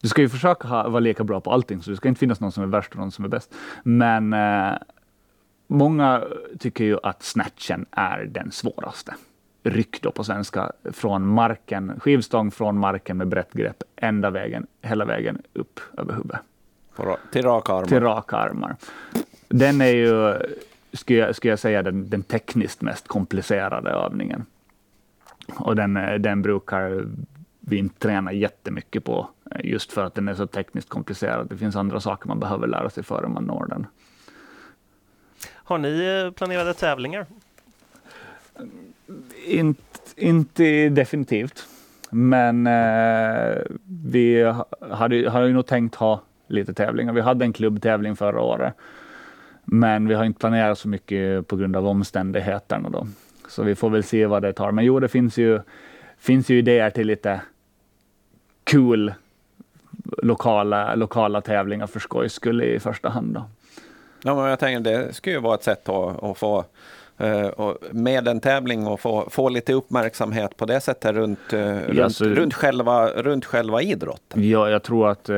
Du 0.00 0.08
ska 0.08 0.22
ju 0.22 0.28
försöka 0.28 0.68
ha, 0.68 0.88
vara 0.88 1.00
lika 1.00 1.24
bra 1.24 1.40
på 1.40 1.52
allting, 1.52 1.82
så 1.82 1.90
det 1.90 1.96
ska 1.96 2.08
inte 2.08 2.18
finnas 2.18 2.40
någon 2.40 2.52
som 2.52 2.62
är 2.62 2.66
värst 2.66 2.92
och 2.92 2.98
någon 2.98 3.12
som 3.12 3.24
är 3.24 3.28
bäst. 3.28 3.54
Men 3.82 4.32
eh, 4.32 4.78
många 5.66 6.24
tycker 6.58 6.84
ju 6.84 6.98
att 7.02 7.22
snatchen 7.22 7.86
är 7.90 8.24
den 8.24 8.50
svåraste. 8.50 9.14
Ryck 9.62 10.02
då 10.02 10.10
på 10.10 10.24
svenska, 10.24 10.72
från 10.92 11.26
marken, 11.26 12.00
skivstång 12.00 12.50
från 12.50 12.78
marken 12.78 13.16
med 13.16 13.28
brett 13.28 13.52
grepp, 13.52 13.82
ända 13.96 14.30
vägen, 14.30 14.66
hela 14.82 15.04
vägen 15.04 15.42
upp 15.52 15.80
över 15.98 16.12
huvudet. 16.12 16.40
Till 17.32 17.42
raka 17.42 17.72
armar? 17.72 17.86
Till 17.86 18.00
raka 18.00 18.36
armar. 18.36 18.76
Den 19.48 19.80
är 19.80 19.94
ju, 19.94 20.38
skulle 20.92 21.18
jag, 21.18 21.36
skulle 21.36 21.52
jag 21.52 21.58
säga, 21.58 21.82
den, 21.82 22.10
den 22.10 22.22
tekniskt 22.22 22.82
mest 22.82 23.08
komplicerade 23.08 23.90
övningen. 23.90 24.46
Och 25.56 25.76
den, 25.76 25.94
den 26.22 26.42
brukar 26.42 27.06
vi 27.60 27.76
inte 27.76 27.98
träna 27.98 28.32
jättemycket 28.32 29.04
på, 29.04 29.28
just 29.64 29.92
för 29.92 30.04
att 30.04 30.14
den 30.14 30.28
är 30.28 30.34
så 30.34 30.46
tekniskt 30.46 30.88
komplicerad. 30.88 31.48
Det 31.48 31.56
finns 31.56 31.76
andra 31.76 32.00
saker 32.00 32.28
man 32.28 32.40
behöver 32.40 32.66
lära 32.66 32.90
sig 32.90 33.02
före 33.02 33.28
man 33.28 33.44
når 33.44 33.66
den. 33.66 33.86
Har 35.52 35.78
ni 35.78 36.22
eh, 36.24 36.30
planerade 36.32 36.74
tävlingar? 36.74 37.26
Inte, 39.46 39.82
inte 40.16 40.88
definitivt. 40.88 41.68
Men 42.10 42.66
eh, 42.66 43.62
vi 44.04 44.52
hade, 44.90 45.30
hade 45.30 45.48
nog 45.48 45.66
tänkt 45.66 45.94
ha 45.94 46.22
lite 46.46 46.74
tävlingar. 46.74 47.12
Vi 47.12 47.20
hade 47.20 47.44
en 47.44 47.52
klubbtävling 47.52 48.16
förra 48.16 48.40
året. 48.40 48.74
Men 49.64 50.08
vi 50.08 50.14
har 50.14 50.24
inte 50.24 50.40
planerat 50.40 50.78
så 50.78 50.88
mycket 50.88 51.48
på 51.48 51.56
grund 51.56 51.76
av 51.76 51.86
omständigheterna 51.86 52.90
då. 52.90 53.06
Så 53.48 53.62
vi 53.62 53.74
får 53.74 53.90
väl 53.90 54.02
se 54.02 54.26
vad 54.26 54.42
det 54.42 54.52
tar. 54.52 54.72
Men 54.72 54.84
jo, 54.84 55.00
det 55.00 55.08
finns 55.08 55.38
ju, 55.38 55.60
finns 56.18 56.48
ju 56.48 56.58
idéer 56.58 56.90
till 56.90 57.06
lite 57.06 57.40
kul 58.64 59.14
lokala, 60.22 60.94
lokala 60.94 61.40
tävlingar 61.40 61.86
för 61.86 62.00
skojs 62.00 62.32
skull 62.32 62.62
i 62.62 62.80
första 62.80 63.08
hand. 63.08 63.34
Då. 63.34 63.44
Ja, 64.22 64.34
men 64.34 64.44
jag 64.44 64.58
tänker 64.58 64.80
det 64.92 65.12
skulle 65.12 65.36
ju 65.36 65.40
vara 65.40 65.54
ett 65.54 65.62
sätt 65.62 65.88
att, 65.88 66.22
att 66.22 66.38
få 66.38 66.64
med 67.90 68.28
en 68.28 68.40
tävling 68.40 68.86
och 68.86 69.00
få, 69.00 69.26
få 69.30 69.48
lite 69.48 69.72
uppmärksamhet 69.72 70.56
på 70.56 70.66
det 70.66 70.80
sättet 70.80 71.14
runt, 71.14 71.52
runt, 71.52 71.98
ja, 71.98 72.10
så, 72.10 72.24
runt, 72.24 72.54
själva, 72.54 73.08
runt 73.08 73.44
själva 73.44 73.82
idrotten? 73.82 74.48
Ja, 74.48 74.70
jag 74.70 74.82
tror 74.82 75.08
att, 75.08 75.28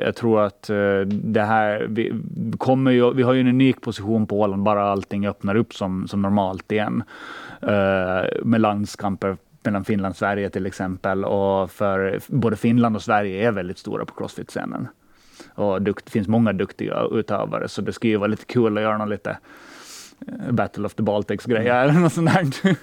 jag 0.00 0.14
tror 0.16 0.40
att 0.40 0.62
det 1.06 1.42
här, 1.42 1.86
vi, 1.88 2.22
kommer 2.58 2.90
ju, 2.90 3.14
vi 3.14 3.22
har 3.22 3.32
ju 3.32 3.40
en 3.40 3.48
unik 3.48 3.80
position 3.80 4.26
på 4.26 4.40
Åland 4.40 4.62
bara 4.62 4.90
allting 4.90 5.26
öppnar 5.26 5.54
upp 5.54 5.74
som, 5.74 6.08
som 6.08 6.22
normalt 6.22 6.72
igen. 6.72 7.02
Med 8.42 8.60
landskamper 8.60 9.36
mellan 9.62 9.84
Finland 9.84 10.12
och 10.12 10.16
Sverige 10.16 10.50
till 10.50 10.66
exempel. 10.66 11.24
Och 11.24 11.70
för 11.70 12.20
både 12.26 12.56
Finland 12.56 12.96
och 12.96 13.02
Sverige 13.02 13.48
är 13.48 13.52
väldigt 13.52 13.78
stora 13.78 14.04
på 14.04 14.14
crossfit-scenen. 14.14 14.88
Och 15.54 15.82
det 15.82 16.10
finns 16.10 16.28
många 16.28 16.52
duktiga 16.52 17.02
utövare, 17.12 17.68
så 17.68 17.82
det 17.82 17.92
skulle 17.92 18.10
ju 18.10 18.16
vara 18.16 18.28
lite 18.28 18.44
kul 18.44 18.78
att 18.78 18.82
göra 18.82 18.98
någon 18.98 19.08
lite 19.08 19.30
eh, 19.30 19.36
Battle 20.50 20.86
of 20.86 20.94
the 20.94 21.02
Baltics-grejer 21.02 21.74
eller 21.82 21.92
något 22.00 22.12
sånt 22.12 22.30
där. 22.32 22.76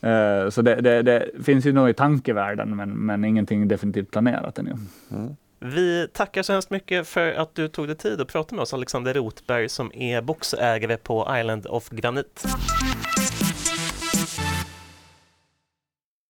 Eh, 0.00 0.50
så 0.50 0.62
det, 0.62 0.74
det, 0.74 1.02
det, 1.02 1.30
finns 1.44 1.66
ju 1.66 1.72
nog 1.72 1.90
i 1.90 1.94
tankevärlden, 1.94 2.76
men, 2.76 2.90
men 2.90 3.24
ingenting 3.24 3.68
definitivt 3.68 4.10
planerat 4.10 4.58
ännu. 4.58 4.76
Mm. 5.10 5.36
Vi 5.60 6.08
tackar 6.12 6.42
så 6.42 6.52
hemskt 6.52 6.70
mycket 6.70 7.06
för 7.06 7.32
att 7.32 7.54
du 7.54 7.68
tog 7.68 7.86
dig 7.86 7.96
tid 7.96 8.20
att 8.20 8.28
prata 8.28 8.54
med 8.54 8.62
oss, 8.62 8.74
Alexander 8.74 9.14
Rotberg, 9.14 9.68
som 9.68 9.92
är 9.94 10.22
boxägare 10.22 10.96
på 10.96 11.36
Island 11.38 11.66
of 11.66 11.88
Granit. 11.88 12.44